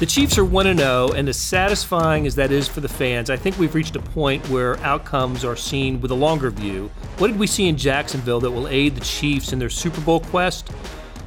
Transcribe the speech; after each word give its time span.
The 0.00 0.06
Chiefs 0.06 0.38
are 0.38 0.46
1 0.46 0.78
0, 0.78 1.08
and 1.14 1.28
as 1.28 1.36
satisfying 1.36 2.26
as 2.26 2.34
that 2.36 2.50
is 2.50 2.66
for 2.66 2.80
the 2.80 2.88
fans, 2.88 3.28
I 3.28 3.36
think 3.36 3.58
we've 3.58 3.74
reached 3.74 3.96
a 3.96 4.00
point 4.00 4.48
where 4.48 4.78
outcomes 4.78 5.44
are 5.44 5.54
seen 5.54 6.00
with 6.00 6.10
a 6.10 6.14
longer 6.14 6.48
view. 6.48 6.90
What 7.18 7.28
did 7.28 7.38
we 7.38 7.46
see 7.46 7.68
in 7.68 7.76
Jacksonville 7.76 8.40
that 8.40 8.50
will 8.50 8.66
aid 8.66 8.94
the 8.94 9.02
Chiefs 9.02 9.52
in 9.52 9.58
their 9.58 9.68
Super 9.68 10.00
Bowl 10.00 10.20
quest? 10.20 10.70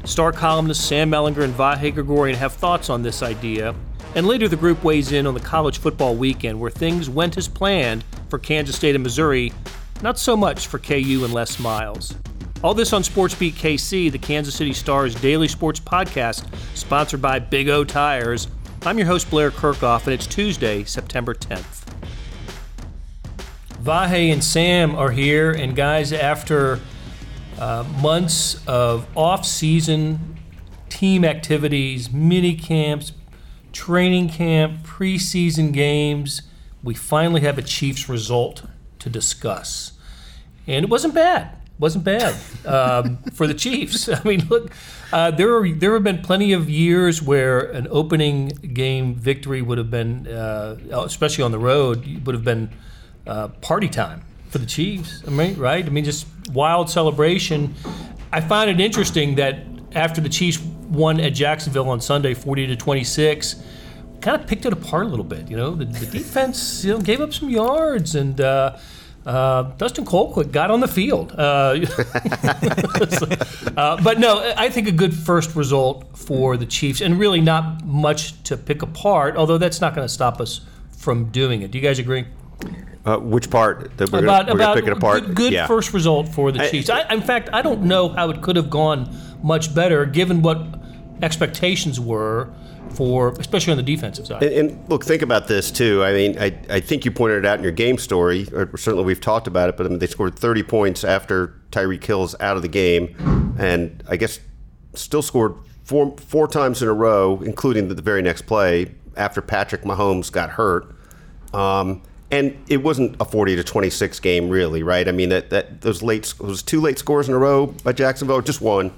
Star 0.06 0.32
columnists 0.32 0.84
Sam 0.84 1.12
Mellinger 1.12 1.44
and 1.44 1.54
Vahe 1.54 1.94
Gregorian 1.94 2.36
have 2.36 2.54
thoughts 2.54 2.90
on 2.90 3.04
this 3.04 3.22
idea. 3.22 3.76
And 4.16 4.26
later, 4.26 4.48
the 4.48 4.56
group 4.56 4.84
weighs 4.84 5.12
in 5.12 5.28
on 5.28 5.36
the 5.36 5.40
college 5.40 5.78
football 5.78 6.16
weekend 6.16 6.60
where 6.60 6.72
things 6.72 7.12
went 7.12 7.38
as 7.38 7.48
planned 7.48 8.04
for 8.28 8.40
Kansas 8.40 8.76
State 8.76 8.96
and 8.96 9.04
Missouri, 9.04 9.54
not 10.02 10.18
so 10.18 10.36
much 10.36 10.66
for 10.66 10.80
KU 10.80 11.22
and 11.24 11.32
Les 11.32 11.60
Miles. 11.60 12.16
All 12.64 12.74
this 12.74 12.92
on 12.92 13.04
SportsBeat 13.04 13.54
KC, 13.54 14.12
the 14.12 14.18
Kansas 14.18 14.56
City 14.56 14.74
Star's 14.74 15.14
daily 15.14 15.48
sports 15.48 15.80
podcast, 15.80 16.48
sponsored 16.74 17.22
by 17.22 17.38
Big 17.38 17.70
O 17.70 17.84
Tires. 17.84 18.48
I'm 18.86 18.98
your 18.98 19.08
host, 19.08 19.30
Blair 19.30 19.50
Kerkhoff, 19.50 20.04
and 20.08 20.14
it's 20.14 20.28
Tuesday, 20.28 20.84
September 20.84 21.34
10th. 21.34 21.86
Vahe 23.82 24.30
and 24.30 24.44
Sam 24.44 24.94
are 24.94 25.12
here, 25.12 25.52
and 25.52 25.74
guys, 25.74 26.12
after 26.12 26.82
uh, 27.58 27.86
months 28.02 28.62
of 28.68 29.08
off 29.16 29.46
season 29.46 30.38
team 30.90 31.24
activities, 31.24 32.12
mini 32.12 32.56
camps, 32.56 33.14
training 33.72 34.28
camp, 34.28 34.86
preseason 34.86 35.72
games, 35.72 36.42
we 36.84 36.94
finally 36.94 37.40
have 37.40 37.58
a 37.58 37.62
Chiefs 37.62 38.10
result 38.10 38.64
to 39.00 39.10
discuss. 39.10 39.94
And 40.68 40.84
it 40.84 40.90
wasn't 40.90 41.14
bad 41.14 41.56
wasn't 41.80 42.04
bad 42.04 42.36
um, 42.66 43.18
for 43.34 43.48
the 43.48 43.54
Chiefs. 43.54 44.10
I 44.10 44.22
mean, 44.24 44.48
look, 44.48 44.72
uh, 45.12 45.32
there 45.32 45.56
are, 45.56 45.70
there 45.70 45.94
have 45.94 46.04
been 46.04 46.22
plenty 46.22 46.54
of 46.54 46.70
years 46.70 47.22
where 47.22 47.60
an 47.60 47.88
opening 47.90 48.48
game 48.48 49.16
victory 49.16 49.62
would 49.62 49.78
have 49.78 49.92
been, 49.92 50.28
uh, 50.28 50.78
especially 50.92 51.44
on 51.44 51.52
the 51.52 51.60
road, 51.60 52.26
would 52.26 52.36
have 52.36 52.44
been 52.44 52.70
uh, 53.26 53.48
party 53.48 53.88
time 53.88 54.24
for 54.50 54.60
the 54.60 54.66
Chiefs. 54.66 55.24
I 55.28 55.32
mean, 55.32 55.58
right? 55.58 55.86
I 55.86 55.90
mean, 55.90 56.06
just 56.06 56.28
wild 56.52 56.90
celebration. 56.90 57.74
I 58.32 58.42
find 58.42 58.70
it 58.70 58.80
interesting 58.80 59.36
that 59.36 59.60
after 59.94 60.22
the 60.22 60.30
Chiefs 60.30 60.60
won 60.60 61.20
at 61.20 61.34
Jacksonville 61.34 61.90
on 61.90 62.02
Sunday, 62.02 62.34
forty 62.34 62.68
to 62.68 62.76
twenty 62.76 63.04
six. 63.04 63.62
Kind 64.22 64.42
of 64.42 64.48
picked 64.48 64.66
it 64.66 64.72
apart 64.72 65.06
a 65.06 65.10
little 65.10 65.26
bit, 65.26 65.50
you 65.50 65.58
know. 65.58 65.76
The, 65.76 65.84
the 65.84 66.06
defense, 66.06 66.86
you 66.86 66.94
know, 66.94 67.02
gave 67.02 67.20
up 67.20 67.34
some 67.34 67.50
yards, 67.50 68.16
and 68.16 68.40
uh, 69.26 69.64
Dustin 69.78 70.06
Colquitt 70.06 70.52
got 70.52 70.70
on 70.70 70.82
the 70.82 70.88
field. 70.88 71.32
Uh, 71.32 71.80
uh, 73.78 74.02
but 74.04 74.20
no, 74.20 74.54
I 74.58 74.70
think 74.70 74.88
a 74.88 74.92
good 74.92 75.14
first 75.14 75.56
result 75.56 76.18
for 76.18 76.58
the 76.58 76.66
Chiefs, 76.66 77.02
and 77.02 77.18
really 77.18 77.42
not 77.42 77.86
much 77.86 78.42
to 78.44 78.58
pick 78.58 78.82
apart, 78.82 79.38
although 79.38 79.58
that's 79.58 79.80
not 79.80 79.96
going 79.96 80.06
to 80.06 80.14
stop 80.14 80.42
us 80.42 80.62
from 80.98 81.30
doing 81.30 81.62
it. 81.62 81.72
Do 81.72 81.78
you 81.78 81.84
guys 81.84 82.00
agree? 82.00 82.26
Uh, 83.06 83.18
which 83.18 83.50
part 83.50 83.96
that 83.98 84.12
we're 84.12 84.24
about, 84.24 84.48
gonna, 84.48 84.56
about 84.56 84.76
pick 84.76 84.88
it 84.88 84.94
apart? 84.94 85.26
Good, 85.26 85.36
good 85.36 85.54
yeah. 85.54 85.68
first 85.68 85.94
result 85.94 86.30
for 86.30 86.52
the 86.52 86.68
Chiefs. 86.70 86.90
I, 86.90 87.14
in 87.14 87.22
fact, 87.22 87.50
I 87.54 87.62
don't 87.62 87.84
know 87.84 88.10
how 88.10 88.30
it 88.30 88.42
could 88.42 88.56
have 88.56 88.70
gone 88.70 89.14
much 89.42 89.74
better, 89.74 90.06
given 90.06 90.42
what 90.42 90.62
expectations 91.22 92.00
were 92.00 92.54
for, 92.92 93.30
especially 93.40 93.72
on 93.72 93.78
the 93.78 93.84
defensive 93.84 94.28
side. 94.28 94.44
And, 94.44 94.54
and, 94.54 94.90
look, 94.90 95.04
think 95.04 95.22
about 95.22 95.48
this 95.48 95.72
too. 95.72 96.04
I 96.04 96.14
mean, 96.14 96.38
I, 96.40 96.58
I 96.70 96.80
think 96.80 97.06
you 97.06 97.12
pointed 97.12 97.40
it 97.40 97.46
out 97.46 97.58
in 97.58 97.64
your 97.64 97.72
game 97.72 97.98
story, 97.98 98.48
or 98.54 98.76
certainly 98.78 99.06
we've 99.06 99.22
talked 99.22 99.48
about 99.48 99.70
it. 99.70 99.78
But 99.78 99.86
I 99.86 99.90
mean, 99.90 100.00
they 100.00 100.08
scored 100.08 100.38
30 100.38 100.64
points 100.64 101.04
after 101.04 101.60
Tyreek 101.72 102.04
Hill's 102.04 102.36
out 102.40 102.56
of 102.56 102.62
the 102.62 102.68
game, 102.68 103.16
and 103.58 104.04
I 104.08 104.18
guess 104.18 104.40
still 104.94 105.22
scored 105.22 105.56
four 105.84 106.16
four 106.18 106.48
times 106.48 106.82
in 106.82 106.88
a 106.88 106.94
row, 106.94 107.42
including 107.44 107.88
the, 107.88 107.96
the 107.96 108.02
very 108.02 108.22
next 108.22 108.44
play 108.44 108.94
after 109.16 109.42
Patrick 109.42 109.84
Mahomes 109.84 110.32
got 110.32 110.52
hurt. 110.52 110.96
Um, 111.54 112.02
and 112.32 112.58
it 112.68 112.78
wasn't 112.78 113.16
a 113.20 113.26
40 113.26 113.58
to 113.58 113.64
26 113.64 114.20
game, 114.20 114.50
really, 114.50 114.82
right? 114.82 115.08
I 115.08 115.12
mean, 115.12 115.30
that, 115.30 115.52
that 115.52 115.82
those 115.82 116.02
late 116.02 116.34
was 116.40 116.64
two 116.64 116.82
late 116.82 116.98
scores 116.98 117.30
in 117.30 117.36
a 117.36 117.38
row 117.38 117.68
by 117.68 117.94
Jacksonville, 117.94 118.42
just 118.42 118.60
one. 118.60 118.92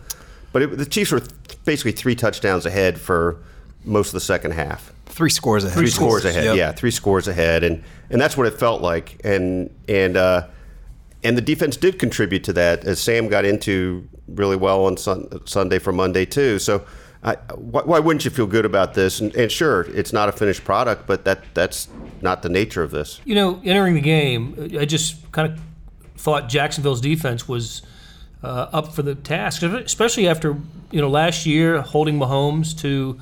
But 0.53 0.61
it, 0.61 0.77
the 0.77 0.85
Chiefs 0.85 1.11
were 1.11 1.21
basically 1.65 1.91
three 1.91 2.15
touchdowns 2.15 2.65
ahead 2.65 2.97
for 2.97 3.43
most 3.85 4.07
of 4.07 4.13
the 4.13 4.19
second 4.19 4.51
half. 4.51 4.93
Three 5.05 5.29
scores 5.29 5.63
ahead. 5.63 5.77
Three 5.77 5.87
scores 5.87 6.25
ahead. 6.25 6.45
Yep. 6.45 6.57
Yeah, 6.57 6.71
three 6.71 6.91
scores 6.91 7.27
ahead, 7.27 7.63
and 7.63 7.83
and 8.09 8.19
that's 8.19 8.35
what 8.37 8.47
it 8.47 8.59
felt 8.59 8.81
like. 8.81 9.21
And 9.23 9.69
and 9.87 10.17
uh, 10.17 10.47
and 11.23 11.37
the 11.37 11.41
defense 11.41 11.77
did 11.77 11.99
contribute 11.99 12.43
to 12.45 12.53
that 12.53 12.83
as 12.85 12.99
Sam 12.99 13.27
got 13.27 13.45
into 13.45 14.07
really 14.27 14.55
well 14.55 14.85
on 14.85 14.97
sun, 14.97 15.45
Sunday 15.45 15.79
for 15.79 15.91
Monday 15.91 16.25
too. 16.25 16.59
So. 16.59 16.85
I, 17.23 17.37
why, 17.55 17.81
why, 17.81 17.97
wouldn't 17.97 18.23
you 18.23 18.29
feel 18.29 18.45
good 18.45 18.65
about 18.65 18.93
this? 18.93 19.19
And, 19.19 19.35
and, 19.35 19.51
sure, 19.51 19.87
it's 19.95 20.13
not 20.13 20.29
a 20.29 20.31
finished 20.31 20.63
product, 20.63 21.07
but 21.07 21.25
that 21.25 21.41
that's 21.55 21.87
not 22.21 22.43
the 22.43 22.49
nature 22.49 22.83
of 22.83 22.91
this. 22.91 23.19
You 23.25 23.33
know, 23.33 23.59
entering 23.63 23.95
the 23.95 24.01
game, 24.01 24.69
I 24.79 24.85
just 24.85 25.31
kind 25.31 25.51
of 25.51 25.59
thought 26.17 26.49
Jacksonville's 26.49 27.01
defense 27.01 27.47
was 27.47 27.81
uh, 28.43 28.69
up 28.71 28.93
for 28.93 29.01
the 29.01 29.15
task, 29.15 29.63
especially 29.63 30.27
after 30.27 30.55
you 30.91 31.01
know 31.01 31.09
last 31.09 31.45
year 31.45 31.81
holding 31.81 32.19
Mahomes 32.19 32.77
to 32.81 33.19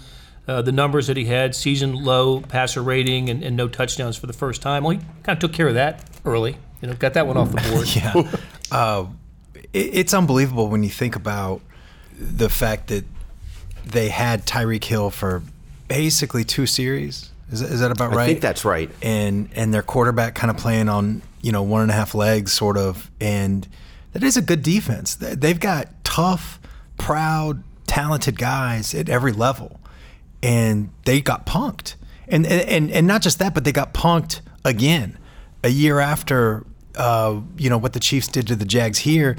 uh, 0.47 0.61
the 0.61 0.71
numbers 0.71 1.07
that 1.07 1.17
he 1.17 1.25
had, 1.25 1.55
season 1.55 1.93
low 1.93 2.41
passer 2.41 2.81
rating 2.81 3.29
and, 3.29 3.43
and, 3.43 3.55
no 3.55 3.67
touchdowns 3.67 4.17
for 4.17 4.27
the 4.27 4.33
first 4.33 4.61
time. 4.61 4.83
Well, 4.83 4.97
he 4.97 5.05
kind 5.23 5.37
of 5.37 5.39
took 5.39 5.53
care 5.53 5.67
of 5.67 5.75
that 5.75 6.03
early. 6.25 6.57
You 6.81 6.89
know, 6.89 6.95
got 6.95 7.13
that 7.13 7.27
one 7.27 7.37
off 7.37 7.51
the 7.51 7.61
board. 7.71 7.95
yeah, 7.95 8.39
uh, 8.71 9.05
it, 9.71 9.89
it's 9.93 10.13
unbelievable 10.13 10.67
when 10.67 10.83
you 10.83 10.89
think 10.89 11.15
about 11.15 11.61
the 12.19 12.49
fact 12.49 12.87
that 12.87 13.05
they 13.85 14.09
had 14.09 14.45
Tyreek 14.45 14.83
Hill 14.83 15.09
for 15.09 15.43
basically 15.87 16.43
two 16.43 16.65
series. 16.65 17.31
Is 17.51 17.61
that, 17.61 17.71
is 17.71 17.79
that 17.79 17.91
about 17.91 18.13
right? 18.13 18.23
I 18.23 18.25
think 18.25 18.41
that's 18.41 18.65
right. 18.65 18.89
And 19.01 19.49
and 19.55 19.73
their 19.73 19.81
quarterback 19.81 20.35
kind 20.35 20.51
of 20.51 20.57
playing 20.57 20.89
on 20.89 21.21
you 21.41 21.53
know 21.53 21.63
one 21.63 21.83
and 21.83 21.91
a 21.91 21.93
half 21.93 22.15
legs, 22.15 22.51
sort 22.51 22.77
of, 22.77 23.09
and 23.21 23.65
that 24.11 24.23
is 24.23 24.35
a 24.35 24.41
good 24.41 24.61
defense. 24.61 25.15
They've 25.15 25.59
got 25.59 26.03
tough, 26.03 26.59
proud, 26.97 27.63
talented 27.87 28.37
guys 28.37 28.93
at 28.93 29.07
every 29.07 29.31
level 29.31 29.79
and 30.43 30.91
they 31.05 31.21
got 31.21 31.47
punked. 31.47 31.95
And, 32.27 32.45
and, 32.45 32.91
and 32.91 33.07
not 33.07 33.21
just 33.21 33.39
that, 33.39 33.53
but 33.53 33.63
they 33.63 33.71
got 33.71 33.93
punked 33.93 34.41
again 34.63 35.17
a 35.63 35.69
year 35.69 35.99
after, 35.99 36.65
uh, 36.95 37.39
you 37.57 37.69
know, 37.69 37.77
what 37.77 37.93
the 37.93 37.99
Chiefs 37.99 38.27
did 38.27 38.47
to 38.47 38.55
the 38.55 38.65
Jags 38.65 38.99
here, 38.99 39.37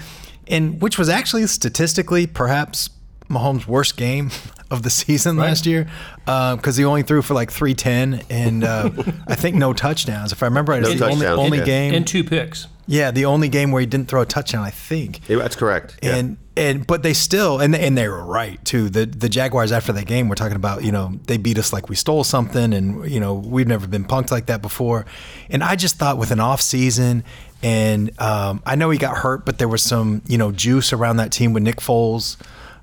and 0.48 0.80
which 0.80 0.98
was 0.98 1.08
actually 1.08 1.46
statistically 1.46 2.26
perhaps 2.26 2.90
Mahomes' 3.28 3.66
worst 3.66 3.96
game 3.96 4.30
of 4.70 4.82
the 4.82 4.90
season 4.90 5.36
right. 5.36 5.48
last 5.48 5.66
year 5.66 5.86
because 6.24 6.78
uh, 6.78 6.80
he 6.80 6.84
only 6.84 7.02
threw 7.02 7.22
for 7.22 7.34
like 7.34 7.50
310 7.50 8.26
and 8.30 8.64
uh, 8.64 8.90
I 9.28 9.34
think 9.34 9.56
no 9.56 9.72
touchdowns. 9.72 10.32
If 10.32 10.42
I 10.42 10.46
remember 10.46 10.72
right, 10.72 10.82
no 10.82 10.88
it's 10.88 11.00
the 11.00 11.08
only, 11.08 11.26
only 11.26 11.58
yeah. 11.58 11.64
game. 11.64 11.94
And 11.94 12.06
two 12.06 12.24
picks. 12.24 12.66
Yeah, 12.86 13.10
the 13.10 13.24
only 13.24 13.48
game 13.48 13.72
where 13.72 13.80
he 13.80 13.86
didn't 13.86 14.08
throw 14.08 14.22
a 14.22 14.26
touchdown, 14.26 14.62
I 14.62 14.70
think. 14.70 15.26
Yeah, 15.28 15.38
that's 15.38 15.56
correct. 15.56 15.98
Yeah. 16.02 16.16
And 16.16 16.36
and 16.56 16.86
but 16.86 17.02
they 17.02 17.14
still 17.14 17.60
and 17.60 17.74
and 17.74 17.96
they 17.96 18.08
were 18.08 18.22
right 18.22 18.62
too. 18.64 18.88
The 18.88 19.06
the 19.06 19.28
Jaguars 19.28 19.72
after 19.72 19.92
that 19.92 20.06
game 20.06 20.28
were 20.28 20.34
talking 20.34 20.56
about 20.56 20.84
you 20.84 20.92
know 20.92 21.18
they 21.26 21.36
beat 21.36 21.58
us 21.58 21.72
like 21.72 21.88
we 21.88 21.96
stole 21.96 22.24
something 22.24 22.72
and 22.72 23.10
you 23.10 23.20
know 23.20 23.34
we've 23.34 23.66
never 23.66 23.86
been 23.86 24.04
punked 24.04 24.30
like 24.30 24.46
that 24.46 24.62
before. 24.62 25.06
And 25.50 25.64
I 25.64 25.76
just 25.76 25.96
thought 25.96 26.18
with 26.18 26.30
an 26.30 26.40
off 26.40 26.60
season 26.60 27.24
and 27.62 28.20
um, 28.20 28.62
I 28.66 28.74
know 28.74 28.90
he 28.90 28.98
got 28.98 29.16
hurt, 29.16 29.46
but 29.46 29.58
there 29.58 29.68
was 29.68 29.82
some 29.82 30.22
you 30.26 30.36
know 30.36 30.52
juice 30.52 30.92
around 30.92 31.16
that 31.16 31.32
team 31.32 31.54
with 31.54 31.62
Nick 31.62 31.76
Foles. 31.76 32.36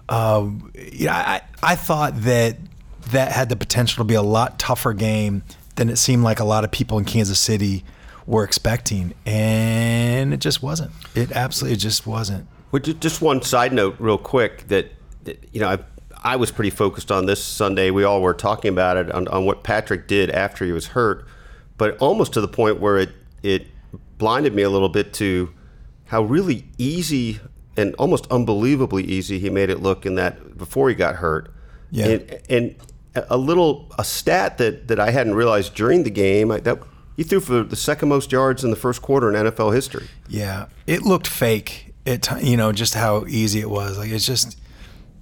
Uh, 0.10 0.50
yeah, 0.92 1.16
I 1.16 1.42
I 1.62 1.76
thought 1.76 2.22
that 2.22 2.58
that 3.12 3.32
had 3.32 3.50
the 3.50 3.56
potential 3.56 4.04
to 4.04 4.08
be 4.08 4.16
a 4.16 4.22
lot 4.22 4.58
tougher 4.58 4.94
game 4.94 5.44
than 5.76 5.90
it 5.90 5.98
seemed 5.98 6.24
like 6.24 6.40
a 6.40 6.44
lot 6.44 6.64
of 6.64 6.72
people 6.72 6.98
in 6.98 7.06
Kansas 7.06 7.40
City 7.40 7.84
were 8.26 8.44
expecting, 8.44 9.14
and 9.26 10.34
it 10.34 10.40
just 10.40 10.62
wasn't. 10.62 10.92
It 11.16 11.32
absolutely 11.32 11.78
just 11.78 12.06
wasn't. 12.06 12.48
Well, 12.72 12.82
just 12.82 13.22
one 13.22 13.42
side 13.42 13.74
note, 13.74 13.96
real 14.00 14.18
quick, 14.18 14.68
that, 14.70 14.92
that 15.24 15.44
you 15.52 15.60
know, 15.60 15.70
I, 15.70 15.80
I, 16.24 16.36
was 16.38 16.52
pretty 16.52 16.70
focused 16.70 17.12
on 17.12 17.26
this 17.26 17.44
Sunday. 17.44 17.92
We 17.92 18.04
all 18.04 18.22
were 18.22 18.34
talking 18.34 18.70
about 18.70 18.96
it 18.98 19.12
on, 19.12 19.28
on 19.28 19.46
what 19.46 19.64
Patrick 19.64 20.08
did 20.08 20.30
after 20.30 20.66
he 20.66 20.72
was 20.72 20.88
hurt, 20.88 21.26
but 21.78 21.98
almost 21.98 22.34
to 22.34 22.42
the 22.42 22.48
point 22.48 22.80
where 22.80 22.98
it 22.98 23.10
it 23.44 23.68
blinded 24.18 24.54
me 24.54 24.62
a 24.62 24.70
little 24.70 24.90
bit 24.90 25.14
to 25.16 25.52
how 26.06 26.22
really 26.22 26.66
easy 26.78 27.40
and 27.76 27.96
almost 27.96 28.28
unbelievably 28.32 29.04
easy 29.04 29.40
he 29.40 29.50
made 29.50 29.70
it 29.70 29.82
look 29.82 30.06
in 30.06 30.16
that 30.16 30.58
before 30.58 30.90
he 30.90 30.96
got 30.96 31.16
hurt. 31.16 31.54
Yeah. 31.90 32.08
And, 32.08 32.42
and 32.50 32.76
a 33.30 33.38
little 33.38 33.92
a 33.98 34.04
stat 34.04 34.58
that, 34.60 34.88
that 34.88 35.00
I 35.00 35.12
hadn't 35.12 35.36
realized 35.36 35.74
during 35.74 36.04
the 36.04 36.10
game 36.10 36.50
that 36.50 36.80
he 37.16 37.24
threw 37.24 37.40
for 37.40 37.64
the 37.64 37.76
second 37.76 38.10
most 38.10 38.32
yards 38.32 38.64
in 38.64 38.70
the 38.70 38.76
first 38.76 39.02
quarter 39.02 39.30
in 39.30 39.36
NFL 39.36 39.74
history. 39.74 40.08
Yeah, 40.28 40.68
it 40.88 41.04
looked 41.04 41.28
fake. 41.28 41.94
It 42.06 42.28
you 42.42 42.58
know 42.58 42.72
just 42.72 42.94
how 42.94 43.26
easy 43.28 43.60
it 43.60 43.70
was. 43.70 43.98
Like 43.98 44.10
it's 44.10 44.26
just 44.26 44.60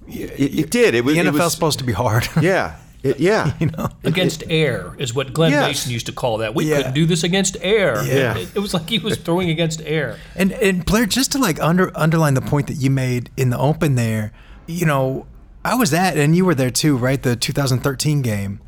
it, 0.08 0.60
it 0.60 0.70
did. 0.70 0.96
It 0.96 1.04
was 1.04 1.16
the 1.16 1.22
NFL's 1.22 1.54
supposed 1.54 1.80
to 1.80 1.86
be 1.86 1.94
hard. 1.94 2.28
Yeah. 2.42 2.78
It, 3.02 3.18
yeah, 3.18 3.54
you 3.60 3.68
know, 3.68 3.88
against 4.04 4.44
air 4.50 4.94
is 4.98 5.14
what 5.14 5.32
Glen 5.32 5.52
yes. 5.52 5.66
Mason 5.66 5.92
used 5.94 6.08
to 6.08 6.12
call 6.12 6.40
that. 6.40 6.54
We 6.54 6.66
yeah. 6.66 6.78
couldn't 6.78 6.94
do 6.96 7.06
this 7.06 7.24
against 7.24 7.56
air. 7.62 8.04
Yeah, 8.04 8.38
it, 8.38 8.58
it, 8.58 8.60
was 8.60 8.74
like 8.74 8.90
he 8.90 9.00
was 9.00 9.16
throwing 9.16 9.50
against 9.50 9.82
air. 9.86 10.18
And 10.36 10.52
and 10.52 10.84
Blair, 10.84 11.06
just 11.06 11.32
to 11.32 11.38
like 11.38 11.62
under 11.62 11.98
underline 11.98 12.34
the 12.34 12.42
point 12.42 12.68
that 12.68 12.74
you 12.74 12.90
made 12.90 13.30
in 13.38 13.52
the 13.52 13.58
open 13.58 13.96
there, 13.96 14.34
you 14.68 14.86
know, 14.86 15.28
I 15.64 15.76
was 15.76 15.94
at, 15.94 16.18
and 16.18 16.36
you 16.36 16.44
were 16.44 16.56
there 16.56 16.72
too, 16.72 16.98
right? 16.98 17.22
The 17.22 17.38
2013 17.38 18.22
game, 18.22 18.60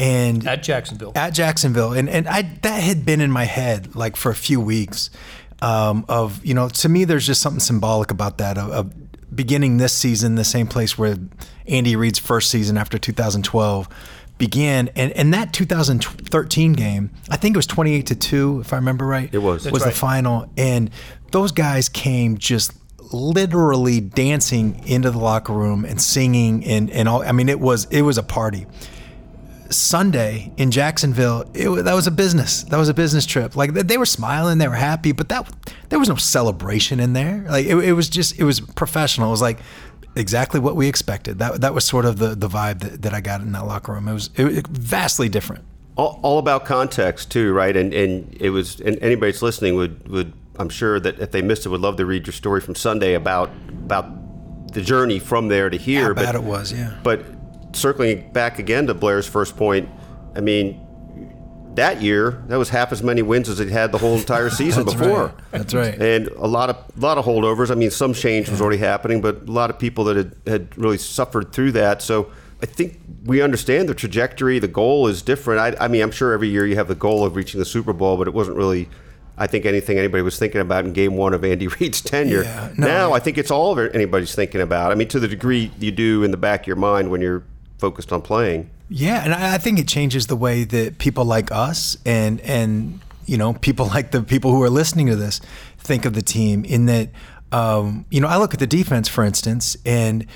and 0.00 0.46
At 0.46 0.62
Jacksonville. 0.62 1.12
at 1.14 1.30
Jacksonville, 1.30 1.92
and 1.92 2.08
and 2.08 2.26
I 2.26 2.42
that 2.62 2.82
had 2.82 3.04
been 3.04 3.20
in 3.20 3.30
my 3.30 3.44
head 3.44 3.94
like 3.94 4.16
for 4.16 4.30
a 4.30 4.34
few 4.34 4.60
weeks. 4.60 5.10
Um, 5.62 6.06
of 6.08 6.44
you 6.44 6.54
know, 6.54 6.70
to 6.70 6.88
me, 6.88 7.04
there's 7.04 7.26
just 7.26 7.42
something 7.42 7.60
symbolic 7.60 8.10
about 8.10 8.38
that 8.38 8.56
of, 8.56 8.70
of 8.70 9.36
beginning 9.36 9.76
this 9.76 9.92
season 9.92 10.34
the 10.36 10.44
same 10.44 10.66
place 10.66 10.96
where 10.96 11.16
Andy 11.66 11.96
Reid's 11.96 12.18
first 12.18 12.50
season 12.50 12.78
after 12.78 12.96
2012 12.98 13.88
began, 14.38 14.88
and 14.96 15.12
and 15.12 15.34
that 15.34 15.52
2013 15.52 16.72
game, 16.72 17.10
I 17.30 17.36
think 17.36 17.54
it 17.54 17.58
was 17.58 17.66
28 17.66 18.06
to 18.06 18.14
two, 18.14 18.60
if 18.60 18.72
I 18.72 18.76
remember 18.76 19.04
right. 19.04 19.28
It 19.32 19.38
was. 19.38 19.70
was 19.70 19.84
the 19.84 19.90
final, 19.90 20.50
and 20.56 20.90
those 21.30 21.52
guys 21.52 21.90
came 21.90 22.38
just 22.38 22.72
literally 23.12 24.00
dancing 24.00 24.82
into 24.86 25.10
the 25.10 25.18
locker 25.18 25.52
room 25.52 25.84
and 25.84 26.00
singing 26.00 26.64
and 26.64 26.90
and 26.90 27.06
all. 27.06 27.22
I 27.22 27.32
mean, 27.32 27.50
it 27.50 27.60
was 27.60 27.84
it 27.90 28.00
was 28.00 28.16
a 28.16 28.22
party. 28.22 28.66
Sunday 29.70 30.52
in 30.56 30.70
Jacksonville, 30.70 31.50
it, 31.54 31.68
that 31.84 31.94
was 31.94 32.06
a 32.06 32.10
business. 32.10 32.64
That 32.64 32.76
was 32.76 32.88
a 32.88 32.94
business 32.94 33.24
trip. 33.24 33.56
Like 33.56 33.72
they, 33.72 33.98
were 33.98 34.06
smiling, 34.06 34.58
they 34.58 34.68
were 34.68 34.74
happy, 34.74 35.12
but 35.12 35.28
that 35.28 35.48
there 35.88 35.98
was 35.98 36.08
no 36.08 36.16
celebration 36.16 37.00
in 37.00 37.12
there. 37.12 37.46
Like 37.48 37.66
it, 37.66 37.76
it 37.76 37.92
was 37.92 38.08
just 38.08 38.38
it 38.38 38.44
was 38.44 38.60
professional. 38.60 39.28
It 39.28 39.30
was 39.30 39.42
like 39.42 39.58
exactly 40.16 40.60
what 40.60 40.76
we 40.76 40.88
expected. 40.88 41.38
That 41.38 41.60
that 41.60 41.72
was 41.74 41.84
sort 41.84 42.04
of 42.04 42.18
the 42.18 42.34
the 42.34 42.48
vibe 42.48 42.80
that, 42.80 43.02
that 43.02 43.14
I 43.14 43.20
got 43.20 43.40
in 43.40 43.52
that 43.52 43.64
locker 43.64 43.92
room. 43.92 44.08
It 44.08 44.12
was 44.14 44.30
it, 44.36 44.46
it 44.46 44.66
vastly 44.66 45.28
different. 45.28 45.64
all, 45.96 46.18
all 46.22 46.38
about 46.38 46.64
context 46.64 47.30
too, 47.30 47.52
right? 47.52 47.76
And 47.76 47.92
and 47.94 48.36
it 48.40 48.50
was 48.50 48.80
and 48.80 48.98
anybody 49.02 49.32
that's 49.32 49.42
listening 49.42 49.76
would 49.76 50.08
would 50.08 50.32
I'm 50.58 50.68
sure 50.68 50.98
that 51.00 51.20
if 51.20 51.30
they 51.30 51.42
missed 51.42 51.66
it 51.66 51.68
would 51.68 51.80
love 51.80 51.96
to 51.96 52.06
read 52.06 52.26
your 52.26 52.34
story 52.34 52.60
from 52.60 52.74
Sunday 52.74 53.14
about 53.14 53.50
about 53.68 54.72
the 54.72 54.82
journey 54.82 55.18
from 55.18 55.48
there 55.48 55.68
to 55.70 55.76
here. 55.76 56.08
How 56.08 56.14
bad 56.14 56.34
it 56.34 56.42
was, 56.42 56.72
yeah. 56.72 56.98
But 57.02 57.24
circling 57.72 58.32
back 58.32 58.58
again 58.58 58.86
to 58.86 58.94
Blair's 58.94 59.26
first 59.26 59.56
point, 59.56 59.88
I 60.34 60.40
mean, 60.40 60.86
that 61.74 62.02
year 62.02 62.42
that 62.48 62.56
was 62.56 62.68
half 62.68 62.92
as 62.92 63.02
many 63.02 63.22
wins 63.22 63.48
as 63.48 63.60
it 63.60 63.68
had 63.68 63.92
the 63.92 63.98
whole 63.98 64.16
entire 64.16 64.50
season 64.60 64.84
That's 64.84 64.96
before. 64.98 65.26
right. 65.26 65.34
That's 65.52 65.74
right. 65.74 66.00
And 66.00 66.28
a 66.28 66.46
lot 66.46 66.70
of 66.70 66.76
a 66.76 67.00
lot 67.00 67.18
of 67.18 67.24
holdovers. 67.24 67.70
I 67.70 67.74
mean, 67.74 67.90
some 67.90 68.12
change 68.12 68.48
was 68.48 68.60
already 68.60 68.78
happening, 68.78 69.20
but 69.20 69.42
a 69.48 69.52
lot 69.52 69.70
of 69.70 69.78
people 69.78 70.04
that 70.04 70.16
had, 70.16 70.36
had 70.46 70.78
really 70.78 70.98
suffered 70.98 71.52
through 71.52 71.72
that. 71.72 72.02
So 72.02 72.30
I 72.62 72.66
think 72.66 73.00
we 73.24 73.40
understand 73.40 73.88
the 73.88 73.94
trajectory. 73.94 74.58
The 74.58 74.68
goal 74.68 75.06
is 75.06 75.22
different. 75.22 75.60
I, 75.80 75.84
I 75.84 75.88
mean, 75.88 76.02
I'm 76.02 76.10
sure 76.10 76.32
every 76.32 76.48
year 76.48 76.66
you 76.66 76.76
have 76.76 76.88
the 76.88 76.94
goal 76.94 77.24
of 77.24 77.36
reaching 77.36 77.58
the 77.58 77.64
Super 77.64 77.92
Bowl, 77.92 78.16
but 78.16 78.26
it 78.28 78.34
wasn't 78.34 78.56
really. 78.56 78.88
I 79.38 79.46
think 79.46 79.64
anything 79.64 79.96
anybody 79.96 80.22
was 80.22 80.38
thinking 80.38 80.60
about 80.60 80.84
in 80.84 80.92
Game 80.92 81.16
One 81.16 81.32
of 81.32 81.44
Andy 81.44 81.66
Reid's 81.80 82.02
tenure. 82.02 82.42
Yeah, 82.42 82.72
no, 82.76 82.86
now. 82.86 83.12
I 83.14 83.20
think 83.20 83.38
it's 83.38 83.50
all 83.50 83.78
of 83.78 83.94
anybody's 83.94 84.34
thinking 84.34 84.60
about. 84.60 84.92
I 84.92 84.94
mean, 84.96 85.08
to 85.08 85.20
the 85.20 85.28
degree 85.28 85.70
you 85.78 85.90
do 85.92 86.22
in 86.24 86.30
the 86.30 86.36
back 86.36 86.62
of 86.62 86.66
your 86.66 86.76
mind 86.76 87.10
when 87.10 87.22
you're 87.22 87.42
focused 87.80 88.12
on 88.12 88.22
playing. 88.22 88.70
Yeah, 88.88 89.24
and 89.24 89.34
I 89.34 89.58
think 89.58 89.78
it 89.78 89.88
changes 89.88 90.26
the 90.26 90.36
way 90.36 90.64
that 90.64 90.98
people 90.98 91.24
like 91.24 91.50
us 91.50 91.96
and 92.04 92.40
and 92.42 93.00
you 93.26 93.38
know 93.38 93.54
people 93.54 93.86
like 93.96 94.10
the 94.10 94.22
people 94.22 94.52
who 94.52 94.62
are 94.62 94.70
listening 94.70 95.06
to 95.06 95.16
this 95.16 95.40
think 95.78 96.04
of 96.04 96.14
the 96.14 96.22
team. 96.22 96.64
In 96.64 96.86
that, 96.86 97.08
um, 97.50 98.04
you 98.10 98.20
know, 98.20 98.28
I 98.28 98.36
look 98.36 98.54
at 98.54 98.60
the 98.60 98.66
defense, 98.66 99.08
for 99.08 99.24
instance, 99.24 99.76
and 99.84 100.26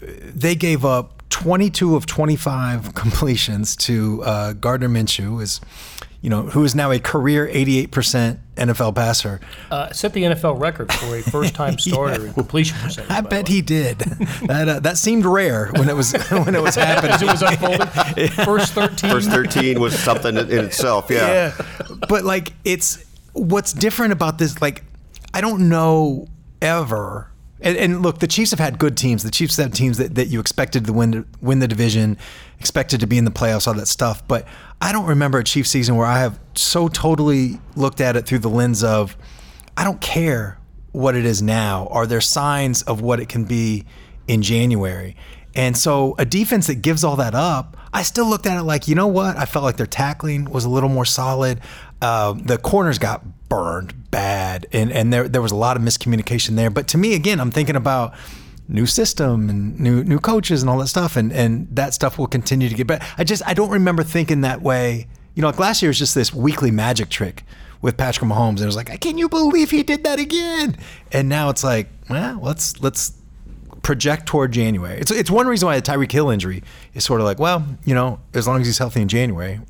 they 0.00 0.54
gave 0.54 0.84
up 0.84 1.22
22 1.30 1.96
of 1.96 2.06
25 2.06 2.94
completions 3.02 3.76
to 3.76 4.22
uh, 4.24 4.52
Gardner 4.54 4.88
Minshew, 4.88 5.42
is 5.42 5.60
you 6.22 6.30
know 6.30 6.44
who 6.44 6.64
is 6.64 6.74
now 6.74 6.90
a 6.92 6.98
career 6.98 7.46
88% 7.46 8.38
NFL 8.56 8.94
passer. 8.94 9.40
Uh, 9.70 9.92
set 9.92 10.12
the 10.12 10.22
NFL 10.22 10.60
record 10.60 10.92
for 10.92 11.16
a 11.16 11.22
first-time 11.22 11.78
starter 11.78 12.26
in 12.26 12.32
completion 12.32 12.78
percentage. 12.78 13.10
I 13.10 13.20
bet 13.20 13.48
he 13.48 13.60
did. 13.60 13.98
that 13.98 14.68
uh, 14.68 14.80
that 14.80 14.96
seemed 14.96 15.26
rare 15.26 15.70
when 15.76 15.88
it 15.88 15.96
was 15.96 16.12
when 16.30 16.54
it 16.54 16.62
was 16.62 16.76
happening. 16.76 17.10
As 17.12 17.22
it 17.22 17.26
was 17.26 17.42
unfolding. 17.42 17.88
First 18.44 18.72
13. 18.72 19.10
First 19.10 19.30
13 19.30 19.80
was 19.80 19.98
something 19.98 20.36
in 20.36 20.50
itself. 20.64 21.10
Yeah. 21.10 21.54
yeah. 21.58 21.64
But 22.08 22.24
like 22.24 22.52
it's 22.64 23.04
what's 23.32 23.72
different 23.72 24.12
about 24.12 24.38
this, 24.38 24.62
like, 24.62 24.84
I 25.34 25.40
don't 25.40 25.68
know 25.68 26.28
ever. 26.60 27.31
And, 27.62 27.76
and 27.76 28.02
look, 28.02 28.18
the 28.18 28.26
Chiefs 28.26 28.50
have 28.50 28.60
had 28.60 28.78
good 28.78 28.96
teams. 28.96 29.22
The 29.22 29.30
Chiefs 29.30 29.56
have 29.56 29.72
teams 29.72 29.98
that, 29.98 30.16
that 30.16 30.26
you 30.28 30.40
expected 30.40 30.84
to 30.86 30.92
win 30.92 31.24
win 31.40 31.60
the 31.60 31.68
division, 31.68 32.18
expected 32.58 33.00
to 33.00 33.06
be 33.06 33.18
in 33.18 33.24
the 33.24 33.30
playoffs, 33.30 33.66
all 33.68 33.74
that 33.74 33.86
stuff. 33.86 34.26
But 34.26 34.46
I 34.80 34.92
don't 34.92 35.06
remember 35.06 35.38
a 35.38 35.44
Chiefs 35.44 35.70
season 35.70 35.96
where 35.96 36.06
I 36.06 36.18
have 36.18 36.38
so 36.54 36.88
totally 36.88 37.60
looked 37.76 38.00
at 38.00 38.16
it 38.16 38.26
through 38.26 38.40
the 38.40 38.50
lens 38.50 38.82
of 38.82 39.16
I 39.76 39.84
don't 39.84 40.00
care 40.00 40.58
what 40.90 41.14
it 41.14 41.24
is 41.24 41.40
now. 41.40 41.86
Are 41.90 42.06
there 42.06 42.20
signs 42.20 42.82
of 42.82 43.00
what 43.00 43.20
it 43.20 43.28
can 43.28 43.44
be 43.44 43.84
in 44.26 44.42
January? 44.42 45.16
And 45.54 45.76
so 45.76 46.14
a 46.18 46.24
defense 46.24 46.66
that 46.68 46.76
gives 46.76 47.04
all 47.04 47.16
that 47.16 47.34
up, 47.34 47.76
I 47.92 48.02
still 48.02 48.26
looked 48.26 48.46
at 48.46 48.58
it 48.58 48.62
like, 48.62 48.88
you 48.88 48.94
know 48.94 49.06
what? 49.06 49.36
I 49.36 49.44
felt 49.44 49.64
like 49.64 49.76
their 49.76 49.86
tackling 49.86 50.46
was 50.46 50.64
a 50.64 50.70
little 50.70 50.88
more 50.88 51.04
solid. 51.04 51.60
Uh, 52.00 52.32
the 52.32 52.58
corners 52.58 52.98
got 52.98 53.22
burned 53.48 54.10
bad, 54.10 54.66
and 54.72 54.90
and 54.90 55.12
there 55.12 55.28
there 55.28 55.42
was 55.42 55.52
a 55.52 55.56
lot 55.56 55.76
of 55.76 55.82
miscommunication 55.82 56.56
there. 56.56 56.70
But 56.70 56.88
to 56.88 56.98
me, 56.98 57.14
again, 57.14 57.38
I'm 57.38 57.50
thinking 57.50 57.76
about 57.76 58.14
new 58.68 58.86
system 58.86 59.50
and 59.50 59.78
new 59.78 60.02
new 60.02 60.18
coaches 60.18 60.62
and 60.62 60.70
all 60.70 60.78
that 60.78 60.88
stuff, 60.88 61.16
and 61.16 61.32
and 61.32 61.68
that 61.76 61.94
stuff 61.94 62.18
will 62.18 62.26
continue 62.26 62.68
to 62.68 62.74
get 62.74 62.86
better. 62.86 63.04
I 63.18 63.24
just 63.24 63.42
I 63.46 63.54
don't 63.54 63.70
remember 63.70 64.02
thinking 64.02 64.40
that 64.40 64.62
way. 64.62 65.06
You 65.34 65.42
know, 65.42 65.48
like 65.48 65.58
last 65.58 65.82
year 65.82 65.90
was 65.90 65.98
just 65.98 66.14
this 66.14 66.32
weekly 66.32 66.70
magic 66.70 67.08
trick 67.08 67.44
with 67.80 67.96
Patrick 67.96 68.28
Mahomes, 68.28 68.50
and 68.50 68.60
it 68.60 68.66
was 68.66 68.76
like, 68.76 69.00
can 69.00 69.18
you 69.18 69.28
believe 69.28 69.70
he 69.70 69.82
did 69.82 70.04
that 70.04 70.18
again? 70.18 70.76
And 71.10 71.28
now 71.28 71.50
it's 71.50 71.64
like, 71.64 71.88
well, 72.08 72.40
let's 72.42 72.80
let's 72.80 73.12
project 73.82 74.26
toward 74.26 74.52
January. 74.52 74.98
It's 74.98 75.10
it's 75.10 75.30
one 75.30 75.46
reason 75.46 75.66
why 75.66 75.78
the 75.78 75.82
Tyreek 75.82 76.12
Hill 76.12 76.30
injury 76.30 76.62
is 76.94 77.04
sort 77.04 77.20
of 77.20 77.24
like, 77.26 77.38
well, 77.38 77.64
you 77.84 77.94
know, 77.94 78.20
as 78.34 78.46
long 78.46 78.60
as 78.60 78.66
he's 78.66 78.78
healthy 78.78 79.00
in 79.02 79.08
January. 79.08 79.60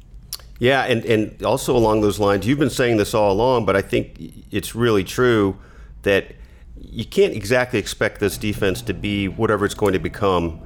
Yeah, 0.59 0.85
and, 0.85 1.05
and 1.07 1.43
also 1.43 1.77
along 1.77 2.03
those 2.03 2.21
lines, 2.21 2.47
you've 2.47 2.59
been 2.59 2.71
saying 2.71 2.97
this 2.97 3.15
all 3.15 3.33
along, 3.33 3.65
but 3.67 3.75
I 3.75 3.83
think 3.83 4.15
it's 4.53 4.77
really 4.77 5.03
true 5.03 5.57
that 6.03 6.35
you 6.81 7.05
can't 7.05 7.33
exactly 7.33 7.79
expect 7.81 8.21
this 8.21 8.37
defense 8.39 8.81
to 8.83 8.95
be 8.95 9.27
whatever 9.27 9.65
it's 9.65 9.75
going 9.75 9.93
to 9.95 9.99
become 9.99 10.61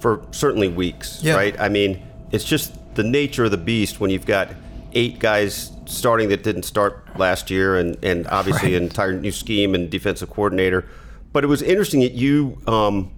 for 0.00 0.26
certainly 0.30 0.68
weeks, 0.68 1.20
Yeah. 1.22 1.34
right? 1.36 1.58
I 1.58 1.68
mean, 1.70 2.02
it's 2.32 2.44
just 2.44 2.72
the 2.96 3.02
nature 3.02 3.44
of 3.44 3.50
the 3.50 3.56
beast 3.56 3.98
when 4.00 4.10
you've 4.10 4.26
got 4.26 4.50
eight 4.92 5.20
guys 5.20 5.72
starting 5.86 6.28
that 6.30 6.42
didn't 6.42 6.64
start 6.64 7.06
last 7.18 7.50
year, 7.50 7.76
and, 7.78 7.96
and 8.02 8.26
obviously 8.26 8.72
Right. 8.72 8.78
an 8.78 8.82
entire 8.84 9.12
new 9.12 9.32
scheme 9.32 9.74
and 9.74 9.88
defensive 9.88 10.28
coordinator. 10.28 10.84
But 11.32 11.44
it 11.44 11.46
was 11.46 11.62
interesting 11.62 12.00
that 12.00 12.12
you. 12.12 12.58
Um, 12.66 13.12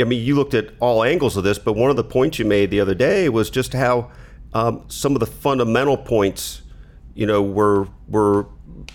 I 0.00 0.04
mean, 0.04 0.24
you 0.24 0.36
looked 0.36 0.54
at 0.54 0.70
all 0.78 1.02
angles 1.02 1.36
of 1.36 1.42
this, 1.42 1.58
but 1.58 1.72
one 1.72 1.90
of 1.90 1.96
the 1.96 2.04
points 2.04 2.38
you 2.38 2.44
made 2.44 2.70
the 2.70 2.78
other 2.80 2.94
day 2.94 3.28
was 3.28 3.50
just 3.50 3.72
how 3.72 4.12
um, 4.54 4.84
some 4.86 5.14
of 5.14 5.20
the 5.20 5.26
fundamental 5.26 5.96
points, 5.96 6.62
you 7.14 7.26
know, 7.26 7.42
were 7.42 7.88
were 8.08 8.46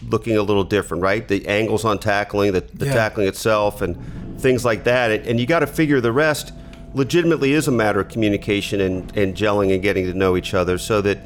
looking 0.09 0.37
a 0.37 0.41
little 0.41 0.63
different, 0.63 1.03
right? 1.03 1.27
The 1.27 1.45
angles 1.47 1.83
on 1.85 1.99
tackling, 1.99 2.53
the, 2.53 2.61
the 2.61 2.85
Yeah. 2.85 2.93
tackling 2.93 3.27
itself, 3.27 3.81
and 3.81 3.97
things 4.41 4.63
like 4.63 4.85
that. 4.85 5.11
And, 5.11 5.25
and 5.27 5.39
you 5.39 5.45
got 5.45 5.59
to 5.59 5.67
figure 5.67 5.99
the 6.01 6.11
rest 6.13 6.53
legitimately 6.93 7.51
is 7.51 7.67
a 7.67 7.71
matter 7.71 7.99
of 7.99 8.07
communication 8.07 8.79
and, 8.79 9.15
and 9.17 9.35
gelling 9.35 9.73
and 9.73 9.83
getting 9.83 10.05
to 10.05 10.13
know 10.13 10.37
each 10.37 10.53
other, 10.53 10.77
so 10.77 11.01
that 11.01 11.19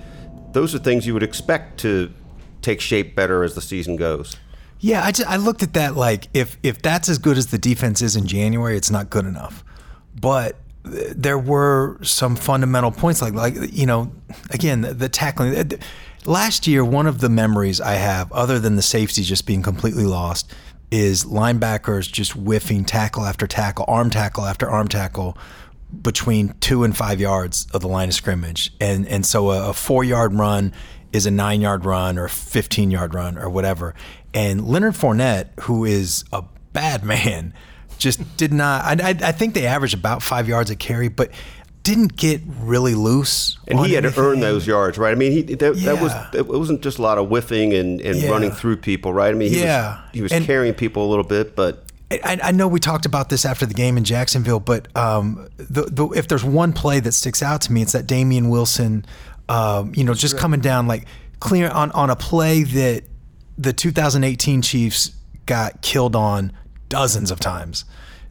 those 0.52 0.74
are 0.74 0.80
things 0.80 1.06
you 1.06 1.14
would 1.14 1.22
expect 1.24 1.80
to 1.82 2.12
take 2.64 2.82
shape 2.82 3.16
better 3.16 3.44
as 3.44 3.54
the 3.54 3.62
season 3.62 3.96
goes. 3.96 4.36
Yeah, 4.80 5.04
I, 5.04 5.12
just, 5.12 5.30
I 5.30 5.36
looked 5.36 5.62
at 5.64 5.74
that 5.74 5.96
like 5.96 6.28
if 6.34 6.58
if 6.64 6.82
that's 6.82 7.10
as 7.10 7.18
good 7.18 7.38
as 7.38 7.48
the 7.48 7.58
defense 7.58 8.02
is 8.02 8.16
in 8.16 8.28
January, 8.28 8.78
it's 8.78 8.92
not 8.92 9.10
good 9.10 9.26
enough. 9.26 9.64
But 10.20 10.56
there 10.84 11.38
were 11.38 12.02
some 12.04 12.36
fundamental 12.36 12.92
points 12.92 13.22
like 13.22 13.34
like 13.34 13.56
you 13.74 13.86
know 13.86 14.12
again 14.52 14.82
the, 14.82 14.94
the 14.94 15.10
tackling. 15.10 15.56
uh, 15.56 15.78
Last 16.26 16.68
year, 16.68 16.84
one 16.84 17.08
of 17.08 17.22
the 17.22 17.30
memories 17.30 17.80
I 17.80 17.94
have, 17.94 18.32
other 18.34 18.60
than 18.60 18.76
the 18.76 18.82
safety 18.82 19.24
just 19.24 19.46
being 19.46 19.64
completely 19.64 20.04
lost, 20.04 20.54
is 20.92 21.24
linebackers 21.24 22.12
just 22.12 22.34
whiffing 22.34 22.84
tackle 22.84 23.24
after 23.24 23.48
tackle, 23.48 23.86
arm 23.88 24.10
tackle 24.10 24.46
after 24.46 24.70
arm 24.70 24.90
tackle 24.90 25.38
between 26.02 26.50
two 26.60 26.84
and 26.84 26.96
five 26.96 27.20
yards 27.22 27.68
of 27.74 27.82
the 27.82 27.88
line 27.88 28.10
of 28.10 28.14
scrimmage. 28.14 28.72
And 28.82 29.08
and 29.08 29.26
so 29.26 29.52
a, 29.52 29.70
a 29.70 29.74
four 29.74 30.04
yard 30.04 30.34
run 30.34 30.74
is 31.14 31.26
a 31.26 31.32
nine 31.32 31.62
yard 31.62 31.86
run 31.86 32.18
or 32.20 32.26
a 32.26 32.30
15 32.30 32.92
yard 32.92 33.14
run 33.14 33.38
or 33.38 33.50
whatever. 33.50 33.96
And 34.34 34.68
Leonard 34.68 34.94
Fournette, 34.94 35.48
who 35.62 35.86
is 35.86 36.24
a 36.32 36.44
bad 36.74 37.04
man, 37.04 37.54
just 37.98 38.38
did 38.38 38.54
not. 38.54 38.86
I, 39.02 39.10
I, 39.10 39.16
I 39.30 39.32
think 39.32 39.54
they 39.54 39.66
averaged 39.66 39.94
about 39.96 40.22
five 40.24 40.48
yards 40.48 40.70
a 40.70 40.76
carry, 40.76 41.08
but 41.08 41.32
didn't 41.84 42.16
get 42.18 42.42
really 42.60 42.94
loose. 42.94 43.58
And 43.68 43.80
he 43.80 43.94
had 43.94 44.02
to 44.04 44.08
anything. 44.10 44.24
earn 44.24 44.40
those 44.42 44.68
yards, 44.68 44.98
right? 44.98 45.12
I 45.12 45.16
mean, 45.16 45.32
he 45.32 45.42
that, 45.56 45.76
that 45.78 46.02
was 46.02 46.14
it 46.34 46.46
wasn't 46.48 46.82
just 46.82 47.00
a 47.00 47.02
lot 47.02 47.18
of 47.18 47.28
whiffing 47.30 47.74
and, 47.74 48.00
and 48.02 48.18
Yeah. 48.18 48.30
running 48.30 48.52
through 48.52 48.78
people, 48.78 49.14
right? 49.14 49.30
I 49.34 49.38
mean, 49.38 49.50
he 49.52 49.62
Yeah. 49.62 49.88
was, 49.88 49.98
he 50.14 50.22
was 50.22 50.32
And- 50.32 50.46
carrying 50.46 50.74
people 50.74 51.06
a 51.06 51.10
little 51.10 51.24
bit, 51.24 51.56
but 51.56 51.86
I, 52.12 52.40
I 52.44 52.52
know 52.52 52.68
we 52.68 52.80
talked 52.80 53.06
about 53.06 53.30
this 53.30 53.46
after 53.46 53.66
the 53.68 53.74
game 53.76 53.96
in 53.96 54.04
Jacksonville, 54.04 54.60
but 54.60 54.88
um, 54.98 55.48
the, 55.58 55.84
the, 55.84 56.08
if 56.10 56.28
there's 56.28 56.44
one 56.44 56.74
play 56.74 57.00
that 57.00 57.12
sticks 57.12 57.44
out 57.44 57.62
to 57.62 57.72
me, 57.72 57.84
it's 57.84 57.92
that 57.92 58.08
Damien 58.08 58.50
Wilson, 58.50 59.06
um, 59.48 59.92
you 59.96 60.04
know, 60.04 60.14
just 60.16 60.36
coming 60.38 60.60
down 60.60 60.88
like 60.88 61.06
clear 61.40 61.70
on, 61.70 61.92
on 61.92 62.10
a 62.10 62.16
play 62.16 62.64
that 62.64 63.04
the 63.60 63.74
2018 63.74 64.62
Chiefs 64.62 65.12
got 65.46 65.82
killed 65.82 66.16
on 66.16 66.54
dozens 66.88 67.30
of 67.30 67.40
times. 67.40 67.84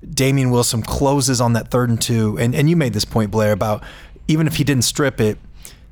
Damien 0.09 0.51
Wilson 0.51 0.83
closes 0.83 1.41
on 1.41 1.53
that 1.53 1.71
third 1.71 1.91
and 1.91 2.01
two, 2.01 2.39
and, 2.39 2.55
and 2.55 2.71
you 2.71 2.77
made 2.77 2.95
this 2.95 3.05
point, 3.05 3.31
Blair, 3.31 3.53
about 3.53 3.85
even 4.27 4.47
if 4.47 4.57
he 4.57 4.65
didn't 4.65 4.85
strip 4.85 5.21
it, 5.21 5.39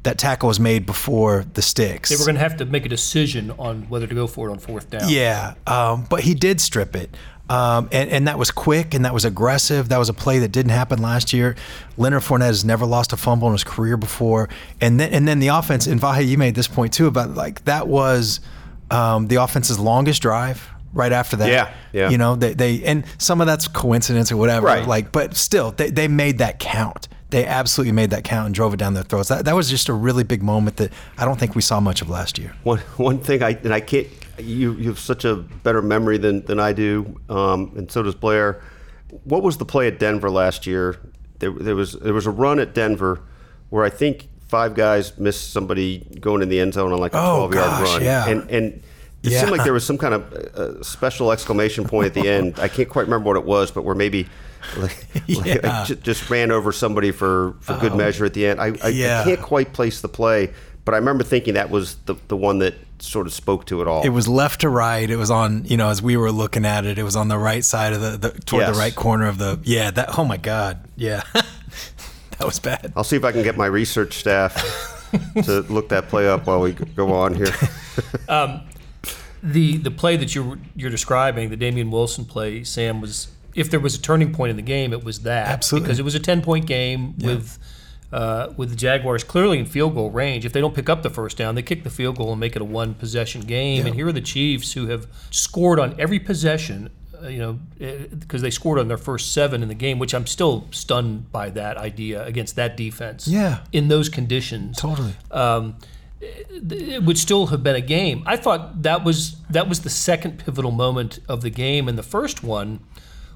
that 0.04 0.18
tackle 0.18 0.46
was 0.46 0.58
made 0.58 0.86
before 0.86 1.44
the 1.54 1.62
sticks. 1.62 2.08
They 2.08 2.16
were 2.16 2.24
going 2.24 2.36
to 2.36 2.40
have 2.40 2.56
to 2.58 2.64
make 2.64 2.86
a 2.86 2.88
decision 2.88 3.50
on 3.58 3.82
whether 3.88 4.06
to 4.06 4.14
go 4.14 4.26
for 4.26 4.48
it 4.48 4.52
on 4.52 4.58
fourth 4.58 4.88
down. 4.88 5.08
Yeah, 5.08 5.54
um, 5.66 6.06
but 6.08 6.20
he 6.20 6.34
did 6.34 6.60
strip 6.60 6.96
it. 6.96 7.14
Um, 7.48 7.88
and, 7.92 8.10
and 8.10 8.26
that 8.26 8.38
was 8.38 8.50
quick 8.50 8.94
and 8.94 9.04
that 9.04 9.14
was 9.14 9.24
aggressive. 9.24 9.88
That 9.88 9.98
was 9.98 10.08
a 10.08 10.14
play 10.14 10.40
that 10.40 10.48
didn't 10.48 10.72
happen 10.72 11.00
last 11.00 11.32
year. 11.32 11.54
Leonard 11.96 12.22
Fournette 12.22 12.46
has 12.46 12.64
never 12.64 12.86
lost 12.86 13.12
a 13.12 13.16
fumble 13.16 13.48
in 13.48 13.52
his 13.52 13.64
career 13.64 13.96
before. 13.96 14.48
And 14.80 14.98
then 14.98 15.12
and 15.12 15.28
then 15.28 15.38
the 15.38 15.48
offense, 15.48 15.86
and 15.86 16.00
Vahe, 16.00 16.26
you 16.26 16.38
made 16.38 16.56
this 16.56 16.66
point 16.66 16.92
too 16.92 17.06
about 17.06 17.34
like 17.34 17.64
that 17.64 17.86
was 17.86 18.40
um, 18.90 19.28
the 19.28 19.36
offense's 19.36 19.78
longest 19.78 20.22
drive 20.22 20.68
right 20.92 21.12
after 21.12 21.36
that. 21.36 21.48
Yeah, 21.48 21.72
yeah. 21.92 22.10
You 22.10 22.18
know, 22.18 22.36
they, 22.36 22.54
they 22.54 22.82
and 22.84 23.04
some 23.18 23.40
of 23.40 23.46
that's 23.46 23.68
coincidence 23.68 24.32
or 24.32 24.36
whatever. 24.36 24.66
Right. 24.66 24.86
Like, 24.86 25.12
but 25.12 25.36
still, 25.36 25.72
they, 25.72 25.90
they 25.90 26.08
made 26.08 26.38
that 26.38 26.58
count. 26.58 27.08
They 27.30 27.44
absolutely 27.44 27.92
made 27.92 28.10
that 28.10 28.24
count 28.24 28.46
and 28.46 28.54
drove 28.54 28.72
it 28.72 28.76
down 28.76 28.94
their 28.94 29.02
throats. 29.02 29.28
That, 29.28 29.44
that 29.46 29.54
was 29.54 29.68
just 29.68 29.88
a 29.88 29.92
really 29.92 30.22
big 30.22 30.42
moment 30.42 30.76
that 30.76 30.92
I 31.18 31.24
don't 31.24 31.38
think 31.38 31.54
we 31.54 31.62
saw 31.62 31.80
much 31.80 32.00
of 32.00 32.08
last 32.08 32.38
year. 32.38 32.54
One 32.62 32.78
one 32.96 33.18
thing 33.18 33.42
I 33.42 33.50
and 33.50 33.74
I 33.74 33.80
can't 33.80 34.06
you 34.38 34.74
you 34.74 34.88
have 34.88 34.98
such 34.98 35.24
a 35.24 35.36
better 35.36 35.82
memory 35.82 36.18
than 36.18 36.44
than 36.46 36.60
I 36.60 36.72
do, 36.72 37.20
um, 37.28 37.72
and 37.76 37.90
so 37.90 38.02
does 38.02 38.14
Blair. 38.14 38.62
What 39.24 39.42
was 39.42 39.56
the 39.56 39.64
play 39.64 39.86
at 39.86 39.98
Denver 39.98 40.30
last 40.30 40.66
year? 40.66 40.96
There, 41.38 41.50
there 41.50 41.76
was 41.76 41.92
there 41.94 42.14
was 42.14 42.26
a 42.26 42.30
run 42.30 42.58
at 42.58 42.74
Denver 42.74 43.22
where 43.70 43.84
I 43.84 43.90
think 43.90 44.28
five 44.48 44.74
guys 44.74 45.16
missed 45.18 45.52
somebody 45.52 45.98
going 46.20 46.42
in 46.42 46.48
the 46.48 46.60
end 46.60 46.74
zone 46.74 46.92
on 46.92 46.98
like 46.98 47.12
a 47.12 47.18
twelve 47.18 47.54
yard 47.54 47.82
run, 47.82 48.02
yeah. 48.02 48.28
and 48.28 48.50
and. 48.50 48.82
It 49.22 49.32
Yeah. 49.32 49.40
seemed 49.40 49.50
like 49.52 49.64
there 49.64 49.72
was 49.72 49.84
some 49.84 49.98
kind 49.98 50.14
of 50.14 50.32
uh, 50.32 50.82
special 50.84 51.32
exclamation 51.32 51.84
point 51.88 52.06
at 52.06 52.14
the 52.14 52.28
end. 52.28 52.60
I 52.60 52.68
can't 52.68 52.88
quite 52.88 53.06
remember 53.06 53.26
what 53.26 53.36
it 53.36 53.44
was, 53.44 53.72
but 53.72 53.82
where 53.82 53.96
maybe 53.96 54.28
like, 54.76 55.04
like 55.28 55.46
Yeah. 55.46 55.58
Oh. 55.64 55.68
I 55.68 55.84
just 55.94 56.30
ran 56.30 56.52
over 56.52 56.70
somebody 56.70 57.10
for, 57.10 57.56
for 57.60 57.76
good 57.78 57.96
measure 57.96 58.24
at 58.24 58.34
the 58.34 58.46
end. 58.46 58.60
I, 58.60 58.74
I, 58.84 58.88
Yeah. 58.88 59.22
I 59.22 59.24
can't 59.24 59.42
quite 59.42 59.72
place 59.72 60.00
the 60.00 60.08
play, 60.08 60.52
but 60.84 60.94
I 60.94 60.98
remember 60.98 61.24
thinking 61.24 61.54
that 61.54 61.70
was 61.70 61.96
the, 62.04 62.14
the 62.28 62.36
one 62.36 62.60
that 62.60 62.74
sort 63.00 63.26
of 63.26 63.32
spoke 63.32 63.64
to 63.66 63.80
it 63.82 63.88
all. 63.88 64.04
It 64.04 64.10
was 64.10 64.28
left 64.28 64.60
to 64.60 64.68
right. 64.68 65.10
It 65.10 65.16
was 65.16 65.30
on, 65.30 65.64
you 65.64 65.76
know, 65.76 65.88
as 65.88 66.00
we 66.00 66.16
were 66.16 66.30
looking 66.30 66.64
at 66.64 66.84
it, 66.86 66.96
it 66.96 67.02
was 67.02 67.16
on 67.16 67.26
the 67.26 67.38
right 67.38 67.64
side 67.64 67.94
of 67.94 68.00
the, 68.00 68.10
the 68.18 68.30
toward 68.42 68.60
Yes. 68.62 68.76
the 68.76 68.78
right 68.78 68.94
corner 68.94 69.26
of 69.26 69.38
the. 69.38 69.58
Yeah, 69.64 69.90
that. 69.90 70.16
Oh 70.18 70.24
my 70.24 70.36
God. 70.36 70.84
Yeah, 70.94 71.22
that 72.38 72.46
was 72.46 72.58
bad. 72.58 72.92
I'll 72.96 73.04
see 73.04 73.16
if 73.16 73.24
I 73.24 73.32
can 73.32 73.42
get 73.42 73.56
my 73.56 73.66
research 73.66 74.14
staff 74.14 74.54
to 75.44 75.60
look 75.68 75.88
that 75.88 76.08
play 76.08 76.28
up 76.28 76.46
while 76.46 76.60
we 76.60 76.72
go 76.72 77.12
on 77.12 77.34
here. 77.34 77.52
the 79.42 79.76
the 79.76 79.90
play 79.90 80.16
that 80.16 80.34
you're 80.34 80.58
you're 80.74 80.90
describing, 80.90 81.50
the 81.50 81.56
Damien 81.56 81.90
Wilson 81.90 82.24
play, 82.24 82.64
Sam 82.64 83.00
was 83.00 83.28
if 83.54 83.70
there 83.70 83.80
was 83.80 83.94
a 83.94 84.00
turning 84.00 84.32
point 84.32 84.50
in 84.50 84.56
the 84.56 84.62
game, 84.62 84.92
it 84.92 85.04
was 85.04 85.20
that 85.20 85.48
Absolutely. 85.48 85.86
because 85.86 85.98
it 85.98 86.02
was 86.04 86.14
a 86.14 86.20
ten 86.20 86.42
point 86.42 86.66
game 86.66 87.16
with. 87.18 87.58
Uh, 88.12 88.54
with 88.56 88.70
the 88.70 88.76
Jaguars 88.76 89.24
clearly 89.24 89.58
in 89.58 89.66
field 89.66 89.94
goal 89.94 90.12
range, 90.12 90.46
if 90.46 90.52
they 90.52 90.60
don't 90.60 90.76
pick 90.76 90.88
up 90.88 91.02
the 91.02 91.10
first 91.10 91.36
down, 91.36 91.56
they 91.56 91.60
kick 91.60 91.82
the 91.82 91.90
field 91.90 92.16
goal 92.16 92.30
and 92.30 92.40
make 92.40 92.54
it 92.54 92.62
a 92.62 92.64
one 92.64 92.94
possession 92.94 93.40
game. 93.40 93.84
And 93.84 93.96
here 93.96 94.06
are 94.06 94.12
the 94.12 94.20
Chiefs 94.20 94.74
who 94.74 94.86
have 94.86 95.08
scored 95.30 95.80
on 95.80 95.92
every 95.98 96.20
possession, 96.20 96.90
you 97.24 97.38
know, 97.38 97.58
because 98.10 98.42
they 98.42 98.50
scored 98.50 98.78
on 98.78 98.88
their 98.88 98.96
first 98.96 99.32
seven 99.32 99.62
in 99.62 99.68
the 99.68 99.74
game, 99.74 99.98
which 99.98 100.14
I'm 100.14 100.26
still 100.26 100.66
stunned 100.70 101.32
by 101.32 101.50
that 101.50 101.76
idea 101.76 102.24
against 102.24 102.56
that 102.56 102.76
defense. 102.76 103.26
Yeah. 103.28 103.60
In 103.72 103.88
those 103.88 104.08
conditions 104.08 104.78
Totally. 104.78 105.14
um, 105.30 105.76
it 106.20 107.02
would 107.02 107.18
still 107.18 107.46
have 107.48 107.62
been 107.62 107.76
a 107.76 107.80
game. 107.80 108.22
I 108.26 108.36
thought 108.36 108.82
that 108.82 109.04
was 109.04 109.36
that 109.50 109.68
was 109.68 109.80
the 109.80 109.90
second 109.90 110.38
pivotal 110.38 110.70
moment 110.70 111.20
of 111.28 111.42
the 111.42 111.50
game, 111.50 111.88
and 111.88 111.98
the 111.98 112.02
first 112.02 112.42
one 112.42 112.80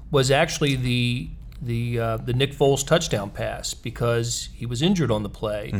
was 0.09 0.31
actually 0.31 0.75
the 0.75 1.29
the 1.61 1.99
uh, 1.99 2.17
the 2.17 2.33
Nick 2.33 2.53
Foles 2.53 2.85
touchdown 2.85 3.29
pass 3.29 3.73
because 3.73 4.49
he 4.55 4.65
was 4.65 4.81
injured 4.81 5.11
on 5.11 5.21
the 5.23 5.29
play. 5.29 5.71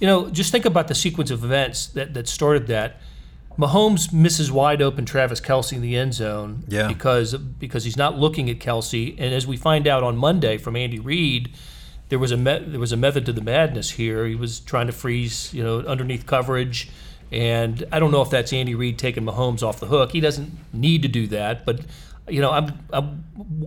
You 0.00 0.06
know, 0.06 0.30
just 0.30 0.50
think 0.50 0.64
about 0.64 0.88
the 0.88 0.94
sequence 0.94 1.30
of 1.30 1.44
events 1.44 1.88
that 1.88 2.14
that 2.14 2.26
started 2.26 2.66
that. 2.68 3.00
Mahomes 3.58 4.12
misses 4.12 4.52
wide 4.52 4.82
open 4.82 5.04
Travis 5.06 5.40
Kelce 5.40 5.72
in 5.72 5.80
the 5.80 5.96
end 5.96 6.14
zone 6.14 6.64
Yeah. 6.68 6.88
because 6.88 7.34
because 7.34 7.84
he's 7.84 7.96
not 7.96 8.18
looking 8.18 8.50
at 8.50 8.58
Kelce, 8.58 9.14
and 9.18 9.32
as 9.34 9.46
we 9.46 9.56
find 9.56 9.86
out 9.86 10.02
on 10.02 10.16
Monday 10.16 10.58
from 10.58 10.76
Andy 10.76 10.98
Reid, 10.98 11.50
there 12.10 12.18
was 12.18 12.30
a 12.32 12.36
me- 12.36 12.64
there 12.66 12.80
was 12.80 12.92
a 12.92 12.96
method 12.96 13.24
to 13.26 13.32
the 13.32 13.40
madness 13.40 13.90
here. 13.92 14.26
He 14.26 14.34
was 14.34 14.60
trying 14.60 14.86
to 14.88 14.92
freeze, 14.92 15.52
you 15.54 15.62
know, 15.62 15.80
underneath 15.80 16.26
coverage, 16.26 16.88
and 17.32 17.82
I 17.90 17.98
don't 17.98 18.10
know 18.12 18.22
if 18.22 18.30
that's 18.30 18.52
Andy 18.52 18.74
Reid 18.74 18.98
taking 18.98 19.24
Mahomes 19.24 19.62
off 19.62 19.80
the 19.80 19.86
hook. 19.86 20.12
He 20.12 20.20
doesn't 20.20 20.52
need 20.74 21.02
to 21.02 21.08
do 21.08 21.26
that, 21.28 21.64
but 21.64 21.80
you 22.28 22.40
know, 22.40 22.50
I'm, 22.50 22.78
I'm 22.92 23.24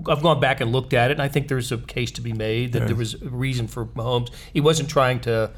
I've 0.08 0.22
gone 0.22 0.40
back 0.40 0.60
and 0.62 0.72
looked 0.72 0.94
at 0.94 1.10
it, 1.12 1.14
and 1.14 1.22
I 1.22 1.30
think 1.30 1.48
there's 1.48 1.72
a 1.72 1.78
case 1.78 2.12
to 2.12 2.22
be 2.22 2.34
made 2.34 2.74
that 2.74 2.88
there 2.88 2.96
was 2.96 3.14
a 3.16 3.30
reason 3.30 3.68
for 3.68 3.86
Mahomes. 3.86 4.30
He 4.54 4.60
wasn't 4.62 4.90
trying 4.90 5.20
to 5.22 5.52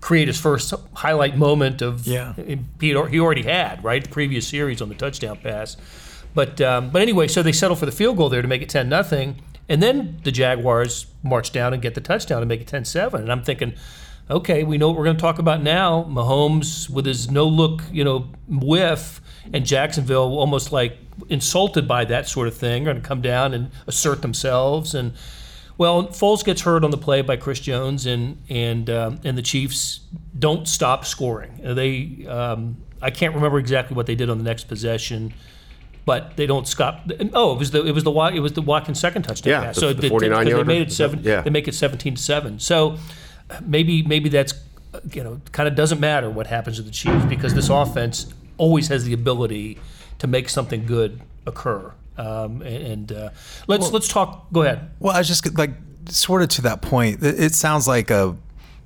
create 0.00 0.28
his 0.28 0.40
first 0.40 0.72
highlight 0.94 1.36
moment 1.36 1.82
of 1.82 2.06
Yeah. 2.06 2.34
he 2.80 2.94
already 2.94 3.42
had 3.42 3.82
right 3.82 4.02
the 4.02 4.10
previous 4.10 4.46
series 4.46 4.80
on 4.80 4.88
the 4.88 4.94
touchdown 4.94 5.38
pass. 5.42 5.76
But 6.34 6.60
um, 6.60 6.90
but 6.90 7.02
anyway, 7.02 7.26
so 7.26 7.42
they 7.42 7.52
settle 7.52 7.76
for 7.76 7.86
the 7.86 7.92
field 7.92 8.16
goal 8.16 8.28
there 8.28 8.42
to 8.42 8.48
make 8.48 8.62
it 8.62 8.68
ten 8.68 8.88
nothing, 8.88 9.42
and 9.68 9.82
then 9.82 10.18
the 10.24 10.30
Jaguars 10.30 11.06
march 11.22 11.52
down 11.52 11.72
and 11.72 11.82
get 11.82 11.94
the 11.94 12.00
touchdown 12.00 12.40
to 12.40 12.46
make 12.46 12.60
it 12.60 12.66
10-7. 12.68 13.14
And 13.14 13.32
I'm 13.32 13.42
thinking, 13.42 13.74
okay, 14.30 14.62
we 14.62 14.78
know 14.78 14.88
what 14.88 14.96
we're 14.96 15.04
going 15.04 15.16
to 15.16 15.20
talk 15.20 15.38
about 15.38 15.62
now. 15.62 16.04
Mahomes 16.04 16.88
with 16.88 17.06
his 17.06 17.30
no 17.30 17.46
look, 17.46 17.82
you 17.90 18.04
know, 18.04 18.28
whiff, 18.48 19.20
and 19.52 19.66
Jacksonville 19.66 20.38
almost 20.38 20.70
like 20.72 20.96
insulted 21.28 21.88
by 21.88 22.04
that 22.04 22.28
sort 22.28 22.46
of 22.46 22.56
thing, 22.56 22.82
are 22.82 22.92
going 22.92 23.02
to 23.02 23.06
come 23.08 23.20
down 23.20 23.52
and 23.54 23.70
assert 23.86 24.22
themselves 24.22 24.94
and. 24.94 25.12
Well, 25.78 26.08
Foles 26.08 26.44
gets 26.44 26.62
hurt 26.62 26.82
on 26.84 26.90
the 26.90 26.98
play 26.98 27.22
by 27.22 27.36
Chris 27.36 27.60
Jones, 27.60 28.04
and 28.04 28.42
and 28.50 28.90
um, 28.90 29.20
and 29.24 29.38
the 29.38 29.42
Chiefs 29.42 30.00
don't 30.38 30.66
stop 30.68 31.04
scoring. 31.04 31.52
They, 31.62 32.26
um, 32.28 32.76
I 33.00 33.10
can't 33.10 33.34
remember 33.34 33.58
exactly 33.58 33.96
what 33.96 34.06
they 34.06 34.16
did 34.16 34.28
on 34.28 34.38
the 34.38 34.44
next 34.44 34.64
possession, 34.64 35.32
but 36.04 36.36
they 36.36 36.46
don't 36.46 36.66
stop. 36.66 37.08
Oh, 37.32 37.52
it 37.54 37.58
was 37.60 37.70
the 37.70 37.84
it 37.86 37.92
was 37.92 38.02
the 38.02 38.12
it 38.34 38.40
was 38.40 38.52
the 38.54 38.62
Watkins 38.62 38.98
second 38.98 39.22
touchdown 39.22 39.50
Yeah, 39.52 39.66
pass. 39.66 39.76
the- 39.76 39.80
so 39.80 39.92
the 39.92 40.02
they, 40.02 40.08
49 40.08 40.44
they 40.46 40.62
made 40.64 40.82
it 40.82 40.92
seven. 40.92 41.20
yeah. 41.22 41.42
They 41.42 41.50
make 41.50 41.68
it 41.68 41.74
seventeen 41.76 42.16
to 42.16 42.22
seven. 42.22 42.58
So 42.58 42.98
maybe 43.62 44.02
maybe 44.02 44.28
that's 44.28 44.54
you 45.12 45.22
know 45.22 45.40
kind 45.52 45.68
of 45.68 45.76
doesn't 45.76 46.00
matter 46.00 46.28
what 46.28 46.48
happens 46.48 46.76
to 46.78 46.82
the 46.82 46.90
Chiefs 46.90 47.24
because 47.26 47.54
this 47.54 47.68
offense 47.68 48.34
always 48.56 48.88
has 48.88 49.04
the 49.04 49.12
ability 49.12 49.78
to 50.18 50.26
make 50.26 50.48
something 50.48 50.84
good 50.86 51.20
occur. 51.46 51.92
Um, 52.18 52.62
and 52.62 53.10
uh, 53.12 53.30
let's 53.66 53.92
let's 53.92 54.08
talk. 54.08 54.52
Go 54.52 54.62
ahead. 54.62 54.90
Well, 54.98 55.14
I 55.14 55.18
was 55.18 55.28
just 55.28 55.56
like 55.56 55.70
sort 56.08 56.42
of 56.42 56.48
to 56.50 56.62
that 56.62 56.82
point. 56.82 57.22
It, 57.22 57.40
it 57.40 57.54
sounds 57.54 57.86
like 57.86 58.10
a 58.10 58.36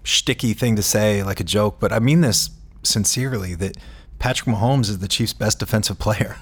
shticky 0.05 0.57
thing 0.57 0.77
to 0.77 0.83
say, 0.83 1.23
like 1.23 1.41
a 1.41 1.45
joke, 1.45 1.77
but 1.81 1.93
I 1.93 1.99
mean 1.99 2.21
this 2.21 2.51
sincerely. 2.83 3.55
That 3.55 3.77
Patrick 4.19 4.55
Mahomes 4.55 4.89
is 4.89 4.99
the 4.99 5.09
Chiefs' 5.09 5.33
best 5.33 5.59
defensive 5.59 5.99
player 5.99 6.37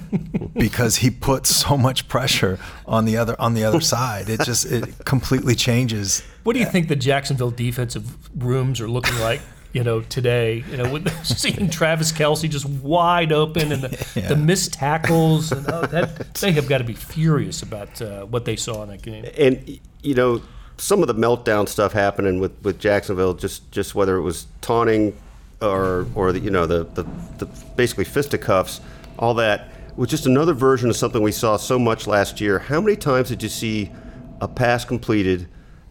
because 0.54 0.96
he 0.96 1.10
puts 1.10 1.54
so 1.54 1.76
much 1.76 2.08
pressure 2.08 2.58
on 2.86 3.04
the 3.04 3.16
other 3.16 3.36
on 3.38 3.54
the 3.54 3.64
other 3.64 3.80
side. 3.80 4.28
It 4.28 4.40
just 4.40 4.66
it 4.66 5.04
completely 5.04 5.54
changes. 5.54 6.22
What 6.42 6.54
do 6.54 6.58
you 6.60 6.66
think 6.66 6.88
the 6.88 6.96
Jacksonville 6.96 7.50
defensive 7.50 8.30
rooms 8.42 8.80
are 8.80 8.88
looking 8.88 9.18
like? 9.20 9.40
You 9.72 9.84
know, 9.84 10.00
today, 10.00 10.64
you 10.68 10.76
know, 10.76 10.90
with 10.92 11.08
seeing 11.24 11.70
Travis 11.70 12.10
Kelce 12.10 12.50
just 12.50 12.66
wide 12.66 13.32
open 13.32 13.70
and 13.70 13.82
the, 13.82 14.06
Yeah. 14.16 14.28
the 14.28 14.36
missed 14.36 14.72
tackles, 14.72 15.52
and 15.52 15.64
oh, 15.70 15.86
that 15.86 16.34
they 16.40 16.50
have 16.52 16.68
got 16.68 16.78
to 16.78 16.84
be 16.84 16.94
furious 16.94 17.62
about 17.62 18.02
uh, 18.02 18.24
what 18.24 18.44
they 18.44 18.56
saw 18.56 18.82
in 18.82 18.88
that 18.88 19.02
game. 19.02 19.24
and 19.38 19.78
you 20.02 20.14
know 20.14 20.42
some 20.76 21.02
of 21.02 21.08
the 21.08 21.14
meltdown 21.14 21.68
stuff 21.68 21.92
happening 21.92 22.40
with, 22.40 22.52
with 22.62 22.80
Jacksonville, 22.80 23.34
just 23.34 23.70
just 23.70 23.94
whether 23.94 24.16
it 24.16 24.22
was 24.22 24.46
taunting 24.60 25.16
or 25.62 26.06
or 26.14 26.32
the, 26.32 26.40
you 26.40 26.50
know 26.50 26.66
the, 26.66 26.84
the 26.94 27.04
the 27.38 27.46
basically 27.76 28.04
fisticuffs, 28.04 28.80
all 29.18 29.34
that 29.34 29.68
was 29.96 30.08
just 30.08 30.24
another 30.26 30.54
version 30.54 30.88
of 30.88 30.96
something 30.96 31.22
we 31.22 31.30
saw 31.32 31.56
so 31.56 31.78
much 31.78 32.06
last 32.06 32.40
year. 32.40 32.58
How 32.58 32.80
many 32.80 32.96
times 32.96 33.28
did 33.28 33.42
you 33.42 33.48
see 33.48 33.92
a 34.40 34.48
pass 34.48 34.84
completed 34.84 35.46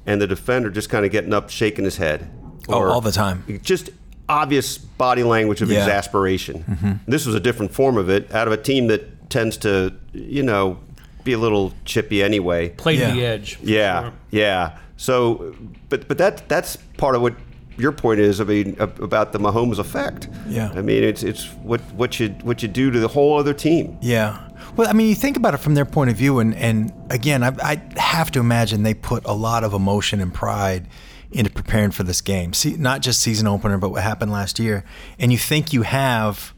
and 0.06 0.20
the 0.20 0.26
defender 0.28 0.70
just 0.72 0.90
kind 0.90 1.06
of 1.06 1.12
getting 1.12 1.34
up, 1.34 1.50
shaking 1.50 1.86
his 1.86 1.98
head? 1.98 2.30
Oh, 2.70 2.90
all 2.90 3.02
the 3.02 3.12
time. 3.12 3.44
Just 3.64 3.90
obvious 4.28 4.78
body 4.78 5.24
language 5.24 5.62
of 5.62 5.70
Yeah. 5.72 5.80
exasperation. 5.80 6.64
Mm-hmm. 6.70 7.12
This 7.12 7.26
was 7.26 7.36
a 7.36 7.40
different 7.40 7.74
form 7.74 7.98
of 7.98 8.10
it 8.10 8.32
out 8.34 8.48
of 8.48 8.54
a 8.54 8.58
team 8.58 8.88
that 8.88 9.30
tends 9.30 9.58
to, 9.58 9.94
you 10.14 10.44
know, 10.44 10.78
be 11.24 11.34
a 11.34 11.38
little 11.38 11.74
chippy 11.86 12.22
anyway. 12.24 12.70
Play 12.70 12.98
to 12.98 13.06
the 13.14 13.26
edge. 13.26 13.58
Yeah, 13.62 14.02
Sure. 14.02 14.14
yeah. 14.32 14.78
So, 14.98 15.56
but 15.90 16.08
but 16.08 16.18
that 16.18 16.48
that's 16.50 16.78
part 16.98 17.16
of 17.16 17.22
what 17.22 17.34
your 17.78 17.92
point 17.92 18.20
is. 18.20 18.42
I 18.42 18.44
mean, 18.44 18.76
about 18.80 19.32
the 19.32 19.40
Mahomes 19.40 19.80
effect. 19.80 20.28
Yeah. 20.48 20.72
I 20.76 20.82
mean, 20.82 21.04
it's 21.04 21.24
it's 21.24 21.46
what 21.64 21.80
what 21.96 22.20
you 22.20 22.30
what 22.44 22.62
you 22.62 22.68
do 22.68 22.92
to 22.92 23.00
the 23.00 23.08
whole 23.08 23.38
other 23.40 23.54
team. 23.54 23.98
Yeah. 24.02 24.38
Well, 24.76 24.88
I 24.88 24.94
mean, 24.94 25.08
you 25.08 25.16
think 25.16 25.38
about 25.38 25.54
it 25.54 25.58
from 25.58 25.74
their 25.74 25.86
point 25.86 26.10
of 26.10 26.16
view, 26.18 26.40
and, 26.40 26.54
and 26.56 26.92
again, 27.10 27.44
I, 27.44 27.52
I 27.64 27.82
have 28.00 28.30
to 28.32 28.40
imagine 28.40 28.84
they 28.84 28.94
put 28.94 29.26
a 29.26 29.34
lot 29.34 29.64
of 29.64 29.74
emotion 29.74 30.20
and 30.22 30.34
pride 30.34 30.86
into 31.32 31.50
preparing 31.50 31.92
for 31.92 32.04
this 32.04 32.22
game. 32.22 32.54
See, 32.54 32.76
not 32.76 33.02
just 33.02 33.22
season 33.22 33.48
opener, 33.48 33.78
but 33.78 33.90
what 33.90 34.04
happened 34.04 34.32
last 34.32 34.60
year. 34.60 34.84
And 35.20 35.32
you 35.32 35.38
think 35.38 35.74
you 35.74 35.84
have 35.84 36.54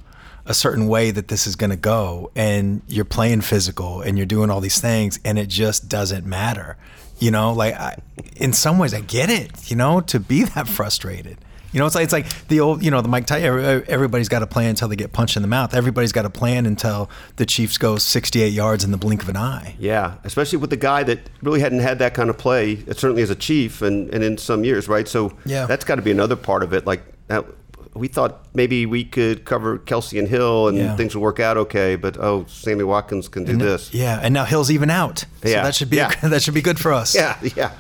a 0.46 0.54
certain 0.54 0.88
way 0.88 1.12
that 1.12 1.28
this 1.28 1.46
is 1.46 1.56
going 1.56 1.70
to 1.70 1.76
go, 1.76 2.32
and 2.36 2.82
you're 2.88 3.06
playing 3.06 3.42
physical, 3.42 4.02
and 4.02 4.18
you're 4.18 4.26
doing 4.26 4.50
all 4.50 4.60
these 4.60 4.82
things, 4.82 5.20
and 5.24 5.38
it 5.38 5.48
just 5.48 5.88
doesn't 5.88 6.26
matter. 6.26 6.78
You 7.20 7.32
know, 7.32 7.54
like 7.54 7.76
I, 7.76 7.98
in 8.36 8.54
some 8.54 8.80
ways, 8.80 8.94
I 8.94 9.02
get 9.02 9.30
it. 9.30 9.70
You 9.70 9.76
know, 9.76 10.02
to 10.02 10.20
be 10.20 10.44
that 10.56 10.68
frustrated. 10.68 11.38
You 11.74 11.80
know, 11.80 11.86
it's 11.86 11.96
like 11.96 12.04
it's 12.04 12.14
like 12.14 12.48
the 12.48 12.60
old, 12.60 12.84
you 12.84 12.92
know, 12.92 13.02
the 13.02 13.08
Mike 13.08 13.26
Tyson. 13.26 13.84
Everybody's 13.88 14.28
got 14.30 14.44
a 14.44 14.48
plan 14.48 14.72
until 14.72 14.88
they 14.90 14.96
get 14.98 15.14
punched 15.14 15.36
in 15.38 15.42
the 15.42 15.48
mouth. 15.48 15.74
Everybody's 15.74 16.12
got 16.12 16.26
a 16.26 16.30
plan 16.30 16.66
until 16.66 17.10
the 17.38 17.46
Chiefs 17.46 17.78
go 17.78 17.98
68 17.98 18.50
yards 18.50 18.84
in 18.84 18.92
the 18.92 18.98
blink 18.98 19.24
of 19.24 19.30
an 19.30 19.38
eye. 19.38 19.76
Yeah, 19.80 20.16
especially 20.26 20.58
with 20.58 20.70
the 20.70 20.78
guy 20.78 21.04
that 21.04 21.20
really 21.42 21.62
hadn't 21.62 21.80
had 21.80 22.00
that 22.00 22.14
kind 22.14 22.30
of 22.30 22.38
play, 22.38 22.84
uh, 22.90 22.94
certainly 22.94 23.22
as 23.22 23.30
a 23.30 23.36
Chief, 23.36 23.82
and, 23.82 24.10
and 24.14 24.24
in 24.24 24.38
some 24.38 24.64
years, 24.66 24.88
right? 24.90 25.08
So 25.08 25.32
Yeah. 25.46 25.66
that's 25.66 25.86
got 25.86 25.96
to 25.96 26.02
be 26.02 26.12
another 26.12 26.36
part 26.36 26.62
of 26.64 26.74
it. 26.74 26.86
Like 26.86 27.04
that, 27.28 27.46
we 27.94 28.08
thought 28.10 28.46
maybe 28.54 28.86
we 28.86 29.04
could 29.06 29.46
cover 29.46 29.78
Kelce 29.80 30.20
and 30.20 30.28
Hill 30.28 30.68
and 30.68 30.78
Yeah. 30.78 30.96
things 30.98 31.16
would 31.16 31.22
work 31.22 31.40
out 31.40 31.58
okay, 31.58 31.96
but 31.96 32.18
oh, 32.18 32.46
Sammy 32.50 32.84
Watkins 32.84 33.28
can 33.30 33.44
do 33.46 33.56
this. 33.56 33.94
Yeah, 33.94 34.20
and 34.22 34.34
now 34.34 34.44
Hill's 34.46 34.72
even 34.72 34.90
out. 34.90 35.20
So 35.42 35.48
Yeah. 35.50 35.64
that 35.64 35.76
should 35.76 35.90
be 35.90 35.98
Yeah. 35.98 36.14
that 36.24 36.42
should 36.42 36.54
be 36.54 36.62
good 36.62 36.80
for 36.80 36.92
us. 36.92 37.16
Yeah, 37.16 37.38
yeah. 37.56 37.72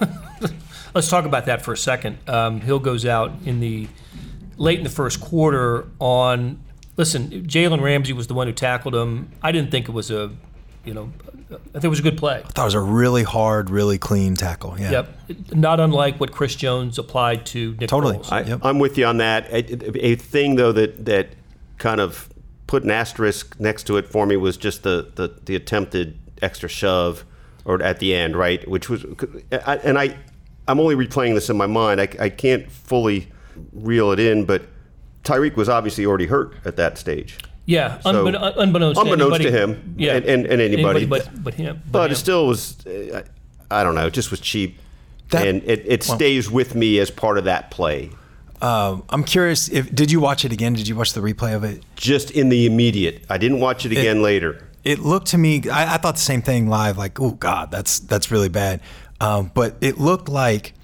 Let's 0.96 1.08
talk 1.10 1.26
about 1.26 1.44
that 1.44 1.60
for 1.60 1.74
a 1.74 1.76
second. 1.76 2.16
Um, 2.26 2.62
Hill 2.62 2.78
goes 2.78 3.04
out 3.04 3.30
in 3.44 3.60
the 3.60 3.86
late 4.56 4.78
in 4.78 4.84
the 4.84 4.88
first 4.90 5.20
quarter 5.20 5.86
on. 5.98 6.58
Listen, 6.96 7.28
Jalen 7.46 7.82
Ramsey 7.82 8.14
was 8.14 8.28
the 8.28 8.32
one 8.34 8.46
who 8.46 8.54
tackled 8.54 8.94
him. 8.94 9.30
I 9.42 9.52
didn't 9.52 9.70
think 9.70 9.90
it 9.90 9.92
was 9.92 10.10
a, 10.10 10.30
you 10.86 10.94
know, 10.94 11.12
I 11.50 11.56
think 11.74 11.84
it 11.84 11.88
was 11.88 11.98
a 11.98 12.02
good 12.02 12.16
play. 12.16 12.42
That 12.54 12.64
was 12.64 12.72
a 12.72 12.80
really 12.80 13.24
hard, 13.24 13.68
really 13.68 13.98
clean 13.98 14.36
tackle. 14.36 14.80
Yeah. 14.80 14.90
Yep, 14.90 15.08
not 15.52 15.80
unlike 15.80 16.18
what 16.18 16.32
Chris 16.32 16.56
Jones 16.56 16.98
applied 16.98 17.44
to 17.46 17.76
Nick 17.78 17.90
Totally. 17.90 18.18
I, 18.30 18.40
Yep. 18.44 18.60
I'm 18.62 18.78
with 18.78 18.96
you 18.96 19.04
on 19.04 19.18
that. 19.18 19.46
A, 19.52 20.06
a 20.06 20.14
thing 20.14 20.56
though 20.56 20.72
that 20.72 21.04
that 21.04 21.28
kind 21.76 22.00
of 22.00 22.30
put 22.66 22.84
an 22.84 22.90
asterisk 22.90 23.60
next 23.60 23.82
to 23.88 23.98
it 23.98 24.08
for 24.08 24.24
me 24.24 24.38
was 24.38 24.56
just 24.56 24.82
the 24.82 25.12
the, 25.16 25.38
the 25.44 25.56
attempted 25.56 26.18
extra 26.40 26.70
shove 26.70 27.26
or 27.66 27.82
at 27.82 27.98
the 27.98 28.14
end, 28.14 28.34
right? 28.34 28.66
Which 28.66 28.88
was, 28.88 29.04
I- 29.52 29.76
and 29.84 29.98
I 29.98 30.16
I'm 30.68 30.80
only 30.80 30.94
replaying 30.96 31.34
this 31.34 31.48
in 31.50 31.56
my 31.56 31.66
mind. 31.66 32.00
I, 32.00 32.08
I 32.18 32.28
can't 32.28 32.70
fully 32.70 33.28
reel 33.72 34.10
it 34.12 34.18
in, 34.20 34.44
but 34.44 34.62
Tyreek 35.24 35.56
was 35.56 35.68
obviously 35.68 36.06
already 36.06 36.26
hurt 36.26 36.54
at 36.64 36.76
that 36.76 36.98
stage. 36.98 37.38
Yeah, 37.64 37.98
So- 38.00 38.10
unbeknown, 38.10 38.52
unbeknownst, 38.56 39.00
Unbeknownst 39.00 39.42
to, 39.42 39.50
to 39.50 39.56
him 39.56 39.94
yeah, 39.98 40.14
and- 40.16 40.24
and- 40.24 40.46
and 40.46 40.60
anybody. 40.62 41.04
but 41.04 41.28
but 41.42 41.54
him. 41.54 41.82
But 41.90 42.06
him. 42.06 42.12
it 42.12 42.16
still 42.16 42.46
was, 42.46 42.76
I 43.70 43.82
don't 43.82 43.94
know, 43.94 44.06
it 44.06 44.12
just 44.12 44.30
was 44.30 44.40
cheap. 44.40 44.78
That- 45.30 45.46
and 45.48 45.62
it, 45.64 45.82
it 45.86 46.02
stays 46.04 46.48
with 46.50 46.74
me 46.76 47.00
as 47.00 47.10
part 47.10 47.38
of 47.38 47.44
that 47.44 47.70
play. 47.72 48.10
Um, 48.62 49.02
I'm 49.10 49.24
curious 49.24 49.68
if 49.68 49.92
did 49.94 50.10
you 50.10 50.20
watch 50.20 50.44
it 50.44 50.52
again? 50.52 50.72
Did 50.74 50.88
you 50.88 50.96
watch 50.96 51.12
the 51.12 51.20
replay 51.20 51.54
of 51.54 51.62
it? 51.64 51.82
Just 51.96 52.30
in 52.30 52.48
the 52.48 52.64
immediate. 52.66 53.24
I 53.28 53.36
didn't 53.36 53.60
watch 53.60 53.84
it 53.84 53.92
again 53.92 54.22
later. 54.22 54.62
It 54.84 55.00
looked 55.00 55.26
to 55.28 55.38
me. 55.38 55.68
I, 55.68 55.94
I 55.94 55.96
thought 55.98 56.14
the 56.14 56.20
same 56.20 56.40
thing 56.42 56.68
live. 56.68 56.96
Like, 56.96 57.20
oh 57.20 57.32
God, 57.32 57.70
that's 57.72 57.98
that's 57.98 58.30
really 58.30 58.48
bad. 58.48 58.80
Um, 59.20 59.50
but 59.54 59.76
it 59.80 59.98
looked 59.98 60.28
like 60.28 60.74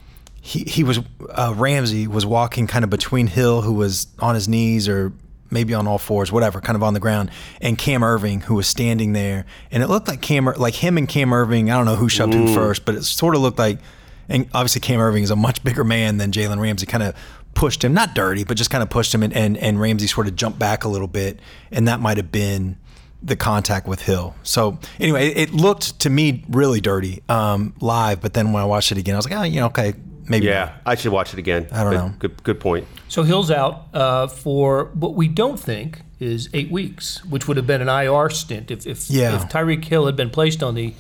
he 0.41 0.61
he 0.65 0.85
was 0.85 1.01
uh, 1.31 1.55
Ramsey 1.57 2.07
was 2.07 2.27
walking 2.27 2.67
kind 2.67 2.85
of 2.85 2.91
between 2.91 3.27
Hill, 3.27 3.63
who 3.63 3.75
was 3.75 4.07
on 4.19 4.35
his 4.35 4.49
knees 4.49 4.89
or 4.89 5.13
maybe 5.53 5.75
on 5.75 5.87
all 5.87 5.99
fours, 5.99 6.33
whatever, 6.33 6.61
kind 6.61 6.77
of 6.77 6.83
on 6.83 6.95
the 6.95 7.01
ground, 7.01 7.31
and 7.61 7.79
Cam 7.79 8.01
Erving, 8.01 8.43
who 8.43 8.55
was 8.55 8.67
standing 8.67 9.13
there. 9.13 9.45
And 9.71 9.83
it 9.83 9.89
looked 9.89 10.09
like 10.09 10.23
Cam, 10.23 10.47
like 10.47 10.75
him 10.75 10.97
and 10.97 11.09
Cam 11.09 11.31
Erving. 11.31 11.71
I 11.71 11.77
don't 11.77 11.85
know 11.85 11.97
who 11.97 12.09
shoved 12.09 12.35
him 12.35 12.53
first, 12.55 12.85
but 12.85 12.95
it 12.95 13.05
sort 13.05 13.35
of 13.37 13.43
looked 13.43 13.59
like. 13.59 13.79
And 14.29 14.49
obviously, 14.55 14.81
Cam 14.81 14.99
Erving 14.99 15.23
is 15.23 15.31
a 15.31 15.37
much 15.37 15.63
bigger 15.63 15.85
man 15.85 16.17
than 16.17 16.33
Jalen 16.33 16.59
Ramsey. 16.59 16.87
Kind 16.87 17.03
of 17.03 17.15
pushed 17.55 17.85
him, 17.85 17.93
not 17.93 18.15
dirty, 18.15 18.45
but 18.45 18.57
just 18.57 18.71
kind 18.71 18.83
of 18.83 18.89
pushed 18.89 19.15
him, 19.15 19.23
and, 19.23 19.33
and 19.33 19.57
and 19.59 19.81
Ramsey 19.81 20.07
sort 20.07 20.27
of 20.27 20.37
jumped 20.37 20.59
back 20.59 20.85
a 20.85 20.89
little 20.89 21.09
bit, 21.09 21.39
and 21.71 21.87
that 21.87 22.01
might 22.01 22.17
have 22.17 22.33
been 22.33 22.79
the 23.23 23.37
contact 23.37 23.87
with 23.87 24.03
Hill. 24.03 24.35
So 24.43 24.79
anyway, 24.99 25.29
it, 25.29 25.37
it 25.51 25.55
looked 25.55 26.01
to 26.01 26.11
me 26.11 26.45
really 26.49 26.81
dirty 26.81 27.23
um, 27.29 27.75
live, 27.81 28.21
but 28.21 28.35
then 28.35 28.53
when 28.53 28.63
I 28.63 28.67
watched 28.67 28.91
it 28.93 28.99
again, 28.99 29.15
I 29.15 29.19
was 29.19 29.29
like, 29.31 29.39
oh, 29.39 29.45
you 29.45 29.61
know, 29.61 29.67
okay, 29.67 29.95
maybe. 30.29 30.47
Yeah, 30.47 30.75
I 30.85 30.95
should 30.97 31.13
watch 31.13 31.33
it 31.33 31.39
again. 31.39 31.69
I 31.71 31.85
don't 31.85 31.93
But 31.95 31.99
know. 32.07 32.15
Good, 32.19 32.43
good 32.43 32.61
point. 32.61 32.87
So 33.09 33.23
Hill's 33.23 33.51
out 33.51 33.87
uh, 33.95 34.27
for 34.27 34.87
what 34.95 35.15
we 35.15 35.29
don't 35.29 35.59
think 35.61 36.01
is 36.19 36.49
eight 36.53 36.71
weeks, 36.71 37.25
which 37.25 37.47
would 37.49 37.57
have 37.57 37.67
been 37.67 37.81
an 37.81 37.89
IR 37.89 38.31
stint. 38.31 38.71
If 38.71 38.87
if, 38.87 39.11
Yeah. 39.11 39.37
if 39.37 39.49
Tyreek 39.49 39.85
Hill 39.85 40.07
had 40.07 40.17
been 40.17 40.31
placed 40.31 40.63
on 40.63 40.75
the 40.75 40.95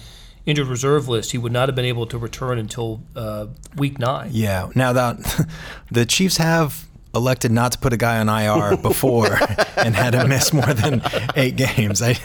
injured 0.46 0.66
reserve 0.66 1.08
list, 1.08 1.30
he 1.32 1.38
would 1.38 1.52
not 1.52 1.68
have 1.68 1.76
been 1.76 1.84
able 1.84 2.06
to 2.06 2.18
return 2.18 2.58
until 2.58 3.02
uh, 3.14 3.46
week 3.76 3.98
nine. 3.98 4.30
Yeah. 4.32 4.70
Now 4.74 4.92
that 4.92 5.46
the 5.90 6.04
Chiefs 6.04 6.36
have 6.38 6.86
elected 7.14 7.52
not 7.52 7.72
to 7.72 7.78
put 7.78 7.92
a 7.92 7.96
guy 7.96 8.18
on 8.18 8.28
IR 8.28 8.76
before 8.82 9.38
and 9.76 9.94
had 9.94 10.14
him 10.14 10.28
miss 10.28 10.52
more 10.52 10.72
than 10.72 11.02
eight 11.36 11.56
games. 11.56 12.02
I, 12.02 12.16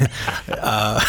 uh, 0.49 0.99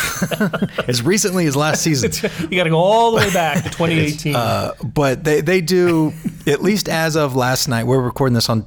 as 0.89 1.03
recently 1.03 1.47
as 1.47 1.57
last 1.57 1.83
season. 1.83 2.11
You 2.51 2.57
got 2.57 2.65
to 2.65 2.71
go 2.71 2.79
all 2.79 3.13
the 3.13 3.19
way 3.19 3.33
back 3.33 3.65
to 3.65 3.71
2018. 3.71 4.35
Uh, 4.35 4.75
but 4.83 5.25
they, 5.25 5.41
they 5.41 5.61
do, 5.61 6.13
at 6.47 6.63
least 6.63 6.89
as 6.89 7.17
of 7.17 7.37
last 7.37 7.69
night, 7.69 7.85
we're 7.85 8.01
recording 8.01 8.35
this 8.35 8.49
on 8.49 8.67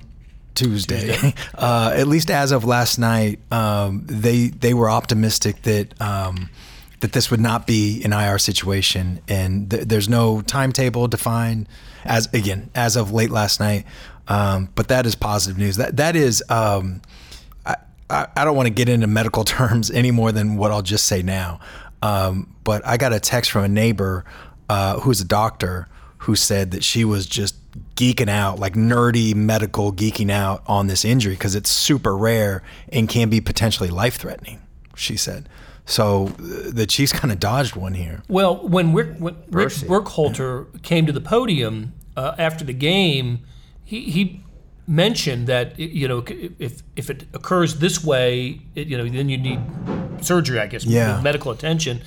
Tuesday. 0.56 1.34
Uh, 1.54 1.93
at 1.93 2.08
least 2.08 2.32
as 2.32 2.52
of 2.52 2.65
last 2.65 2.97
night, 2.97 3.39
um, 3.52 4.04
they 4.08 4.47
they 4.47 4.74
were 4.74 4.89
optimistic 4.89 5.62
that 5.62 6.00
um, 6.02 6.50
that 7.02 7.13
this 7.13 7.30
would 7.30 7.39
not 7.39 7.67
be 7.67 8.02
an 8.04 8.13
IR 8.13 8.39
situation, 8.39 9.19
and 9.28 9.69
th- 9.69 9.84
there's 9.84 10.10
no 10.10 10.41
timetable 10.41 11.08
defined. 11.08 11.67
As 12.04 12.28
again, 12.34 12.71
as 12.74 12.95
of 12.95 13.12
late 13.12 13.30
last 13.30 13.60
night, 13.60 13.86
um, 14.32 14.70
but 14.76 14.88
that 14.88 15.06
is 15.06 15.13
positive 15.13 15.58
news. 15.58 15.76
That 15.76 15.98
that 15.98 16.15
is. 16.15 16.41
Um, 16.48 17.02
I, 17.65 17.76
I 18.10 18.28
I 18.36 18.46
don't 18.46 18.56
want 18.56 18.67
to 18.67 18.74
get 18.74 18.88
into 18.88 19.06
medical 19.06 19.44
terms 19.58 19.91
any 19.91 20.10
more 20.10 20.32
than 20.32 20.56
what 20.56 20.72
I'll 20.72 20.82
just 20.82 21.06
say 21.06 21.22
now. 21.22 21.60
Um, 22.02 22.56
but 22.63 22.86
I 22.88 22.96
got 22.96 23.12
a 23.12 23.20
text 23.20 23.52
from 23.52 23.65
a 23.65 23.67
neighbor 23.67 24.24
uh, 24.70 25.02
who's 25.02 25.20
a 25.20 25.26
doctor 25.26 25.89
who 26.20 26.36
said 26.36 26.72
that 26.72 26.84
she 26.84 27.04
was 27.04 27.26
just 27.26 27.56
geeking 27.96 28.30
out, 28.30 28.58
like 28.58 28.74
nerdy 28.74 29.36
medical 29.36 29.91
geeking 29.91 30.32
out 30.32 30.63
on 30.65 30.88
this 30.88 31.04
injury 31.04 31.34
because 31.34 31.54
it's 31.54 31.70
super 31.70 32.15
rare 32.15 32.63
and 32.89 33.10
can 33.10 33.30
be 33.30 33.41
potentially 33.41 33.89
life 33.89 34.15
threatening. 34.15 34.62
She 34.96 35.17
said. 35.17 35.50
So 35.86 36.28
uh, 36.28 36.72
the 36.72 36.86
Chiefs 36.88 37.12
kind 37.12 37.34
of 37.34 37.39
dodged 37.39 37.76
one 37.76 37.96
here. 37.96 38.24
Well, 38.30 38.65
when 38.65 38.94
Rick, 38.94 39.17
when 39.17 39.36
Rick 39.50 39.52
Mercy. 39.52 39.88
Burkholder 39.88 40.67
came 40.84 41.06
to 41.06 41.12
the 41.12 41.20
podium 41.20 41.94
uh, 42.15 42.36
after 42.38 42.63
the 42.63 42.74
game, 42.74 43.41
he, 43.92 44.00
he 44.16 44.42
mentioned 44.88 45.48
that 45.48 45.78
you 45.80 46.08
know 46.08 46.24
if 46.60 46.82
if 46.96 47.10
it 47.10 47.26
occurs 47.34 47.70
this 47.80 48.04
way, 48.04 48.62
it, 48.76 48.88
you 48.88 48.98
know 48.98 49.08
then 49.08 49.28
you 49.30 49.38
need 49.38 49.60
surgery, 50.22 50.60
I 50.60 50.68
guess, 50.68 50.86
Yeah. 50.86 51.20
medical 51.22 51.52
attention. 51.52 52.02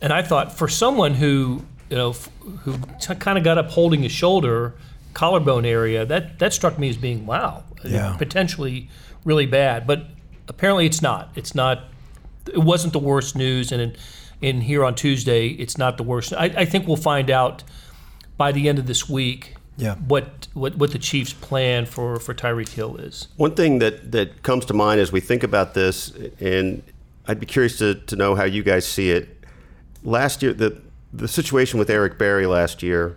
And 0.00 0.12
I 0.12 0.22
thought 0.22 0.52
for 0.52 0.68
someone 0.68 1.14
who 1.14 1.64
you 1.90 1.96
know 1.96 2.10
f- 2.10 2.28
who 2.62 2.78
t- 3.00 3.14
kind 3.16 3.36
of 3.38 3.44
got 3.44 3.58
up 3.58 3.70
holding 3.70 4.02
his 4.02 4.12
shoulder, 4.12 4.74
collarbone 5.14 5.64
area, 5.66 6.06
that 6.06 6.38
that 6.38 6.52
struck 6.52 6.78
me 6.78 6.88
as 6.88 6.96
being 6.96 7.26
wow, 7.26 7.64
uh, 7.84 7.88
Yeah. 7.88 8.16
potentially 8.18 8.88
really 9.24 9.46
bad. 9.46 9.84
But 9.86 10.04
apparently 10.48 10.86
it's 10.86 11.02
not. 11.02 11.30
It's 11.34 11.54
not 11.54 11.84
it 12.52 12.58
wasn't 12.72 12.92
the 12.92 13.00
worst 13.00 13.34
news, 13.34 13.72
and 13.72 13.82
in, 13.82 13.96
in 14.40 14.60
here 14.60 14.84
on 14.84 14.94
Tuesday, 14.94 15.48
it's 15.48 15.76
not 15.76 15.96
the 15.96 16.04
worst. 16.04 16.32
I, 16.32 16.44
I 16.62 16.64
think 16.64 16.86
we'll 16.86 16.96
find 17.14 17.30
out 17.30 17.64
by 18.36 18.52
the 18.52 18.68
end 18.68 18.78
of 18.78 18.86
this 18.86 19.08
week 19.08 19.55
Yeah. 19.78 19.96
what, 19.96 20.48
what 20.54 20.76
what 20.76 20.92
the 20.92 20.98
Chiefs' 20.98 21.34
plan 21.34 21.84
for 21.84 22.18
for 22.18 22.32
Tyreek 22.34 22.70
Hill 22.70 22.96
is. 22.96 23.28
One 23.36 23.54
thing 23.54 23.78
that, 23.80 24.12
that 24.12 24.42
comes 24.42 24.64
to 24.66 24.74
mind 24.74 25.00
as 25.00 25.12
we 25.12 25.20
think 25.20 25.42
about 25.42 25.74
this, 25.74 26.12
and 26.40 26.82
I'd 27.26 27.40
be 27.40 27.46
curious 27.46 27.78
to, 27.78 27.94
to 27.94 28.16
know 28.16 28.34
how 28.34 28.44
you 28.44 28.62
guys 28.62 28.86
see 28.86 29.10
it. 29.10 29.44
Last 30.02 30.42
year, 30.42 30.54
the 30.54 30.80
the 31.12 31.28
situation 31.28 31.78
with 31.78 31.90
Eric 31.90 32.18
Berry 32.18 32.46
last 32.46 32.82
year, 32.82 33.16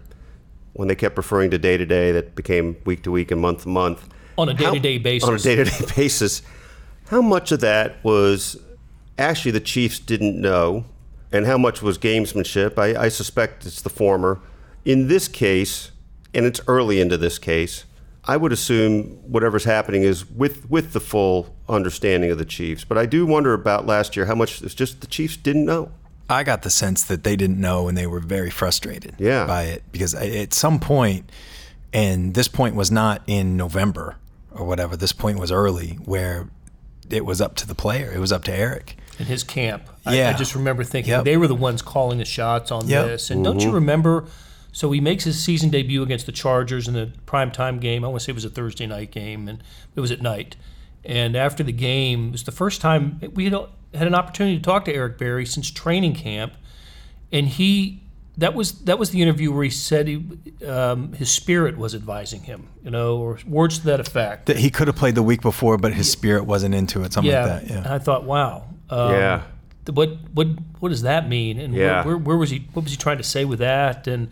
when 0.74 0.88
they 0.88 0.96
kept 0.96 1.18
referring 1.18 1.52
to 1.52 1.58
day 1.58 1.78
to 1.78 1.86
day, 1.86 2.12
that 2.12 2.36
became 2.36 2.78
week 2.86 3.04
to 3.04 3.12
week 3.12 3.32
and 3.32 3.42
month 3.42 3.64
to 3.64 3.70
month. 3.70 4.10
On 4.38 4.48
a 4.48 4.54
day-to-day 4.54 5.00
basis. 5.00 5.28
On 5.28 5.36
a 5.36 5.40
day 5.40 5.56
to 5.56 5.66
day 5.66 5.86
basis, 5.96 6.42
how 7.10 7.22
much 7.22 7.52
of 7.52 7.60
that 7.60 8.04
was 8.04 8.58
actually 9.18 9.52
the 9.52 9.60
Chiefs 9.60 10.00
didn't 10.00 10.40
know, 10.40 10.86
and 11.32 11.46
how 11.46 11.58
much 11.58 11.82
was 11.82 11.98
gamesmanship? 11.98 12.78
I, 12.78 13.06
I 13.06 13.10
suspect 13.10 13.66
it's 13.66 13.82
the 13.82 13.90
former. 13.90 14.40
In 14.86 15.08
this 15.08 15.28
case, 15.28 15.92
and 16.34 16.46
it's 16.46 16.62
early 16.68 17.00
into 17.02 17.18
this 17.18 17.38
case, 17.40 17.86
I 18.26 18.38
would 18.38 18.52
assume 18.52 19.04
whatever's 19.32 19.64
happening 19.64 20.04
is 20.04 20.30
with 20.30 20.70
with 20.70 20.94
the 20.94 21.00
full 21.00 21.56
understanding 21.68 22.32
of 22.32 22.38
the 22.38 22.46
Chiefs. 22.46 22.84
But 22.84 22.98
I 22.98 23.06
do 23.06 23.26
wonder 23.26 23.54
about 23.54 23.86
last 23.86 24.16
year 24.16 24.26
how 24.26 24.36
much 24.36 24.62
it's 24.62 24.76
just 24.76 25.02
the 25.02 25.08
Chiefs 25.08 25.38
didn't 25.38 25.66
know. 25.66 25.92
I 26.30 26.44
got 26.44 26.62
the 26.62 26.70
sense 26.70 27.04
that 27.06 27.24
they 27.24 27.36
didn't 27.36 27.60
know 27.60 27.88
and 27.88 27.98
they 27.98 28.06
were 28.06 28.20
very 28.20 28.52
frustrated 28.52 29.16
Yeah. 29.18 29.48
by 29.48 29.64
it 29.64 29.84
because 29.92 30.14
at 30.14 30.54
some 30.54 30.80
point, 30.80 31.28
and 31.92 32.36
this 32.36 32.48
point 32.48 32.76
was 32.76 32.92
not 32.92 33.24
in 33.26 33.58
November 33.58 34.16
or 34.52 34.66
whatever, 34.66 34.96
this 34.96 35.12
point 35.14 35.40
was 35.40 35.52
early 35.52 35.98
where 36.06 36.48
it 37.10 37.26
was 37.26 37.42
up 37.42 37.56
to 37.56 37.68
the 37.68 37.74
player, 37.74 38.12
it 38.14 38.20
was 38.20 38.32
up 38.32 38.44
to 38.44 38.54
Eric. 38.54 38.96
in 39.18 39.26
his 39.26 39.44
camp. 39.44 39.84
I, 40.06 40.24
I 40.28 40.34
just 40.34 40.54
remember 40.56 40.84
thinking 40.84 41.12
Yep. 41.12 41.26
they 41.26 41.36
were 41.36 41.48
the 41.48 41.56
ones 41.56 41.82
calling 41.82 42.20
the 42.20 42.26
shots 42.26 42.72
on 42.72 42.88
Yep. 42.88 43.06
this. 43.08 43.30
And 43.32 43.38
mm-hmm. 43.44 43.44
don't 43.46 43.60
you 43.62 43.72
remember? 43.72 44.26
So 44.72 44.92
he 44.92 45.02
makes 45.02 45.24
his 45.24 45.44
season 45.44 45.70
debut 45.70 46.04
against 46.04 46.26
the 46.26 46.32
Chargers 46.32 46.88
in 46.88 46.94
the 46.94 47.12
primetime 47.26 47.80
game. 47.80 48.06
I 48.06 48.08
want 48.08 48.22
to 48.22 48.26
say 48.26 48.32
it 48.32 48.36
was 48.36 48.46
a 48.46 48.50
Thursday 48.50 48.86
night 48.86 49.12
game, 49.12 49.48
and 49.48 49.64
it 49.96 50.00
was 50.00 50.12
at 50.12 50.22
night. 50.22 50.56
And 51.04 51.36
after 51.36 51.64
the 51.64 51.72
game, 51.72 52.30
it 52.30 52.32
was 52.34 52.44
the 52.44 52.52
first 52.52 52.82
time 52.82 53.20
we 53.34 53.46
had, 53.46 53.54
had 53.94 54.08
an 54.08 54.16
opportunity 54.16 54.58
to 54.58 54.64
talk 54.64 54.86
to 54.86 54.94
Eric 54.94 55.18
Berry 55.18 55.46
since 55.46 55.72
training 55.72 56.14
camp, 56.16 56.54
and 57.32 57.48
he 57.48 58.04
that 58.40 58.54
was 58.54 58.80
that 58.84 58.98
was 58.98 59.10
the 59.12 59.22
interview 59.22 59.52
where 59.52 59.66
he 59.66 59.70
said 59.70 60.08
he, 60.08 60.26
um, 60.66 61.12
his 61.14 61.30
spirit 61.30 61.78
was 61.78 61.94
advising 61.94 62.44
him, 62.44 62.70
you 62.84 62.90
know, 62.90 63.18
or 63.18 63.38
words 63.46 63.80
to 63.80 63.86
that 63.86 64.00
effect. 64.00 64.46
That 64.46 64.58
he 64.58 64.70
could 64.70 64.88
have 64.88 64.96
played 64.96 65.16
the 65.16 65.24
week 65.24 65.42
before, 65.42 65.78
but 65.78 65.94
his 65.94 66.10
spirit 66.10 66.46
wasn't 66.46 66.74
into 66.74 67.04
it. 67.04 67.12
Something 67.12 67.32
yeah, 67.32 67.46
like 67.46 67.64
that. 67.64 67.72
and 67.72 67.86
Yeah. 67.86 67.94
I 67.94 68.00
thought, 68.00 68.24
wow, 68.24 68.66
um, 68.90 69.12
Yeah. 69.12 69.42
What 69.92 70.18
what 70.34 70.48
what 70.80 70.90
does 70.90 71.02
that 71.02 71.28
mean? 71.28 71.60
And 71.60 71.74
Yeah. 71.74 72.06
where, 72.06 72.16
where, 72.16 72.18
where 72.18 72.38
was 72.38 72.50
he? 72.50 72.68
What 72.74 72.84
was 72.84 72.92
he 72.92 72.98
trying 72.98 73.18
to 73.18 73.24
say 73.24 73.44
with 73.44 73.60
that? 73.60 74.08
And 74.08 74.30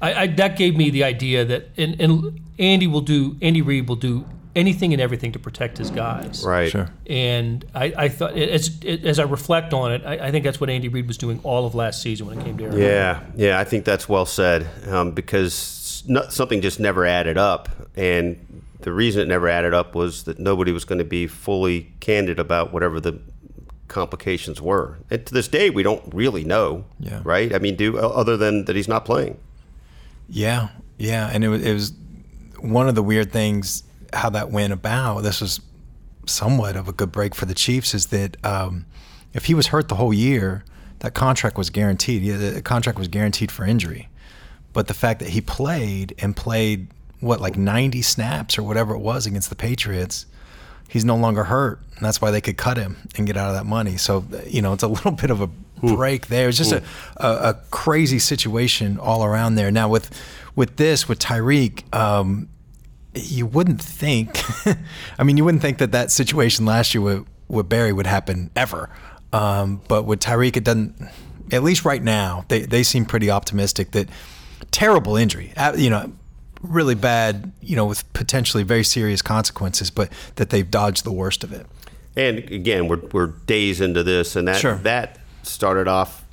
I, 0.00 0.14
I 0.14 0.26
that 0.26 0.56
gave 0.56 0.76
me 0.76 0.90
the 0.90 1.04
idea 1.04 1.44
that 1.44 1.68
and, 1.76 2.00
and 2.00 2.40
Andy 2.58 2.86
will 2.86 3.00
do 3.00 3.36
Andy 3.40 3.62
Reid 3.62 3.88
will 3.88 3.96
do 3.96 4.26
anything 4.56 4.94
and 4.94 5.02
everything 5.02 5.32
to 5.32 5.38
protect 5.38 5.78
his 5.78 5.90
guys. 5.90 6.42
Right. 6.42 6.70
Sure. 6.70 6.88
And 7.06 7.64
I, 7.74 7.92
I 7.96 8.08
thought, 8.08 8.36
as, 8.36 8.70
as 8.84 9.18
I 9.18 9.24
reflect 9.24 9.74
on 9.74 9.92
it, 9.92 10.02
I, 10.04 10.14
I 10.14 10.30
think 10.30 10.44
that's 10.44 10.58
what 10.58 10.70
Andy 10.70 10.88
Reid 10.88 11.06
was 11.06 11.18
doing 11.18 11.38
all 11.42 11.66
of 11.66 11.74
last 11.74 12.00
season 12.00 12.26
when 12.26 12.38
it 12.38 12.44
came 12.44 12.56
to 12.56 12.64
Aaron. 12.64 12.78
Yeah, 12.78 13.20
yeah, 13.36 13.60
I 13.60 13.64
think 13.64 13.84
that's 13.84 14.08
well 14.08 14.24
said 14.24 14.66
um, 14.88 15.12
because 15.12 16.02
no, 16.08 16.26
something 16.30 16.62
just 16.62 16.80
never 16.80 17.04
added 17.04 17.36
up, 17.36 17.68
and 17.96 18.62
the 18.80 18.92
reason 18.92 19.20
it 19.22 19.28
never 19.28 19.48
added 19.48 19.74
up 19.74 19.94
was 19.94 20.24
that 20.24 20.38
nobody 20.38 20.72
was 20.72 20.84
going 20.84 20.98
to 20.98 21.04
be 21.04 21.26
fully 21.26 21.92
candid 22.00 22.38
about 22.38 22.72
whatever 22.72 22.98
the 22.98 23.20
complications 23.88 24.60
were. 24.60 24.98
And 25.10 25.24
to 25.26 25.34
this 25.34 25.48
day, 25.48 25.70
we 25.70 25.82
don't 25.82 26.02
really 26.14 26.44
know. 26.44 26.84
Yeah. 26.98 27.20
Right. 27.24 27.54
I 27.54 27.58
mean, 27.58 27.76
do 27.76 27.98
other 27.98 28.36
than 28.36 28.64
that 28.64 28.74
he's 28.76 28.88
not 28.88 29.04
playing. 29.04 29.38
Yeah, 30.28 30.68
yeah, 30.98 31.30
and 31.32 31.44
it 31.44 31.48
was, 31.48 31.62
it 31.62 31.72
was 31.72 31.92
one 32.60 32.88
of 32.88 32.94
the 32.94 33.02
weird 33.02 33.32
things 33.32 33.82
how 34.12 34.30
that 34.30 34.50
went 34.50 34.72
about. 34.72 35.22
This 35.22 35.40
was 35.40 35.60
somewhat 36.26 36.76
of 36.76 36.88
a 36.88 36.92
good 36.92 37.12
break 37.12 37.34
for 37.34 37.46
the 37.46 37.54
Chiefs. 37.54 37.94
Is 37.94 38.06
that 38.06 38.44
um, 38.44 38.86
if 39.32 39.46
he 39.46 39.54
was 39.54 39.68
hurt 39.68 39.88
the 39.88 39.96
whole 39.96 40.14
year, 40.14 40.64
that 41.00 41.14
contract 41.14 41.56
was 41.56 41.70
guaranteed. 41.70 42.22
Yeah, 42.22 42.36
the 42.36 42.62
contract 42.62 42.98
was 42.98 43.08
guaranteed 43.08 43.52
for 43.52 43.64
injury, 43.64 44.08
but 44.72 44.88
the 44.88 44.94
fact 44.94 45.20
that 45.20 45.28
he 45.30 45.40
played 45.40 46.14
and 46.18 46.34
played 46.34 46.88
what 47.20 47.40
like 47.40 47.56
90 47.56 48.02
snaps 48.02 48.58
or 48.58 48.62
whatever 48.62 48.94
it 48.94 48.98
was 48.98 49.26
against 49.26 49.48
the 49.48 49.56
Patriots. 49.56 50.26
He's 50.88 51.04
no 51.04 51.16
longer 51.16 51.44
hurt, 51.44 51.80
and 51.96 52.04
that's 52.04 52.20
why 52.20 52.30
they 52.30 52.40
could 52.40 52.56
cut 52.56 52.76
him 52.76 52.96
and 53.16 53.26
get 53.26 53.36
out 53.36 53.48
of 53.48 53.56
that 53.56 53.66
money. 53.66 53.96
So, 53.96 54.24
you 54.46 54.62
know, 54.62 54.72
it's 54.72 54.84
a 54.84 54.88
little 54.88 55.10
bit 55.12 55.30
of 55.30 55.40
a 55.40 55.50
break 55.80 56.28
there. 56.28 56.48
It's 56.48 56.58
just 56.58 56.72
a, 56.72 56.82
a, 57.16 57.28
a 57.50 57.54
crazy 57.70 58.18
situation 58.18 58.98
all 58.98 59.24
around 59.24 59.54
there. 59.56 59.70
Now 59.70 59.88
with 59.88 60.10
with 60.54 60.76
this 60.76 61.08
with 61.08 61.18
Tyreek, 61.18 61.94
um, 61.94 62.48
you 63.14 63.46
wouldn't 63.46 63.82
think. 63.82 64.42
I 65.18 65.22
mean, 65.24 65.36
you 65.36 65.44
wouldn't 65.44 65.62
think 65.62 65.78
that 65.78 65.92
that 65.92 66.10
situation 66.10 66.64
last 66.66 66.94
year 66.94 67.02
with 67.02 67.26
with 67.48 67.68
Berry 67.68 67.92
would 67.92 68.06
happen 68.06 68.50
ever. 68.56 68.90
Um, 69.32 69.80
but 69.88 70.04
with 70.04 70.20
Tyreek, 70.20 70.56
it 70.56 70.64
doesn't. 70.64 70.94
At 71.52 71.62
least 71.62 71.84
right 71.84 72.02
now, 72.02 72.44
they 72.48 72.60
they 72.62 72.82
seem 72.82 73.04
pretty 73.04 73.30
optimistic 73.30 73.92
that 73.92 74.08
terrible 74.70 75.16
injury. 75.16 75.52
uh, 75.56 75.74
You 75.76 75.90
know. 75.90 76.12
Really 76.62 76.94
bad, 76.94 77.52
you 77.60 77.76
know, 77.76 77.84
with 77.84 78.10
potentially 78.14 78.62
very 78.64 78.82
serious 78.82 79.20
consequences, 79.20 79.90
but 79.90 80.10
that 80.36 80.48
they've 80.50 80.68
dodged 80.68 81.04
the 81.04 81.12
worst 81.12 81.44
of 81.44 81.52
it. 81.52 81.66
And 82.16 82.38
again, 82.38 82.88
we're, 82.88 83.02
we're 83.12 83.26
days 83.26 83.80
into 83.82 84.02
this, 84.02 84.34
and 84.36 84.48
that 84.48 84.56
Sure. 84.56 84.76
that 84.76 85.18
started 85.48 85.88
off. 85.88 86.24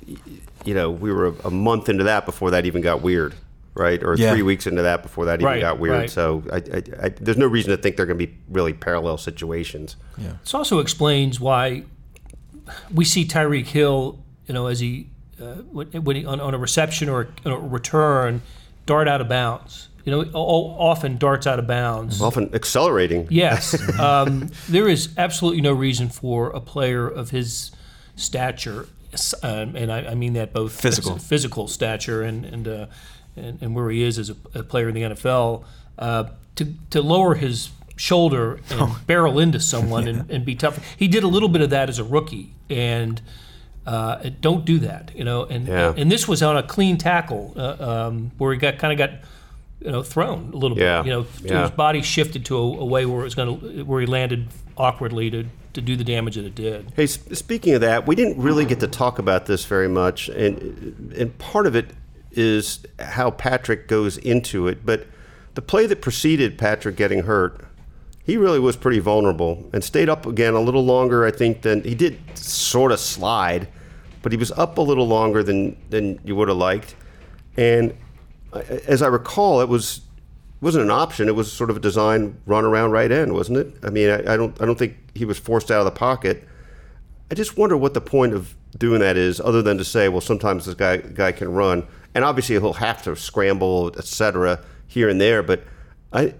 You 0.64 0.74
know, 0.74 0.90
we 0.90 1.12
were 1.12 1.34
a 1.44 1.50
month 1.50 1.88
into 1.88 2.04
that 2.04 2.26
before 2.26 2.50
that 2.52 2.66
even 2.66 2.82
got 2.82 3.02
weird, 3.02 3.34
right? 3.74 4.02
Or 4.02 4.14
Yeah. 4.16 4.32
three 4.32 4.42
weeks 4.42 4.66
into 4.66 4.82
that 4.82 5.02
before 5.02 5.24
that 5.26 5.40
even 5.40 5.46
Right, 5.46 5.60
got 5.60 5.78
weird. 5.78 5.94
right. 5.98 6.10
So 6.10 6.42
I, 6.52 6.56
I, 6.56 6.82
I, 7.06 7.08
there's 7.10 7.36
no 7.38 7.46
reason 7.46 7.70
to 7.70 7.76
think 7.76 7.96
they're 7.96 8.06
going 8.06 8.18
to 8.18 8.26
be 8.26 8.34
really 8.48 8.72
parallel 8.72 9.18
situations. 9.18 9.96
This 10.16 10.54
also 10.54 10.78
explains 10.78 11.38
why 11.40 11.84
we 12.92 13.04
see 13.04 13.26
Tyreek 13.26 13.66
Hill, 13.66 14.18
you 14.46 14.54
know, 14.54 14.66
as 14.66 14.80
he 14.80 15.08
uh, 15.40 15.56
when 15.72 15.88
when 16.04 16.16
he 16.16 16.24
on, 16.24 16.40
on 16.40 16.54
a 16.54 16.58
reception 16.58 17.08
or 17.08 17.28
a, 17.44 17.50
a 17.50 17.58
return, 17.58 18.40
dart 18.86 19.08
out 19.08 19.20
of 19.20 19.28
bounds. 19.28 19.88
You 20.04 20.12
know, 20.12 20.20
often 20.34 21.16
darts 21.16 21.46
out 21.46 21.58
of 21.58 21.66
bounds. 21.66 22.20
Often 22.20 22.54
accelerating. 22.54 23.26
Yes, 23.30 23.74
um, 23.98 24.50
there 24.68 24.86
is 24.86 25.08
absolutely 25.16 25.62
no 25.62 25.72
reason 25.72 26.10
for 26.10 26.50
a 26.50 26.60
player 26.60 27.08
of 27.08 27.30
his 27.30 27.70
stature, 28.14 28.82
s- 28.82 28.88
um, 29.42 29.76
and 29.76 29.90
I, 29.92 30.10
I 30.10 30.14
mean 30.14 30.32
that 30.34 30.52
both 30.52 30.78
Physical. 30.80 31.18
physical 31.18 31.68
stature, 31.68 32.22
and 32.22 32.44
and, 32.44 32.68
uh, 32.68 32.86
and 33.36 33.58
and 33.62 33.74
where 33.74 33.90
he 33.90 34.02
is 34.02 34.18
as 34.18 34.30
a, 34.30 34.36
a 34.54 34.62
player 34.62 34.88
in 34.88 34.94
the 34.94 35.02
NFL, 35.02 35.64
uh, 35.98 36.24
to 36.56 36.74
to 36.90 37.02
lower 37.02 37.34
his 37.34 37.70
shoulder 37.96 38.54
and 38.70 38.80
Oh. 38.80 39.00
barrel 39.06 39.38
into 39.38 39.60
someone 39.60 40.08
and, 40.08 40.30
and 40.30 40.44
be 40.44 40.54
tough. 40.56 40.78
He 40.96 41.06
did 41.08 41.22
a 41.22 41.28
little 41.28 41.48
bit 41.48 41.62
of 41.62 41.70
that 41.70 41.88
as 41.88 41.98
a 41.98 42.04
rookie, 42.04 42.52
and. 42.70 43.20
Uh, 43.86 44.30
don't 44.40 44.64
do 44.64 44.78
that, 44.78 45.10
you 45.14 45.24
know. 45.24 45.44
And 45.44 45.68
Yeah. 45.68 45.92
and 45.94 46.10
this 46.10 46.26
was 46.26 46.42
on 46.42 46.56
a 46.56 46.62
clean 46.62 46.96
tackle 46.96 47.52
uh, 47.54 48.06
um, 48.08 48.30
where 48.38 48.50
he 48.54 48.58
got 48.58 48.78
kind 48.78 48.92
of 48.94 48.98
got, 48.98 49.20
you 49.84 49.92
know, 49.92 50.02
thrown 50.02 50.50
a 50.52 50.56
little 50.56 50.78
Yeah. 50.78 51.02
bit. 51.02 51.06
You 51.08 51.12
know, 51.12 51.26
Yeah. 51.42 51.62
his 51.62 51.70
body 51.72 52.00
shifted 52.02 52.44
to 52.46 52.56
a, 52.56 52.60
a 52.60 52.84
way 52.84 53.04
where 53.06 53.20
it 53.20 53.24
was 53.24 53.34
going 53.34 53.60
to 53.60 53.82
where 53.84 54.00
he 54.00 54.06
landed 54.06 54.48
awkwardly 54.76 55.30
to, 55.30 55.44
to 55.74 55.80
do 55.80 55.94
the 55.94 56.04
damage 56.04 56.36
that 56.36 56.44
it 56.46 56.54
did. 56.54 56.92
Hey, 56.96 57.06
speaking 57.06 57.74
of 57.74 57.80
that, 57.82 58.06
we 58.06 58.14
didn't 58.16 58.38
really 58.42 58.64
get 58.64 58.80
to 58.80 58.88
talk 58.88 59.18
about 59.18 59.46
this 59.46 59.64
very 59.66 59.88
much, 59.88 60.28
and 60.30 61.12
and 61.16 61.36
part 61.38 61.66
of 61.66 61.76
it 61.76 61.90
is 62.32 62.80
how 62.98 63.30
Patrick 63.30 63.86
goes 63.86 64.16
into 64.18 64.66
it. 64.66 64.84
But 64.84 65.06
the 65.54 65.62
play 65.62 65.86
that 65.86 66.00
preceded 66.00 66.58
Patrick 66.58 66.96
getting 66.96 67.24
hurt, 67.24 67.60
he 68.24 68.36
really 68.36 68.58
was 68.58 68.76
pretty 68.76 68.98
vulnerable 68.98 69.68
and 69.72 69.84
stayed 69.84 70.08
up 70.08 70.26
again 70.26 70.54
a 70.54 70.60
little 70.60 70.84
longer. 70.84 71.24
I 71.26 71.30
think 71.30 71.60
than 71.62 71.82
he 71.84 71.94
did, 71.94 72.18
sort 72.38 72.90
of 72.90 72.98
slide, 72.98 73.68
but 74.22 74.32
he 74.32 74.38
was 74.38 74.50
up 74.52 74.78
a 74.78 74.82
little 74.82 75.06
longer 75.06 75.42
than 75.42 75.76
than 75.90 76.18
you 76.24 76.34
would 76.36 76.48
have 76.48 76.56
liked. 76.56 76.96
And 77.56 77.94
as 78.86 79.02
I 79.02 79.06
recall, 79.08 79.60
it 79.60 79.68
was 79.68 80.00
wasn't 80.60 80.84
an 80.84 80.90
option. 80.90 81.28
It 81.28 81.34
was 81.34 81.52
sort 81.52 81.68
of 81.70 81.76
a 81.76 81.80
design 81.80 82.38
run 82.46 82.64
around 82.64 82.92
right 82.92 83.10
end, 83.10 83.32
wasn't 83.34 83.58
it? 83.58 83.74
I 83.82 83.90
mean, 83.90 84.08
I, 84.10 84.34
I 84.34 84.36
don't 84.36 84.60
I 84.60 84.64
don't 84.66 84.78
think 84.78 84.96
he 85.14 85.24
was 85.24 85.38
forced 85.38 85.70
out 85.70 85.80
of 85.80 85.84
the 85.84 85.90
pocket. 85.98 86.46
I 87.30 87.34
just 87.34 87.56
wonder 87.56 87.76
what 87.76 87.94
the 87.94 88.00
point 88.00 88.34
of 88.34 88.54
doing 88.78 89.00
that 89.00 89.16
is, 89.16 89.40
other 89.40 89.62
than 89.62 89.78
to 89.78 89.84
say, 89.84 90.08
well, 90.08 90.20
sometimes 90.20 90.66
this 90.66 90.74
guy 90.74 90.98
guy 90.98 91.32
can 91.32 91.52
run, 91.52 91.86
and 92.14 92.24
obviously 92.24 92.54
he'll 92.56 92.72
have 92.74 93.02
to 93.04 93.14
scramble, 93.16 93.92
etc. 93.98 94.60
here 94.86 95.08
and 95.08 95.20
there. 95.20 95.42
But 95.42 95.64
I 96.12 96.34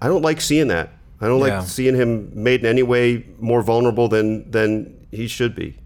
I 0.00 0.08
don't 0.08 0.22
like 0.22 0.40
seeing 0.40 0.68
that. 0.68 0.90
I 1.20 1.26
don't 1.28 1.38
Yeah. 1.46 1.58
like 1.60 1.68
seeing 1.68 1.94
him 1.94 2.30
made 2.34 2.60
in 2.60 2.66
any 2.66 2.82
way 2.82 3.24
more 3.38 3.62
vulnerable 3.62 4.08
than 4.08 4.50
than 4.50 5.06
he 5.10 5.26
should 5.28 5.54
be. 5.54 5.78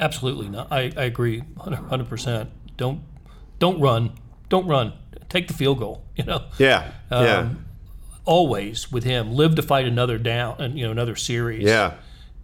Absolutely 0.00 0.48
not. 0.48 0.68
I, 0.70 0.92
I 0.96 1.04
agree, 1.04 1.42
hundred 1.58 2.08
percent. 2.08 2.50
Don't 2.76 3.00
don't 3.58 3.80
run. 3.80 4.12
Don't 4.48 4.66
run. 4.66 4.92
Take 5.28 5.48
the 5.48 5.54
field 5.54 5.78
goal. 5.78 6.04
You 6.16 6.24
know. 6.24 6.42
Yeah, 6.58 6.90
yeah, 7.12 7.36
Um, 7.38 7.64
Always 8.24 8.90
with 8.92 9.04
him, 9.04 9.32
live 9.32 9.54
to 9.54 9.62
fight 9.62 9.86
another 9.86 10.18
down 10.18 10.56
and 10.60 10.76
you 10.78 10.84
know 10.84 10.90
another 10.90 11.16
series. 11.16 11.64
yeah, 11.64 11.94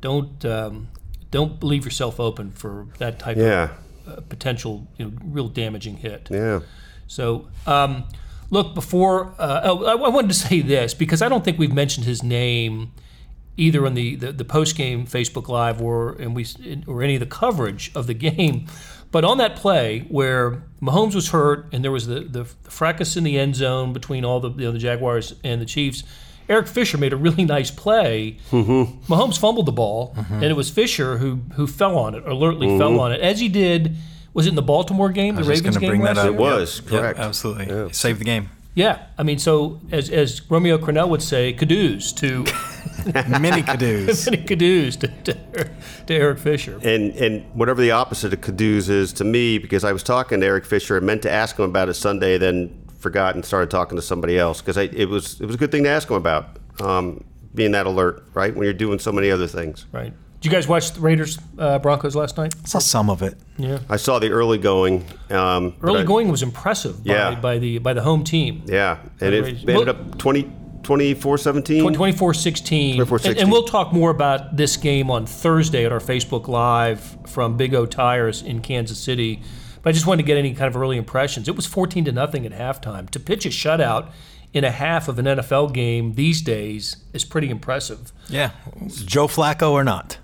Don't 0.01 0.43
um, 0.47 0.89
don't 1.31 1.63
leave 1.63 1.85
yourself 1.85 2.19
open 2.21 2.53
for 2.53 2.87
that 2.99 3.19
type 3.19 3.37
yeah, 3.37 3.71
of 4.07 4.19
uh, 4.19 4.21
potential 4.23 4.87
you 4.97 5.05
know 5.07 5.13
real 5.25 5.49
damaging 5.49 5.97
hit. 5.99 6.29
yeah. 6.31 6.61
So, 7.07 7.49
um, 7.67 8.05
look, 8.51 8.75
before 8.75 9.35
uh, 9.39 9.61
oh, 9.65 9.85
I, 9.85 9.93
I 9.93 10.09
wanted 10.09 10.29
to 10.29 10.35
say 10.49 10.61
this 10.63 10.95
because 10.95 11.21
I 11.21 11.29
don't 11.29 11.45
think 11.45 11.59
we've 11.59 11.75
mentioned 11.75 12.07
his 12.07 12.23
name 12.23 12.93
either 13.59 13.85
on 13.87 13.95
the, 13.95 14.17
the, 14.17 14.33
the 14.33 14.45
post 14.45 14.77
game 14.77 15.07
Facebook 15.07 15.49
Live 15.49 15.83
or 15.83 16.13
and 16.15 16.35
we 16.35 16.47
or 16.87 17.03
any 17.03 17.15
of 17.17 17.21
the 17.21 17.27
coverage 17.27 17.91
of 17.95 18.07
the 18.07 18.15
game. 18.31 18.69
But 19.11 19.25
on 19.25 19.37
that 19.39 19.55
play 19.57 20.07
where 20.09 20.63
Mahomes 20.85 21.15
was 21.15 21.31
hurt 21.31 21.67
and 21.73 21.83
there 21.83 21.91
was 21.91 22.07
the, 22.07 22.21
the, 22.21 22.45
fracas 22.45 23.17
in 23.17 23.25
the 23.25 23.39
end 23.39 23.57
zone 23.57 23.93
between 23.93 24.25
all 24.25 24.39
the 24.41 24.51
you 24.51 24.67
know, 24.67 24.73
the 24.73 24.79
Jaguars 24.79 25.35
and 25.43 25.61
the 25.61 25.65
Chiefs, 25.65 26.03
Eric 26.49 26.67
Fisher 26.67 26.99
made 26.99 27.13
a 27.13 27.17
really 27.17 27.45
nice 27.57 27.71
play. 27.71 28.37
Mm-hmm. 28.51 29.11
Mahomes 29.13 29.39
fumbled 29.39 29.67
the 29.67 29.73
ball, 29.73 30.15
and 30.31 30.45
it 30.45 30.57
was 30.57 30.69
Fisher 30.71 31.17
who 31.19 31.37
who 31.55 31.67
fell 31.67 31.97
on 31.97 32.15
it, 32.15 32.27
alertly 32.27 32.77
fell 32.79 33.01
on 33.01 33.13
it, 33.13 33.21
as 33.21 33.41
he 33.41 33.49
did. 33.49 33.97
Was 34.35 34.47
it 34.47 34.51
in 34.51 34.55
the 34.57 34.63
Baltimore 34.63 35.11
game, 35.11 35.37
the 35.37 35.43
Mm-hmm. 35.43 35.49
I 35.49 35.53
was 35.53 35.61
just 35.61 35.65
Ravens 35.65 35.77
gonna 35.77 35.81
game 35.81 35.91
bring 35.91 36.01
that 36.03 36.17
last 36.17 36.27
up. 36.27 36.39
year? 36.41 36.51
It 36.51 36.61
was 36.61 36.81
Yep, 36.91 37.01
correct. 37.01 37.19
absolutely. 37.21 37.93
Save 37.93 38.19
the 38.19 38.25
game. 38.25 38.51
Yeah, 38.75 39.07
I 39.17 39.23
mean, 39.23 39.39
so 39.39 39.81
as, 39.93 40.11
as 40.11 40.43
Romeo 40.51 40.77
Crennel 40.79 41.09
would 41.09 41.23
say, 41.23 41.53
cadoos 41.53 42.13
to 42.15 42.45
Mini 43.41 43.63
cadoos. 43.63 44.29
many 44.31 44.43
cadoos 44.45 44.97
to, 44.97 45.09
to, 45.09 45.35
to 46.07 46.15
Eric 46.15 46.39
Fisher. 46.39 46.79
And 46.83 47.13
and 47.17 47.45
whatever 47.55 47.81
the 47.83 47.91
opposite 47.93 48.33
of 48.33 48.41
Caduce 48.41 48.89
is 48.89 49.13
to 49.15 49.25
me, 49.25 49.59
because 49.59 49.85
I 49.85 49.93
was 49.93 50.03
talking 50.03 50.41
to 50.41 50.47
Eric 50.47 50.65
Fisher 50.65 50.97
and 50.97 51.07
meant 51.07 51.23
to 51.23 51.31
ask 51.31 51.59
him 51.59 51.65
about 51.65 51.89
it 51.89 51.95
Sunday, 51.95 52.39
then 52.39 52.81
forgot 52.99 53.35
and 53.35 53.45
started 53.45 53.71
talking 53.71 53.97
to 53.97 54.03
somebody 54.03 54.39
else 54.39 54.61
because 54.63 54.77
it 54.77 55.09
was 55.09 55.41
it 55.41 55.47
was 55.47 55.55
a 55.57 55.59
good 55.59 55.71
thing 55.71 55.85
to 55.85 55.91
ask 55.91 56.09
him 56.09 56.17
about 56.17 56.59
um, 56.81 57.23
being 57.55 57.73
that 57.73 57.87
alert, 57.87 58.25
right? 58.35 58.55
When 58.55 58.65
you're 58.65 58.73
doing 58.73 58.99
so 58.99 59.13
many 59.13 59.31
other 59.31 59.47
things. 59.47 59.87
Right. 59.93 60.13
Did 60.41 60.51
you 60.53 60.57
guys 60.59 60.69
watch 60.69 60.93
the 60.93 61.01
Raiders 61.01 61.39
uh, 61.59 61.79
Broncos 61.79 62.15
last 62.15 62.37
night? 62.37 62.55
Saw 62.69 62.79
some 62.79 63.09
of 63.09 63.23
it. 63.23 63.35
Yeah. 63.57 63.79
I 63.89 63.97
saw 63.97 64.19
the 64.19 64.29
early 64.31 64.59
going. 64.59 65.03
Um, 65.31 65.75
Early 65.81 66.01
I- 66.01 66.05
going 66.05 66.29
was 66.29 66.43
impressive 66.43 67.03
by, 67.03 67.13
Yeah. 67.15 67.35
by 67.41 67.59
the 67.59 67.79
by 67.79 67.95
the 67.95 68.03
home 68.03 68.25
team. 68.25 68.63
Yeah, 68.67 68.99
and 69.23 69.35
it 69.35 69.43
Raiders. 69.43 69.61
ended 69.61 69.77
Well- 69.77 69.89
up 69.91 70.19
20, 70.19 70.51
24-17. 70.85 71.83
24-16. 71.83 72.97
24-16. 72.97 73.25
And, 73.31 73.39
and 73.39 73.53
we'll 73.53 73.65
talk 73.65 73.93
more 73.93 74.11
about 74.11 74.57
this 74.57 74.77
game 74.77 75.11
on 75.11 75.27
Thursday 75.27 75.85
at 75.85 75.93
our 75.93 76.01
Facebook 76.01 76.49
Live 76.49 77.19
from 77.27 77.57
Big 77.57 77.75
O 77.75 77.87
Tires 77.87 78.43
in 78.43 78.61
Kansas 78.61 78.99
City. 78.99 79.43
But 79.83 79.91
I 79.91 79.93
just 79.93 80.07
wanted 80.07 80.23
to 80.23 80.27
get 80.27 80.37
any 80.39 80.55
kind 80.55 80.69
of 80.69 80.81
early 80.81 80.97
impressions. 80.97 81.49
It 81.49 81.57
was 81.57 81.67
14 81.67 82.05
to 82.07 82.13
nothing 82.13 82.47
at 82.47 82.53
halftime. 82.53 83.11
To 83.11 83.21
pitch 83.21 83.45
a 83.45 83.51
shutout 83.51 84.11
in 84.55 84.63
a 84.65 84.71
half 84.71 85.09
of 85.09 85.19
an 85.19 85.27
NFL 85.27 85.75
game 85.75 86.15
these 86.15 86.41
days 86.41 86.97
is 87.13 87.25
pretty 87.25 87.51
impressive. 87.51 88.13
Yeah, 88.29 88.51
Joe 89.05 89.27
Flacco 89.27 89.73
or 89.73 89.83
not. 89.85 90.17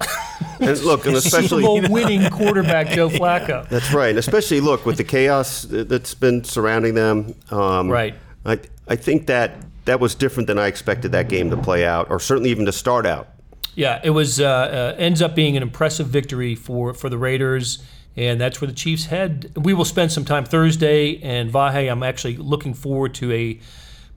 And 0.61 0.79
look, 0.83 1.05
and 1.05 1.17
Super 1.21 1.37
especially 1.43 1.63
Bowl 1.65 1.83
winning 1.91 2.31
quarterback 2.31 2.89
Joe 2.91 3.11
Flacco. 3.11 3.69
That's 3.69 3.93
right, 3.93 4.11
and 4.11 4.19
especially 4.19 4.61
look 4.61 4.87
with 4.87 4.97
the 4.97 5.05
chaos 5.05 5.63
that's 5.69 6.15
been 6.15 6.45
surrounding 6.45 6.95
them. 6.95 7.35
Um, 7.51 7.91
Right. 7.91 8.15
I 8.47 8.61
I 8.89 8.97
think 8.97 9.27
that 9.27 9.57
that 9.85 10.01
was 10.01 10.15
different 10.15 10.47
than 10.47 10.59
I 10.59 10.67
expected 10.67 11.13
that 11.13 11.29
game 11.29 11.51
to 11.51 11.57
play 11.57 11.85
out, 11.85 12.11
or 12.11 12.21
certainly 12.21 12.51
even 12.51 12.67
to 12.67 12.73
start 12.73 13.07
out. 13.07 13.29
Yeah, 13.75 14.01
it 14.03 14.11
was 14.11 14.41
uh, 14.41 14.47
uh, 14.47 14.95
ends 14.99 15.23
up 15.23 15.35
being 15.35 15.57
an 15.57 15.63
impressive 15.63 16.09
victory 16.09 16.55
for 16.55 16.93
for 16.95 17.09
the 17.09 17.19
Raiders, 17.19 17.83
and 18.17 18.41
that's 18.41 18.61
where 18.61 18.69
the 18.69 18.75
Chiefs 18.75 19.07
head. 19.07 19.53
We 19.57 19.75
will 19.75 19.85
spend 19.85 20.13
some 20.13 20.25
time 20.25 20.45
Thursday, 20.45 21.19
and 21.23 21.53
Vahe, 21.53 21.91
I'm 21.91 22.03
actually 22.03 22.37
looking 22.37 22.75
forward 22.75 23.15
to 23.15 23.33
a 23.33 23.61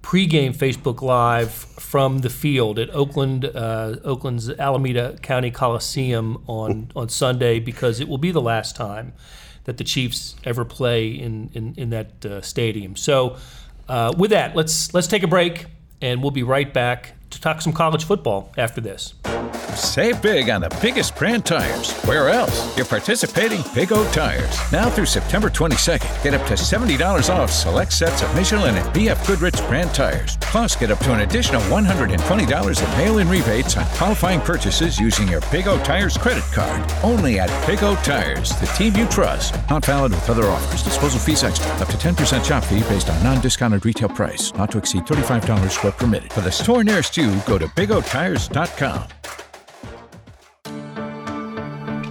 pregame 0.02 0.56
Facebook 0.56 1.02
Live 1.02 1.52
from 1.52 2.20
the 2.20 2.30
field 2.30 2.78
at 2.78 2.90
Oakland, 2.94 3.46
uh, 3.46 3.96
Oakland's 4.04 4.50
Alameda 4.50 5.18
County 5.22 5.50
Coliseum 5.50 6.44
on 6.48 6.92
on 6.96 7.10
Sunday 7.10 7.60
because 7.60 8.00
it 8.00 8.08
will 8.10 8.18
be 8.18 8.32
the 8.32 8.42
last 8.42 8.76
time 8.76 9.14
that 9.64 9.78
the 9.78 9.84
Chiefs 9.84 10.36
ever 10.44 10.66
play 10.66 11.08
in 11.08 11.50
in, 11.54 11.74
in 11.78 11.90
that 11.92 12.26
uh, 12.26 12.42
stadium. 12.42 12.96
So, 12.96 13.38
uh, 13.88 14.14
with 14.18 14.32
that, 14.32 14.56
let's 14.56 14.94
let's 14.94 15.08
take 15.08 15.24
a 15.24 15.28
break, 15.28 15.66
and 16.02 16.22
we'll 16.22 16.32
be 16.32 16.44
right 16.44 16.72
back 16.74 17.14
to 17.32 17.42
talk 17.42 17.62
some 17.62 17.74
college 17.74 18.06
football 18.06 18.52
after 18.58 18.82
this. 18.82 19.14
Save 19.76 20.22
big 20.22 20.50
on 20.50 20.62
the 20.62 20.78
biggest 20.82 21.16
brand 21.16 21.46
tires. 21.46 21.92
Where 22.04 22.30
else? 22.30 22.76
You're 22.78 22.86
participating 22.86 23.62
Big 23.74 23.92
O 23.92 24.10
Tires. 24.12 24.58
Now 24.72 24.90
through 24.90 25.06
September 25.06 25.50
22nd, 25.50 26.24
get 26.24 26.34
up 26.34 26.46
to 26.48 26.54
$70 26.54 27.30
off 27.30 27.52
select 27.52 27.94
sets 27.94 28.22
of 28.22 28.34
Michelin 28.36 28.76
and 28.76 28.86
BF 28.96 29.26
Goodrich 29.26 29.58
brand 29.68 29.94
tires. 29.94 30.38
Plus, 30.42 30.76
get 30.76 30.92
up 30.92 31.00
to 31.00 31.14
an 31.14 31.22
additional 31.22 31.62
$120 31.64 32.84
in 32.84 32.98
mail 32.98 33.18
in 33.18 33.28
rebates 33.30 33.76
on 33.78 33.86
qualifying 33.98 34.42
purchases 34.42 35.00
using 35.00 35.28
your 35.28 35.42
Big 35.52 35.68
O 35.68 35.82
Tires 35.84 36.18
credit 36.18 36.44
card. 36.54 36.92
Only 37.04 37.40
at 37.40 37.50
Big 37.68 37.84
O 37.84 37.96
Tires, 38.04 38.50
the 38.60 38.68
team 38.78 38.96
you 38.96 39.08
trust. 39.08 39.56
Not 39.70 39.86
valid 39.86 40.12
with 40.12 40.30
other 40.30 40.46
offers. 40.46 40.84
Disposal 40.84 41.20
fees 41.20 41.44
extra. 41.44 41.72
Up 41.74 41.88
to 41.88 41.98
10% 41.98 42.46
shop 42.46 42.64
fee 42.64 42.82
based 42.82 43.10
on 43.10 43.24
non 43.24 43.42
discounted 43.42 43.86
retail 43.86 44.10
price. 44.10 44.54
Not 44.54 44.72
to 44.72 44.78
exceed 44.78 45.06
$35 45.06 45.84
where 45.84 45.92
permitted. 45.92 46.32
For 46.32 46.42
the 46.42 46.52
store 46.52 46.84
nearest 46.84 47.18
you, 47.18 47.40
go 47.48 47.58
to 47.58 47.68
BigOTires.com. 47.68 49.08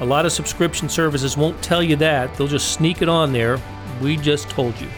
A 0.00 0.04
lot 0.04 0.26
of 0.26 0.32
subscription 0.32 0.88
services 0.88 1.36
won't 1.36 1.60
tell 1.62 1.82
you 1.82 1.96
that. 1.96 2.34
They'll 2.34 2.46
just 2.46 2.72
sneak 2.72 3.00
it 3.00 3.08
on 3.08 3.32
there. 3.32 3.58
We 4.02 4.16
just 4.16 4.50
told 4.50 4.78
you. 4.78 4.88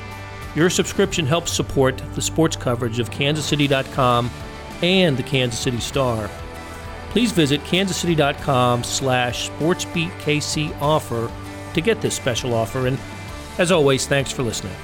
Your 0.57 0.71
subscription 0.71 1.25
helps 1.25 1.53
support 1.53 2.03
the 2.15 2.23
sports 2.23 2.57
coverage 2.57 2.99
of 2.99 3.11
kansascity.com 3.11 4.31
and 4.83 5.17
the 5.17 5.23
Kansas 5.23 5.61
City 5.61 5.79
Star. 5.79 6.29
Please 7.11 7.31
visit 7.31 7.61
kansascity.com 7.63 8.83
slash 8.83 9.51
sportsbeatkc 9.51 10.81
offer 10.81 11.31
to 11.75 11.81
get 11.81 12.01
this 12.01 12.17
special 12.17 12.53
offer. 12.53 12.89
And 12.89 12.99
as 13.59 13.71
always, 13.71 14.07
thanks 14.07 14.33
for 14.33 14.43
listening. 14.43 14.75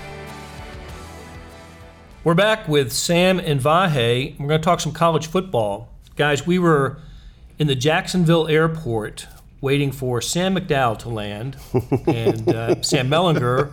We're 2.22 2.34
back 2.34 2.68
with 2.68 2.92
Sam 2.92 3.40
and 3.40 3.60
Vahe. 3.60 4.38
We're 4.38 4.48
going 4.48 4.60
to 4.60 4.64
talk 4.64 4.80
some 4.80 4.92
college 4.92 5.26
football. 5.26 5.88
Guys, 6.16 6.46
we 6.46 6.58
were 6.58 6.98
in 7.58 7.66
the 7.66 7.74
Jacksonville 7.74 8.46
airport 8.46 9.26
waiting 9.64 9.90
for 9.90 10.20
Sam 10.20 10.54
McDowell 10.54 10.98
to 11.00 11.08
land, 11.08 11.56
and 12.06 12.48
uh, 12.48 12.82
Sam 12.82 13.08
Mellinger 13.08 13.72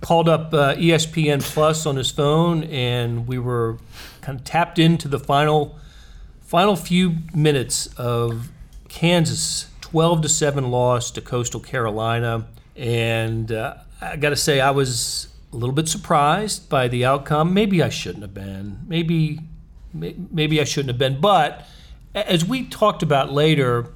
called 0.00 0.28
up 0.28 0.54
uh, 0.54 0.76
ESPN 0.76 1.42
Plus 1.42 1.84
on 1.84 1.96
his 1.96 2.12
phone, 2.12 2.62
and 2.64 3.26
we 3.26 3.36
were 3.36 3.78
kind 4.20 4.38
of 4.38 4.44
tapped 4.44 4.78
into 4.78 5.08
the 5.08 5.18
final 5.18 5.76
final 6.40 6.76
few 6.76 7.16
minutes 7.34 7.88
of 7.96 8.50
Kansas 8.88 9.68
12 9.80 10.22
to 10.22 10.28
7 10.28 10.70
loss 10.70 11.10
to 11.10 11.20
Coastal 11.20 11.60
Carolina, 11.60 12.46
and 12.76 13.50
uh, 13.50 13.74
I 14.00 14.16
got 14.16 14.30
to 14.30 14.36
say 14.36 14.60
I 14.60 14.70
was 14.70 15.26
a 15.52 15.56
little 15.56 15.74
bit 15.74 15.88
surprised 15.88 16.68
by 16.68 16.86
the 16.86 17.04
outcome. 17.04 17.52
Maybe 17.52 17.82
I 17.82 17.88
shouldn't 17.88 18.22
have 18.22 18.34
been. 18.34 18.80
Maybe 18.86 19.40
maybe 19.92 20.60
I 20.60 20.64
shouldn't 20.64 20.90
have 20.90 20.98
been, 20.98 21.20
but 21.20 21.66
as 22.14 22.44
we 22.44 22.64
talked 22.64 23.02
about 23.02 23.32
later, 23.32 23.92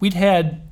we'd 0.00 0.14
had 0.14 0.62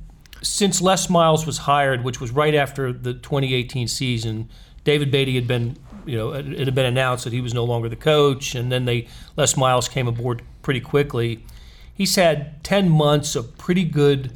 since 0.41 0.81
Les 0.81 1.09
Miles 1.09 1.45
was 1.45 1.59
hired, 1.59 2.03
which 2.03 2.19
was 2.19 2.31
right 2.31 2.55
after 2.55 2.91
the 2.91 3.13
2018 3.13 3.87
season. 3.87 4.49
David 4.83 5.11
Beaty 5.11 5.35
had 5.35 5.47
been, 5.47 5.77
you 6.05 6.17
know, 6.17 6.33
it 6.33 6.59
had 6.59 6.75
been 6.75 6.85
announced 6.85 7.23
that 7.25 7.33
he 7.33 7.41
was 7.41 7.53
no 7.53 7.63
longer 7.63 7.89
the 7.89 7.95
coach, 7.95 8.55
and 8.55 8.71
then 8.71 8.85
they 8.85 9.07
Les 9.35 9.55
Miles 9.57 9.87
came 9.87 10.07
aboard 10.07 10.41
pretty 10.61 10.81
quickly. 10.81 11.43
He's 11.93 12.15
had 12.15 12.63
10 12.63 12.89
months 12.89 13.35
of 13.35 13.57
pretty 13.57 13.83
good 13.83 14.31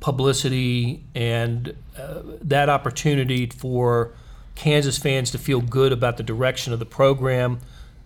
publicity 0.00 1.04
and 1.14 1.76
uh, 1.96 2.22
that 2.42 2.68
opportunity 2.68 3.46
for 3.46 4.12
Kansas 4.54 4.98
fans 4.98 5.30
to 5.30 5.38
feel 5.38 5.60
good 5.60 5.92
about 5.92 6.16
the 6.16 6.22
direction 6.22 6.72
of 6.72 6.80
the 6.80 6.86
program. 6.86 7.60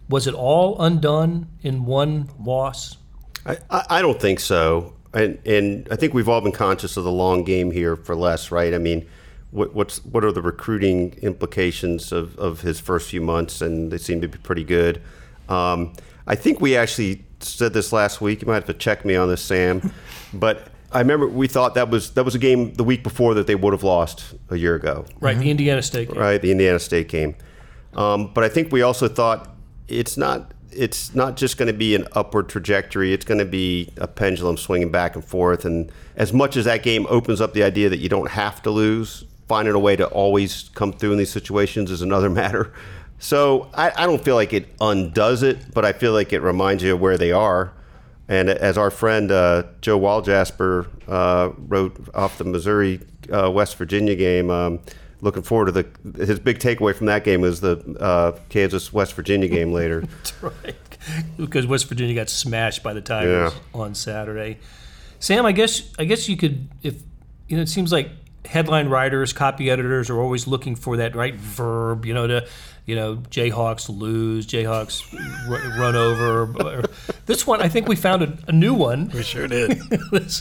Was 0.09 0.27
it 0.27 0.35
all 0.35 0.79
undone 0.81 1.49
in 1.63 1.87
one 1.87 2.29
loss? 2.39 2.99
I 3.47 3.57
I 3.71 4.03
don't 4.03 4.21
think 4.21 4.41
so, 4.41 4.93
and 5.15 5.39
and 5.47 5.89
I 5.91 5.97
think 5.97 6.15
we've 6.15 6.29
all 6.29 6.41
been 6.41 6.53
conscious 6.53 6.97
of 6.97 7.05
the 7.05 7.13
long 7.13 7.45
game 7.45 7.71
here 7.71 7.97
for 7.97 8.15
Les, 8.15 8.51
right? 8.51 8.73
I 8.75 8.79
mean, 8.79 9.07
what, 9.51 9.75
what's 9.75 10.05
what 10.05 10.25
are 10.25 10.33
the 10.33 10.43
recruiting 10.43 11.13
implications 11.23 12.13
of, 12.13 12.39
of 12.39 12.61
his 12.63 12.81
first 12.81 13.11
few 13.11 13.21
months, 13.21 13.61
and 13.61 13.91
they 13.91 13.99
seem 13.99 14.21
to 14.21 14.29
be 14.29 14.39
pretty 14.39 14.65
good. 14.65 15.03
Um, 15.49 15.93
I 16.27 16.35
think 16.35 16.61
we 16.61 16.77
actually 16.77 17.25
said 17.41 17.73
this 17.73 17.93
last 17.93 18.21
week. 18.21 18.43
You 18.43 18.49
might 18.49 18.55
have 18.55 18.67
to 18.67 18.75
check 18.75 19.05
me 19.05 19.17
on 19.17 19.29
this, 19.29 19.43
Sam, 19.43 19.93
but 20.35 20.69
I 20.93 21.01
remember 21.01 21.27
we 21.27 21.49
thought 21.49 21.75
that 21.75 21.91
was 21.91 22.13
that 22.13 22.25
was 22.25 22.35
a 22.35 22.39
game 22.39 22.75
the 22.75 22.85
week 22.85 23.03
before 23.03 23.35
that 23.35 23.47
they 23.47 23.55
would 23.55 23.73
have 23.73 23.83
lost 23.83 24.35
a 24.51 24.57
year 24.57 24.75
ago 24.75 25.05
Right, 25.21 25.39
the 25.39 25.51
Indiana 25.51 25.83
State 25.83 26.09
game. 26.11 26.19
right? 26.21 26.41
The 26.41 26.53
Indiana 26.53 26.79
State 26.79 27.09
game. 27.09 27.35
Um, 27.95 28.33
but 28.33 28.45
I 28.45 28.49
think 28.49 28.73
we 28.73 28.83
also 28.83 29.09
thought 29.09 29.55
it's 29.89 30.17
not 30.17 30.53
it's 30.75 31.15
not 31.15 31.37
just 31.37 31.57
going 31.57 31.69
to 31.69 31.73
be 31.73 31.95
an 31.95 32.07
upward 32.13 32.49
trajectory. 32.49 33.13
It's 33.13 33.25
going 33.25 33.39
to 33.39 33.45
be 33.45 33.93
a 33.97 34.07
pendulum 34.07 34.57
swinging 34.57 34.91
back 34.91 35.15
and 35.15 35.25
forth. 35.25 35.65
And 35.65 35.91
as 36.17 36.33
much 36.33 36.57
as 36.57 36.65
that 36.65 36.83
game 36.83 37.07
opens 37.09 37.41
up 37.41 37.53
the 37.53 37.63
idea 37.63 37.89
that 37.89 37.99
you 37.99 38.09
don't 38.09 38.31
have 38.31 38.63
to 38.63 38.71
lose, 38.71 39.25
finding 39.49 39.75
a 39.75 39.79
way 39.79 39.97
to 39.97 40.07
always 40.07 40.71
come 40.75 40.93
through 40.93 41.13
in 41.13 41.19
these 41.19 41.31
situations 41.31 41.91
is 41.91 42.03
another 42.03 42.31
matter. 42.43 42.73
So 43.19 43.71
I, 43.75 43.93
I 43.97 44.07
don't 44.07 44.23
feel 44.23 44.35
like 44.35 44.53
it 44.53 44.69
undoes 44.81 45.43
it, 45.43 45.73
but 45.73 45.85
I 45.85 45.93
feel 45.93 46.13
like 46.13 46.33
it 46.33 46.41
reminds 46.41 46.83
you 46.83 46.95
of 46.95 47.01
where 47.01 47.17
they 47.17 47.33
are. 47.33 47.73
And 48.29 48.49
as 48.49 48.79
our 48.79 48.91
friend 48.91 49.31
uh, 49.31 49.65
Joe 49.81 49.99
Walljasper 49.99 50.89
uh, 51.07 51.51
wrote 51.57 52.09
off 52.15 52.39
the 52.39 52.45
Missouri 52.45 53.01
uh, 53.33 53.51
West 53.51 53.77
Virginia 53.77 54.15
game, 54.15 54.51
um, 54.51 54.81
looking 55.23 55.43
forward 55.43 55.67
to 55.67 55.73
the 55.73 56.27
his 56.27 56.39
big 56.39 56.59
takeaway 56.59 56.95
from 56.95 57.07
that 57.07 57.25
game 57.25 57.41
was 57.41 57.61
the 57.63 57.79
uh, 57.99 58.33
Kansas 58.51 58.93
West 58.93 59.15
Virginia 59.15 59.49
game 59.49 59.73
later. 59.81 60.05
right. 60.43 60.77
Because 61.37 61.67
West 61.67 61.89
Virginia 61.89 62.15
got 62.15 62.29
smashed 62.29 62.83
by 62.83 62.93
the 62.93 63.01
Tigers 63.01 63.53
Yeah. 63.55 63.81
on 63.81 63.95
Saturday. 63.95 64.59
Sam, 65.19 65.47
I 65.47 65.53
guess 65.53 65.83
I 65.99 66.05
guess 66.05 66.29
you 66.29 66.37
could 66.37 66.69
if 66.83 66.97
you 67.49 67.57
know 67.57 67.63
it 67.63 67.69
seems 67.69 67.91
like 67.93 68.11
headline 68.45 68.89
writers, 68.89 69.33
copy 69.33 69.71
editors 69.71 70.11
are 70.11 70.21
always 70.21 70.47
looking 70.47 70.75
for 70.77 70.97
that 70.99 71.15
right 71.17 71.35
verb, 71.37 72.05
you 72.05 72.13
know, 72.15 72.27
to 72.27 72.47
you 72.85 72.97
know, 72.97 73.17
Jayhawks 73.31 73.89
lose, 73.89 74.45
Jayhawks 74.45 75.03
r- 75.49 75.81
run 75.81 75.95
over. 75.97 76.85
This 77.27 77.47
one, 77.47 77.63
I 77.63 77.69
think 77.69 77.87
we 77.87 77.95
found 77.95 78.23
a, 78.25 78.37
a 78.49 78.53
new 78.53 78.75
one 78.75 79.09
We 79.15 79.23
sure 79.23 79.47
did. 79.47 79.71
this, 80.11 80.41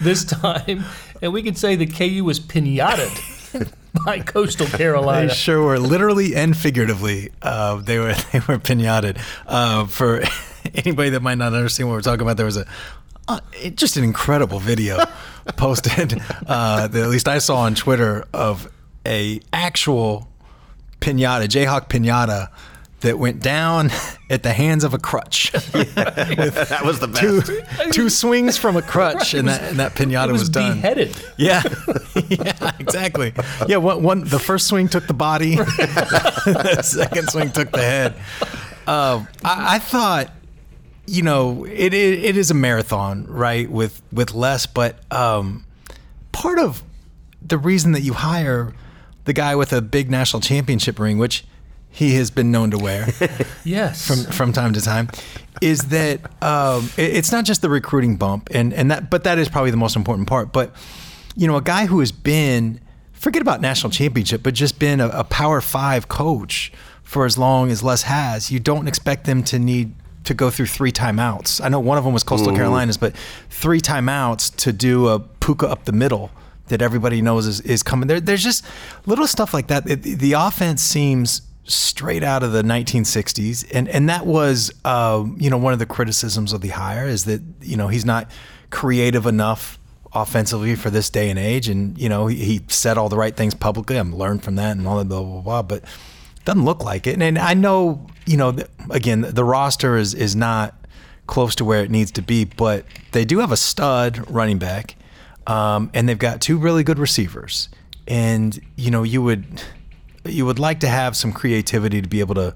this 0.00 0.24
time, 0.24 0.82
and 1.20 1.30
we 1.34 1.42
could 1.42 1.58
say 1.58 1.76
that 1.76 1.92
KU 1.94 2.24
was 2.24 2.40
pinated 2.40 3.70
by 4.04 4.20
Coastal 4.20 4.66
Carolina. 4.66 5.28
They 5.28 5.34
sure 5.34 5.62
were, 5.62 5.78
literally 5.78 6.34
and 6.34 6.56
figuratively. 6.56 7.30
Uh, 7.42 7.76
they 7.76 7.98
were 7.98 8.14
they 8.32 8.40
were 8.40 8.58
pinated. 8.58 9.18
Uh, 9.46 9.86
for 9.86 10.22
anybody 10.74 11.10
that 11.10 11.22
might 11.22 11.38
not 11.38 11.52
understand 11.52 11.88
what 11.88 11.94
we're 11.94 12.02
talking 12.02 12.22
about, 12.22 12.36
there 12.36 12.46
was 12.46 12.56
a 12.56 12.66
uh, 13.28 13.40
it, 13.54 13.76
just 13.76 13.96
an 13.96 14.04
incredible 14.04 14.60
video 14.60 15.04
posted 15.56 16.20
uh, 16.46 16.86
that 16.86 17.02
at 17.02 17.08
least 17.08 17.28
I 17.28 17.38
saw 17.38 17.58
on 17.58 17.74
Twitter 17.74 18.24
of 18.32 18.70
a 19.04 19.40
actual 19.52 20.28
pinata, 21.00 21.46
Jayhawk 21.46 21.88
pinata 21.88 22.48
that 23.00 23.18
went 23.18 23.40
down 23.40 23.90
at 24.30 24.42
the 24.42 24.52
hands 24.52 24.82
of 24.84 24.94
a 24.94 24.98
crutch. 24.98 25.52
that 25.52 26.80
was 26.84 26.98
the 26.98 27.08
best. 27.08 27.46
two, 27.46 27.90
two 27.92 28.08
swings 28.08 28.56
from 28.56 28.76
a 28.76 28.82
crutch, 28.82 29.34
and 29.34 29.48
that, 29.48 29.62
and 29.62 29.78
that 29.78 29.94
pinata 29.94 30.28
It 30.28 30.32
was, 30.32 30.42
was 30.42 30.48
done. 30.48 30.76
beheaded. 30.80 31.16
Yeah, 31.36 31.62
yeah, 32.28 32.72
exactly. 32.78 33.32
Yeah, 33.68 33.76
one, 33.78 34.02
one 34.02 34.24
the 34.24 34.38
first 34.38 34.66
swing 34.66 34.88
took 34.88 35.06
the 35.06 35.14
body, 35.14 35.56
the 35.56 36.80
second 36.82 37.28
swing 37.30 37.50
took 37.52 37.70
the 37.70 37.82
head. 37.82 38.14
Um, 38.86 39.26
I, 39.44 39.76
I 39.76 39.78
thought, 39.78 40.30
you 41.06 41.22
know, 41.22 41.64
it, 41.64 41.92
it 41.92 42.24
it 42.24 42.36
is 42.36 42.50
a 42.50 42.54
marathon, 42.54 43.26
right? 43.28 43.70
With 43.70 44.00
with 44.12 44.32
Les, 44.34 44.66
but 44.66 44.98
um, 45.12 45.66
part 46.32 46.58
of 46.58 46.82
the 47.42 47.58
reason 47.58 47.92
that 47.92 48.00
you 48.00 48.12
hire 48.14 48.72
the 49.24 49.32
guy 49.32 49.54
with 49.54 49.72
a 49.72 49.82
big 49.82 50.10
national 50.10 50.40
championship 50.40 50.98
ring, 50.98 51.18
which 51.18 51.44
he 51.96 52.14
has 52.16 52.30
been 52.30 52.50
known 52.50 52.70
to 52.72 52.78
wear. 52.78 53.06
Yes. 53.64 54.06
from 54.06 54.18
from 54.32 54.52
time 54.52 54.72
to 54.74 54.80
time. 54.80 55.08
Is 55.62 55.80
that 55.88 56.20
um, 56.42 56.90
it- 56.96 57.16
it's 57.18 57.32
not 57.32 57.44
just 57.46 57.62
the 57.62 57.70
recruiting 57.70 58.16
bump 58.16 58.48
and 58.52 58.72
and 58.74 58.90
that 58.90 59.10
but 59.10 59.24
that 59.24 59.38
is 59.38 59.48
probably 59.48 59.70
the 59.70 59.76
most 59.86 59.96
important 59.96 60.28
part. 60.28 60.52
But 60.52 60.74
you 61.34 61.46
know 61.46 61.56
a 61.56 61.62
guy 61.62 61.86
who 61.86 62.00
has 62.00 62.12
been 62.12 62.80
forget 63.12 63.40
about 63.42 63.60
national 63.60 63.90
championship 63.90 64.42
but 64.42 64.54
just 64.54 64.78
been 64.78 65.00
a, 65.00 65.08
a 65.08 65.24
power 65.24 65.60
five 65.60 66.06
coach 66.08 66.70
for 67.02 67.24
as 67.24 67.36
long 67.38 67.70
as 67.70 67.82
Les 67.82 68.02
has 68.02 68.50
you 68.52 68.60
don't 68.60 68.86
expect 68.88 69.24
them 69.24 69.42
to 69.44 69.58
need 69.58 69.94
to 70.24 70.34
go 70.34 70.50
through 70.50 70.66
three 70.66 70.92
timeouts. 70.92 71.60
I 71.64 71.68
know 71.70 71.80
one 71.80 71.96
of 71.98 72.04
them 72.04 72.12
was 72.12 72.22
Coastal 72.24 72.54
Carolinas 72.54 72.96
but 72.98 73.16
three 73.48 73.80
timeouts 73.80 74.54
to 74.64 74.72
do 74.72 75.08
a 75.08 75.18
puka 75.20 75.66
up 75.68 75.84
the 75.86 75.92
middle 75.92 76.30
that 76.68 76.82
everybody 76.82 77.22
knows 77.22 77.46
is, 77.46 77.60
is 77.62 77.82
coming. 77.82 78.06
There 78.08 78.20
there's 78.20 78.42
just 78.44 78.64
little 79.06 79.26
stuff 79.26 79.54
like 79.54 79.68
that. 79.68 79.88
It- 79.88 80.02
the 80.02 80.32
offense 80.34 80.82
seems 80.82 81.42
straight 81.66 82.22
out 82.22 82.42
of 82.42 82.52
the 82.52 82.62
1960s, 82.62 83.68
and 83.72 83.88
and 83.88 84.08
that 84.08 84.26
was 84.26 84.72
um, 84.84 85.36
you 85.40 85.50
know 85.50 85.58
one 85.58 85.72
of 85.72 85.78
the 85.78 85.86
criticisms 85.86 86.52
of 86.52 86.60
the 86.60 86.68
hire 86.68 87.06
is 87.06 87.24
that 87.24 87.42
you 87.60 87.76
know 87.76 87.88
he's 87.88 88.04
not 88.04 88.30
creative 88.70 89.26
enough 89.26 89.78
offensively 90.12 90.74
for 90.76 90.90
this 90.90 91.10
day 91.10 91.28
and 91.28 91.38
age, 91.38 91.68
and 91.68 91.98
you 91.98 92.08
know 92.08 92.26
he, 92.26 92.36
he 92.36 92.60
said 92.68 92.96
all 92.96 93.08
the 93.08 93.16
right 93.16 93.36
things 93.36 93.54
publicly. 93.54 93.96
I'm 93.96 94.14
learned 94.14 94.44
from 94.44 94.56
that 94.56 94.76
and 94.76 94.86
all 94.86 94.98
that 94.98 95.08
blah 95.08 95.22
blah 95.22 95.40
blah, 95.40 95.62
but 95.62 95.84
doesn't 96.44 96.64
look 96.64 96.84
like 96.84 97.06
it. 97.06 97.14
And, 97.14 97.22
and 97.22 97.38
I 97.38 97.54
know 97.54 98.06
you 98.26 98.36
know 98.36 98.56
again 98.90 99.22
the 99.22 99.44
roster 99.44 99.96
is 99.96 100.14
is 100.14 100.36
not 100.36 100.74
close 101.26 101.56
to 101.56 101.64
where 101.64 101.82
it 101.82 101.90
needs 101.90 102.12
to 102.12 102.22
be, 102.22 102.44
but 102.44 102.84
they 103.12 103.24
do 103.24 103.40
have 103.40 103.50
a 103.50 103.56
stud 103.56 104.24
running 104.30 104.58
back, 104.58 104.94
um, 105.46 105.90
and 105.92 106.08
they've 106.08 106.18
got 106.18 106.40
two 106.40 106.58
really 106.58 106.84
good 106.84 106.98
receivers, 106.98 107.68
and 108.06 108.60
you 108.76 108.90
know 108.90 109.02
you 109.02 109.22
would 109.22 109.62
you 110.30 110.46
would 110.46 110.58
like 110.58 110.80
to 110.80 110.88
have 110.88 111.16
some 111.16 111.32
creativity 111.32 112.02
to 112.02 112.08
be 112.08 112.20
able 112.20 112.34
to 112.36 112.54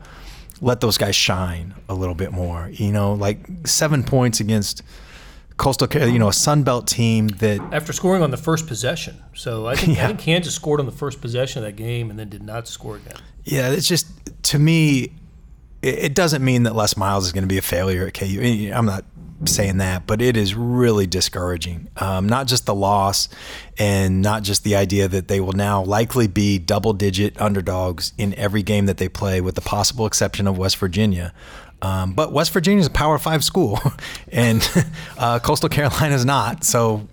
let 0.60 0.80
those 0.80 0.98
guys 0.98 1.16
shine 1.16 1.74
a 1.88 1.94
little 1.94 2.14
bit 2.14 2.32
more. 2.32 2.70
You 2.72 2.92
know, 2.92 3.14
like 3.14 3.38
seven 3.66 4.02
points 4.02 4.40
against 4.40 4.82
Coastal, 5.56 5.88
you 6.08 6.18
know, 6.18 6.28
a 6.28 6.32
Sun 6.32 6.62
Belt 6.62 6.86
team 6.86 7.28
that 7.28 7.60
After 7.72 7.92
scoring 7.92 8.22
on 8.22 8.30
the 8.30 8.38
first 8.38 8.66
possession. 8.66 9.22
So 9.34 9.66
I 9.66 9.74
think, 9.76 9.98
I 9.98 10.06
think 10.06 10.20
Kansas 10.20 10.54
scored 10.54 10.80
on 10.80 10.86
the 10.86 10.92
first 10.92 11.20
possession 11.20 11.62
of 11.62 11.64
that 11.64 11.76
game 11.76 12.08
and 12.08 12.18
then 12.18 12.28
did 12.28 12.42
not 12.42 12.66
score 12.66 12.96
again. 12.96 13.16
Yeah, 13.44 13.70
it's 13.70 13.86
just 13.86 14.06
to 14.44 14.58
me, 14.58 15.12
it, 15.82 15.98
it 15.98 16.14
doesn't 16.14 16.42
mean 16.44 16.62
that 16.62 16.74
Les 16.74 16.96
Miles 16.96 17.26
is 17.26 17.32
going 17.32 17.42
to 17.42 17.48
be 17.48 17.58
a 17.58 17.62
failure 17.62 18.06
at 18.06 18.14
KU. 18.14 18.72
I'm 18.74 18.86
not 18.86 19.04
saying 19.46 19.78
that, 19.78 20.06
but 20.06 20.20
it 20.20 20.36
is 20.36 20.54
really 20.54 21.06
discouraging. 21.06 21.88
Um, 21.96 22.28
not 22.28 22.46
just 22.46 22.66
the 22.66 22.74
loss, 22.74 23.28
and 23.78 24.20
not 24.22 24.42
just 24.42 24.64
the 24.64 24.76
idea 24.76 25.08
that 25.08 25.28
they 25.28 25.40
will 25.40 25.52
now 25.52 25.82
likely 25.82 26.26
be 26.26 26.58
double-digit 26.58 27.40
underdogs 27.40 28.12
in 28.18 28.34
every 28.34 28.62
game 28.62 28.86
that 28.86 28.98
they 28.98 29.08
play, 29.08 29.40
with 29.40 29.54
the 29.54 29.60
possible 29.60 30.06
exception 30.06 30.46
of 30.46 30.58
West 30.58 30.76
Virginia. 30.76 31.32
Um, 31.82 32.12
but 32.12 32.32
West 32.32 32.52
Virginia 32.52 32.80
is 32.80 32.86
a 32.86 32.90
Power 32.90 33.18
Five 33.18 33.42
school, 33.44 33.80
and 34.32 34.68
uh, 35.18 35.38
Coastal 35.38 35.68
Carolina 35.68 36.14
is 36.14 36.24
not. 36.24 36.64
So 36.64 37.08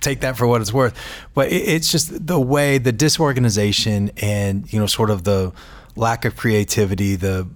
take 0.00 0.20
that 0.20 0.36
for 0.36 0.46
what 0.46 0.60
it's 0.60 0.72
worth. 0.72 0.94
But 1.34 1.50
it, 1.50 1.62
it's 1.62 1.90
just 1.90 2.26
the 2.26 2.40
way 2.40 2.78
the 2.78 2.92
disorganization 2.92 4.10
and 4.18 4.70
you 4.72 4.78
know 4.78 4.86
sort 4.86 5.10
of 5.10 5.24
the 5.24 5.52
lack 5.96 6.24
of 6.24 6.36
creativity, 6.36 7.16
the 7.16 7.48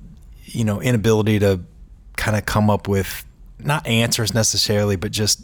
you 0.45 0.65
know 0.65 0.81
inability 0.81 1.39
to 1.41 1.61
kind 2.17 2.37
of 2.37 2.47
come 2.47 2.71
up 2.71 2.89
with 2.89 3.26
not 3.59 3.87
answers 3.87 4.35
necessarily, 4.35 4.97
but 4.97 5.11
just 5.13 5.43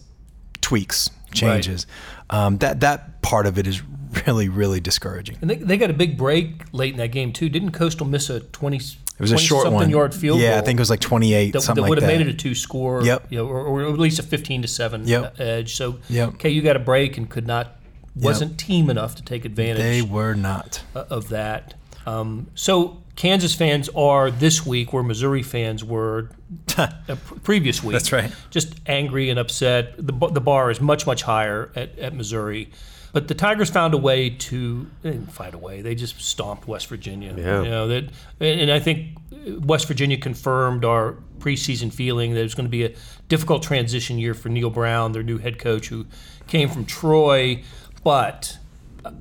tweaks, 0.61 1.11
changes. 1.33 1.87
Um, 2.31 2.59
that 2.59 2.81
that 2.81 3.22
part 3.22 3.46
of 3.46 3.59
it 3.59 3.66
is 3.66 3.83
really 4.27 4.48
really 4.48 4.81
discouraging. 4.81 5.38
And 5.40 5.48
they, 5.51 5.57
they 5.57 5.77
got 5.79 5.90
a 5.90 5.94
big 5.94 6.16
break 6.18 6.62
late 6.72 6.92
in 6.92 6.98
that 6.98 7.09
game, 7.12 7.33
too. 7.33 7.48
Didn't 7.48 7.72
Coastal 7.72 8.07
miss 8.07 8.29
a 8.31 8.40
20 8.40 8.77
It 8.77 8.83
was 9.18 9.33
a 9.33 9.38
short 9.38 9.62
something 9.64 9.75
one. 9.81 9.90
yard 9.90 10.14
field 10.14 10.40
yeah, 10.40 10.51
goal? 10.51 10.59
I 10.59 10.62
think 10.62 10.79
it 10.79 10.83
was 10.83 10.90
like 10.90 11.01
28, 11.01 11.53
that, 11.53 11.61
something 11.62 11.83
that 11.83 11.88
would 11.88 11.98
like 11.98 12.03
have 12.03 12.11
that. 12.18 12.18
made 12.25 12.27
it 12.29 12.35
a 12.35 12.37
two 12.37 12.55
score, 12.55 13.03
Yep. 13.05 13.27
you 13.31 13.38
know, 13.38 13.46
or, 13.46 13.61
or 13.61 13.83
at 13.92 13.98
least 13.98 14.18
a 14.18 14.22
15 14.22 14.62
to 14.62 14.68
7 14.68 15.07
Yep. 15.09 15.40
edge. 15.40 15.75
So, 15.75 15.98
Yep. 16.09 16.29
okay, 16.35 16.51
you 16.51 16.61
got 16.62 16.77
a 16.77 16.81
break 16.81 17.16
and 17.16 17.29
could 17.31 17.46
not, 17.46 17.77
wasn't 18.14 18.59
team 18.59 18.90
enough 18.90 19.14
to 19.16 19.22
take 19.22 19.44
advantage 19.46 19.79
they 19.83 20.03
were 20.03 20.35
not. 20.35 20.83
uh, 20.94 21.05
of 21.09 21.29
that. 21.31 21.75
Um, 22.05 22.48
so, 22.55 23.02
Kansas 23.16 23.55
fans 23.55 23.88
are 23.90 24.31
this 24.31 24.64
week 24.64 24.92
where 24.92 25.03
Missouri 25.03 25.42
fans 25.42 25.85
were 25.85 26.31
previous 27.44 27.83
week. 27.83 27.92
That's 27.92 28.12
right. 28.12 28.33
Just 28.51 28.75
angry 28.87 29.29
and 29.31 29.38
upset. 29.38 29.94
The, 29.96 30.12
the 30.29 30.40
bar 30.40 30.70
is 30.70 30.81
much, 30.81 31.07
much 31.07 31.22
higher 31.22 31.70
at, 31.77 31.98
at 31.98 32.14
Missouri. 32.14 32.70
But 33.12 33.29
the 33.29 33.35
Tigers 33.35 33.68
found 33.68 33.92
a 33.92 33.98
way 33.98 34.31
to 34.31 34.90
they 35.03 35.11
didn't 35.11 35.33
find 35.33 35.55
a 35.55 35.59
way. 35.59 35.83
They 35.83 35.94
just 35.94 36.18
stomped 36.20 36.66
West 36.66 36.87
Virginia. 36.87 37.35
Yeah. 37.37 37.62
You 37.62 37.68
know 37.68 37.88
that, 37.88 38.05
and 38.40 38.61
and 38.62 38.72
I 38.72 38.81
think 38.81 39.18
West 39.46 39.87
Virginia 39.87 40.16
confirmed 40.16 40.85
our 40.85 41.16
preseason 41.38 41.92
feeling 41.92 42.33
that 42.33 42.40
it 42.40 42.44
was 42.44 42.55
going 42.55 42.66
to 42.66 42.70
be 42.70 42.85
a 42.85 42.94
difficult 43.29 43.62
transition 43.62 44.18
year 44.18 44.33
for 44.33 44.48
Neal 44.48 44.70
Brown, 44.70 45.12
their 45.12 45.22
new 45.22 45.37
head 45.37 45.59
coach, 45.59 45.88
who 45.88 46.07
came 46.46 46.70
from 46.70 46.87
Troy, 46.87 47.62
but 48.03 48.57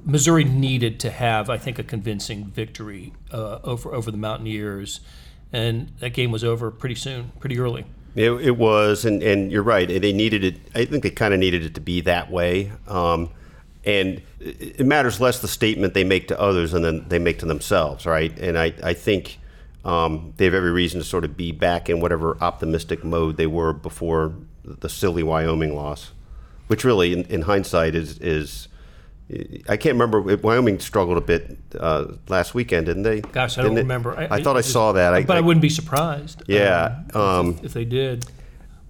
Missouri 0.05 0.43
needed 0.43 0.99
to 1.01 1.11
have, 1.11 1.49
I 1.49 1.57
think, 1.57 1.79
a 1.79 1.83
convincing 1.83 2.45
victory 2.45 3.13
uh, 3.31 3.59
over 3.63 3.93
over 3.93 4.11
the 4.11 4.17
Mountaineers, 4.17 5.01
and 5.51 5.91
that 5.99 6.11
game 6.11 6.31
was 6.31 6.43
over 6.43 6.71
pretty 6.71 6.95
soon, 6.95 7.31
pretty 7.39 7.59
early. 7.59 7.85
It, 8.15 8.31
it 8.31 8.57
was, 8.57 9.05
and, 9.05 9.23
and 9.23 9.51
you're 9.51 9.63
right. 9.63 9.87
They 9.87 10.11
needed 10.11 10.43
it. 10.43 10.57
I 10.75 10.85
think 10.85 11.03
they 11.03 11.09
kind 11.09 11.33
of 11.33 11.39
needed 11.39 11.63
it 11.63 11.75
to 11.75 11.81
be 11.81 12.01
that 12.01 12.29
way. 12.29 12.71
Um, 12.87 13.29
and 13.85 14.21
it 14.39 14.85
matters 14.85 15.19
less 15.19 15.39
the 15.39 15.47
statement 15.47 15.93
they 15.93 16.03
make 16.03 16.27
to 16.27 16.39
others 16.39 16.71
than 16.71 16.83
then 16.83 17.05
they 17.07 17.19
make 17.19 17.39
to 17.39 17.45
themselves, 17.45 18.05
right? 18.05 18.37
And 18.37 18.57
I, 18.57 18.73
I 18.83 18.93
think 18.93 19.39
um, 19.85 20.33
they 20.37 20.45
have 20.45 20.53
every 20.53 20.71
reason 20.71 20.99
to 20.99 21.05
sort 21.05 21.23
of 21.23 21.35
be 21.35 21.51
back 21.51 21.89
in 21.89 21.99
whatever 21.99 22.37
optimistic 22.41 23.03
mode 23.03 23.37
they 23.37 23.47
were 23.47 23.73
before 23.73 24.35
the 24.63 24.89
silly 24.89 25.23
Wyoming 25.23 25.73
loss, 25.73 26.11
which 26.67 26.83
really, 26.83 27.13
in, 27.13 27.23
in 27.25 27.41
hindsight, 27.43 27.95
is 27.95 28.19
is 28.19 28.67
I 29.69 29.77
can't 29.77 29.93
remember. 29.93 30.21
Wyoming 30.37 30.79
struggled 30.79 31.17
a 31.17 31.21
bit 31.21 31.57
uh, 31.79 32.13
last 32.27 32.53
weekend, 32.53 32.87
didn't 32.87 33.03
they? 33.03 33.21
Gosh, 33.21 33.57
I 33.57 33.61
Didn't 33.61 33.69
don't 33.69 33.75
they? 33.75 33.81
remember. 33.81 34.17
I, 34.17 34.41
thought 34.41 34.57
I 34.57 34.61
saw 34.61 34.91
that. 34.93 35.13
I, 35.13 35.23
but 35.23 35.37
I, 35.37 35.41
wouldn't 35.41 35.61
be 35.61 35.69
surprised. 35.69 36.43
Yeah, 36.47 37.03
um, 37.13 37.21
um, 37.21 37.49
if, 37.59 37.65
if 37.65 37.73
they 37.73 37.85
did. 37.85 38.25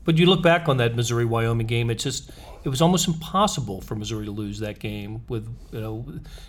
But 0.03 0.17
you 0.17 0.25
look 0.25 0.41
back 0.41 0.67
on 0.67 0.77
that 0.77 0.95
Missouri 0.95 1.25
Wyoming 1.25 1.67
game, 1.67 1.91
it's 1.91 2.03
just 2.03 2.31
it 2.63 2.69
was 2.69 2.81
almost 2.81 3.07
impossible 3.07 3.81
for 3.81 3.95
Missouri 3.95 4.25
to 4.25 4.31
lose 4.31 4.59
that 4.59 4.79
game 4.79 5.21
with 5.27 5.47
you 5.71 5.81
know 5.81 6.05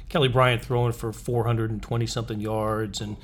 Kelly 0.09 0.29
Bryant 0.29 0.65
throwing 0.65 0.93
for 0.93 1.13
420 1.13 2.07
something 2.07 2.41
yards 2.41 3.01
and 3.01 3.17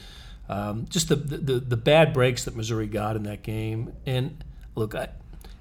um, 0.49 0.87
just 0.89 1.09
the, 1.09 1.17
the 1.17 1.61
the 1.61 1.77
bad 1.77 2.13
breaks 2.13 2.45
that 2.45 2.57
Missouri 2.57 2.87
got 2.87 3.17
in 3.17 3.23
that 3.23 3.43
game. 3.43 3.93
And 4.05 4.45
look, 4.75 4.95
I, 4.95 5.09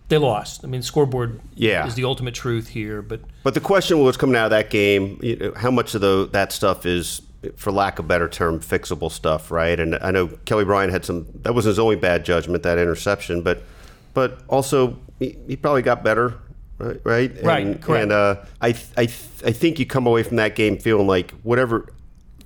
they 0.10 0.17
lost. 0.17 0.63
I 0.63 0.67
mean, 0.67 0.82
scoreboard 0.82 1.41
Yeah. 1.56 1.86
is 1.86 1.96
the 1.96 2.04
ultimate 2.06 2.34
truth 2.34 2.70
here, 2.70 3.02
but 3.02 3.22
But 3.43 3.54
the 3.54 3.60
question 3.60 3.99
was 4.03 4.18
coming 4.18 4.36
out 4.36 4.45
of 4.45 4.51
that 4.51 4.70
game, 4.70 5.20
you 5.22 5.36
know, 5.36 5.53
how 5.55 5.72
much 5.72 5.95
of 5.95 6.01
the, 6.01 6.30
that 6.32 6.51
stuff 6.51 6.86
is, 6.86 7.22
for 7.55 7.72
lack 7.72 7.99
of 7.99 8.05
a 8.05 8.08
better 8.08 8.28
term, 8.28 8.60
fixable 8.60 9.12
stuff, 9.12 9.51
right? 9.51 9.80
And 9.80 9.95
I 10.01 10.12
know 10.12 10.28
Kelly 10.45 10.66
Bryant 10.66 10.91
had 10.91 11.05
some. 11.05 11.28
That 11.43 11.53
was 11.53 11.66
his 11.66 11.78
only 11.78 11.95
bad 11.95 12.26
judgment, 12.26 12.64
that 12.64 12.78
interception. 12.78 13.41
But, 13.41 13.64
but 14.14 14.41
also 14.47 14.97
he, 15.20 15.38
he 15.47 15.55
probably 15.55 15.82
got 15.84 16.03
better, 16.03 16.34
right? 16.80 16.99
Right. 17.03 17.43
Right, 17.43 17.66
And, 17.66 17.82
correct. 17.82 18.03
And 18.03 18.12
uh, 18.12 18.36
I, 18.62 18.70
I, 18.97 19.01
I 19.01 19.51
think 19.51 19.78
you 19.80 19.86
come 19.86 20.08
away 20.08 20.24
from 20.24 20.38
that 20.38 20.55
game 20.55 20.78
feeling 20.78 21.05
like 21.08 21.32
whatever 21.43 21.89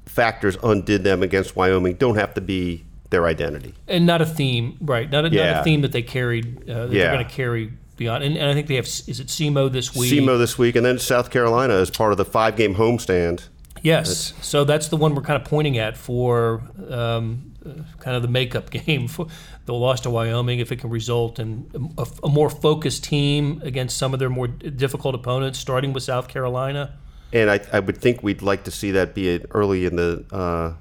factors 0.05 0.57
undid 0.61 1.03
them 1.03 1.23
against 1.23 1.55
Wyoming 1.55 1.93
don't 1.95 2.15
have 2.15 2.33
to 2.33 2.41
be 2.41 2.83
their 3.11 3.25
identity. 3.27 3.73
and 3.87 4.05
not 4.05 4.21
a 4.21 4.25
theme, 4.25 4.77
right? 4.81 5.09
Not 5.09 5.25
a, 5.25 5.29
not 5.29 5.61
a 5.61 5.63
theme 5.63 5.81
that 5.81 5.91
they 5.91 6.01
carried. 6.01 6.67
Uh, 6.69 6.87
that 6.87 6.91
Yeah. 6.93 7.03
they're 7.03 7.13
going 7.13 7.25
to 7.27 7.31
carry 7.31 7.71
beyond. 7.97 8.23
And, 8.23 8.35
and 8.37 8.49
I 8.49 8.53
think 8.55 8.67
they 8.67 8.75
have. 8.75 8.85
Is 8.85 9.19
it 9.19 9.27
SEMO 9.27 9.71
this 9.71 9.95
week? 9.95 10.11
SEMO 10.11 10.37
this 10.39 10.57
week, 10.57 10.75
and 10.75 10.85
then 10.85 10.97
South 10.97 11.29
Carolina 11.29 11.75
as 11.75 11.89
part 11.91 12.11
of 12.11 12.17
the 12.17 12.25
five-game 12.25 12.75
homestand. 12.75 13.47
Yes. 13.83 14.33
so 14.41 14.63
that's 14.63 14.89
the 14.89 14.97
one 14.97 15.15
we're 15.15 15.23
kind 15.23 15.41
of 15.41 15.47
pointing 15.47 15.79
at 15.79 15.97
for 15.97 16.61
um, 16.89 17.51
uh, 17.65 17.69
kind 17.99 18.15
of 18.15 18.21
the 18.21 18.27
makeup 18.27 18.69
game 18.77 19.07
for 19.07 19.25
the 19.65 19.73
loss 19.73 20.01
to 20.01 20.09
Wyoming. 20.11 20.59
If 20.59 20.71
it 20.71 20.77
can 20.77 20.89
result 20.91 21.39
in 21.39 21.67
a, 21.97 22.05
a 22.23 22.29
more 22.29 22.49
focused 22.49 23.03
team 23.03 23.59
against 23.63 23.97
some 23.97 24.13
of 24.13 24.19
their 24.19 24.29
more 24.29 24.47
difficult 24.47 25.15
opponents, 25.15 25.57
starting 25.59 25.93
with 25.93 26.03
South 26.03 26.27
Carolina. 26.27 26.93
And 27.33 27.49
I, 27.49 27.59
I 27.73 27.79
would 27.79 27.97
think 27.97 28.21
we'd 28.23 28.41
like 28.41 28.65
to 28.65 28.71
see 28.71 28.91
that 28.91 29.15
be 29.15 29.43
early 29.51 29.85
in 29.85 29.95
the 29.95 30.25
uh, 30.31 30.73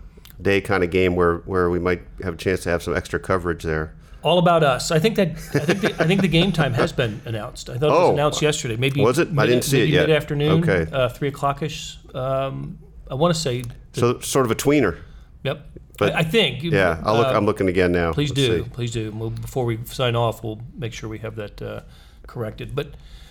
day 0.42 0.60
kind 0.60 0.82
of 0.84 0.90
game 0.90 1.16
where, 1.16 1.38
where 1.38 1.70
we 1.70 1.78
might 1.78 2.02
have 2.22 2.34
a 2.34 2.36
chance 2.36 2.62
to 2.64 2.70
have 2.70 2.82
some 2.82 2.96
extra 2.96 3.18
coverage 3.20 3.62
there. 3.62 3.94
All 4.22 4.38
about 4.38 4.62
us. 4.62 4.90
I 4.90 4.98
think 4.98 5.16
that 5.16 5.28
I 5.30 5.60
think 5.60 5.80
the, 5.80 5.94
I 5.98 6.06
think 6.06 6.20
the 6.20 6.28
game 6.28 6.52
time 6.52 6.74
has 6.74 6.92
been 6.92 7.22
announced. 7.24 7.70
I 7.70 7.78
thought 7.78 7.86
it 7.88 7.98
was 7.98 8.08
Oh. 8.10 8.12
announced 8.12 8.42
yesterday. 8.42 8.76
Maybe 8.76 9.00
Was 9.02 9.18
it? 9.18 9.28
I 9.38 9.46
didn't 9.46 9.64
see 9.64 9.80
it 9.80 9.88
yet. 9.88 10.08
Mid 10.08 10.16
afternoon. 10.16 10.62
Okay. 10.68 10.90
Uh, 10.92 11.08
three 11.08 11.28
o'clock 11.28 11.62
ish. 11.62 11.96
Um, 12.14 12.78
I 13.10 13.14
want 13.14 13.34
to 13.34 13.40
say. 13.40 13.64
So 13.94 14.20
sort 14.20 14.44
of 14.44 14.50
a 14.52 14.54
tweener. 14.54 14.98
Yep. 15.44 15.66
But- 15.98 16.14
I, 16.14 16.18
I 16.18 16.22
think. 16.22 16.62
Yeah, 16.62 17.00
I'll 17.02 17.16
look. 17.16 17.28
um, 17.28 17.36
I'm 17.36 17.46
looking 17.46 17.68
again 17.68 17.92
now. 17.92 18.12
Please 18.12 18.28
Let's 18.30 18.40
do, 18.46 18.62
see. 18.64 18.68
please 18.70 18.90
do. 18.92 19.10
We'll, 19.10 19.30
before 19.30 19.64
we 19.64 19.78
sign 19.86 20.14
off, 20.16 20.44
we'll 20.44 20.60
make 20.76 20.92
sure 20.92 21.08
we 21.08 21.18
have 21.20 21.36
that 21.36 21.62
uh, 21.62 21.80
corrected. 22.26 22.74
But 22.74 22.88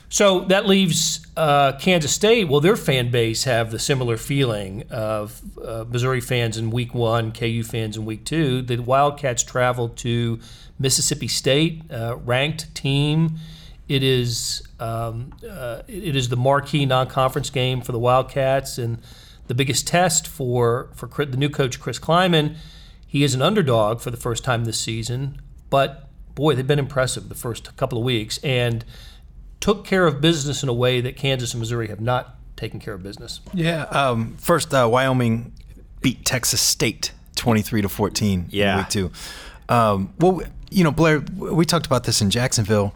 so 0.10 0.42
that 0.42 0.66
leaves 0.66 1.26
uh, 1.38 1.74
Kansas 1.74 2.12
State. 2.12 2.50
Well, 2.50 2.62
their 2.62 2.76
fan 2.76 3.12
base 3.12 3.44
have 3.44 3.70
the 3.70 3.78
similar 3.78 4.18
feeling 4.18 4.84
of 4.90 5.40
uh, 5.64 5.86
Missouri 5.88 6.20
fans 6.20 6.58
in 6.58 6.72
Week 6.72 6.96
One, 6.96 7.32
KU 7.32 7.64
fans 7.64 7.96
in 7.96 8.06
Week 8.06 8.26
Two. 8.26 8.64
The 8.64 8.80
Wildcats 8.80 9.44
traveled 9.44 9.98
to 9.98 10.40
Mississippi 10.80 11.28
State, 11.28 11.84
uh, 11.92 12.18
ranked 12.18 12.74
team. 12.74 13.38
It 13.88 14.02
is 14.02 14.68
um, 14.80 15.32
uh, 15.48 15.84
it 15.88 16.16
is 16.16 16.30
the 16.30 16.38
marquee 16.38 16.88
non-conference 16.88 17.52
game 17.52 17.82
for 17.82 17.92
the 17.92 18.00
Wildcats 18.00 18.80
and 18.80 19.00
the 19.46 19.54
biggest 19.56 19.88
test 19.88 20.28
for 20.28 20.90
for 20.96 21.08
the 21.24 21.38
new 21.38 21.50
coach 21.50 21.80
Chris 21.80 22.00
Klieman. 22.00 22.56
He 23.06 23.24
is 23.24 23.36
an 23.36 23.44
underdog 23.44 24.02
for 24.02 24.10
the 24.10 24.18
first 24.18 24.44
time 24.44 24.66
this 24.66 24.80
season, 24.80 25.40
but 25.70 26.10
boy, 26.34 26.56
they've 26.56 26.66
been 26.66 26.80
impressive 26.80 27.30
the 27.30 27.36
first 27.36 27.76
couple 27.76 27.98
of 27.98 28.04
weeks 28.04 28.40
and 28.44 28.86
took 29.60 29.86
care 29.86 30.08
of 30.08 30.22
business 30.22 30.64
in 30.64 30.70
a 30.70 30.74
way 30.74 31.02
that 31.02 31.16
Kansas 31.16 31.54
and 31.54 31.60
Missouri 31.60 31.88
have 31.88 32.02
not 32.02 32.36
taken 32.56 32.80
care 32.80 32.94
of 32.94 33.04
business. 33.04 33.42
Yeah. 33.54 33.84
Um, 33.84 34.38
first, 34.38 34.74
uh, 34.74 34.88
Wyoming 34.92 35.54
beat 36.02 36.26
Texas 36.26 36.62
State 36.62 37.12
twenty-three 37.36 37.82
to 37.82 37.90
fourteen. 37.90 38.48
Yeah. 38.50 38.74
In 38.74 38.78
week 38.80 38.90
two. 38.90 39.12
Um, 39.70 40.14
well, 40.20 40.42
you 40.72 40.84
know, 40.84 40.92
Blair, 40.92 41.20
we 41.36 41.66
talked 41.66 41.86
about 41.86 42.04
this 42.04 42.22
in 42.22 42.30
Jacksonville, 42.30 42.94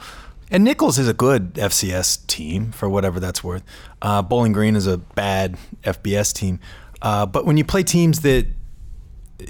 and 0.49 0.63
Nicholls 0.63 0.97
is 0.97 1.07
a 1.07 1.13
good 1.13 1.53
FCS 1.55 2.25
team 2.27 2.71
for 2.71 2.89
whatever 2.89 3.19
that's 3.19 3.43
worth. 3.43 3.63
Uh, 4.01 4.21
Bowling 4.21 4.53
Green 4.53 4.75
is 4.75 4.87
a 4.87 4.97
bad 4.97 5.57
FBS 5.83 6.33
team, 6.33 6.59
uh, 7.01 7.25
but 7.25 7.45
when 7.45 7.57
you 7.57 7.63
play 7.63 7.83
teams 7.83 8.21
that 8.21 8.47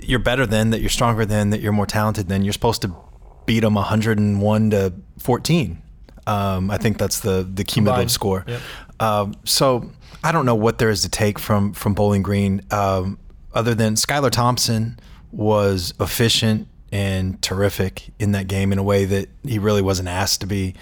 you're 0.02 0.20
better 0.20 0.46
than, 0.46 0.72
that 0.72 0.82
you're 0.82 0.90
stronger 0.90 1.26
than, 1.26 1.50
that 1.52 1.62
you're 1.62 1.72
more 1.72 1.86
talented 1.86 2.28
than, 2.28 2.44
you're 2.44 2.54
supposed 2.54 2.82
to 2.82 2.94
beat 3.46 3.60
them 3.60 3.76
101 3.76 4.70
to 4.72 4.94
14. 5.20 5.82
Um, 6.28 6.72
I 6.72 6.78
think 6.78 6.98
that's 6.98 7.20
the 7.20 7.44
the 7.44 7.64
cumulative 7.64 7.98
Combined. 7.98 8.12
score. 8.12 8.46
Yep. 8.48 8.62
Um, 9.00 9.36
so 9.44 9.90
I 10.24 10.32
don't 10.32 10.46
know 10.46 10.56
what 10.56 10.78
there 10.78 10.90
is 10.90 11.02
to 11.02 11.10
take 11.10 11.38
from 11.40 11.74
from 11.74 11.94
Bowling 11.94 12.24
Green, 12.24 12.62
um, 12.72 13.18
other 13.54 13.76
than 13.76 13.96
Skylar 13.96 14.32
Thompson 14.32 15.00
was 15.32 15.94
efficient 16.00 16.68
and 16.92 17.42
terrific 17.42 18.12
in 18.20 18.34
that 18.34 18.48
game 18.48 18.72
in 18.72 18.78
a 18.78 18.84
way 18.84 19.04
that 19.06 19.28
he 19.44 19.58
really 19.58 19.82
wasn't 19.82 20.08
asked 20.08 20.42
to 20.42 20.48
be 20.48 20.76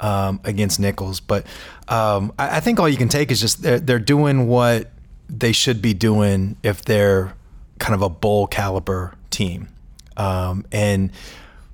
um, 0.00 0.40
against 0.44 0.78
Nicholls. 0.78 1.20
But 1.20 1.46
um, 1.88 2.32
I, 2.38 2.56
I 2.56 2.60
think 2.60 2.78
all 2.78 2.88
you 2.88 2.96
can 2.96 3.08
take 3.08 3.30
is 3.30 3.40
just 3.40 3.62
they're 3.62 3.80
they're 3.80 3.98
doing 3.98 4.46
what 4.46 4.90
they 5.28 5.52
should 5.52 5.82
be 5.82 5.92
doing 5.92 6.56
if 6.62 6.84
they're 6.84 7.34
kind 7.78 7.94
of 7.94 8.02
a 8.02 8.08
bowl 8.08 8.46
caliber 8.46 9.14
team, 9.30 9.68
um, 10.16 10.64
and 10.72 11.10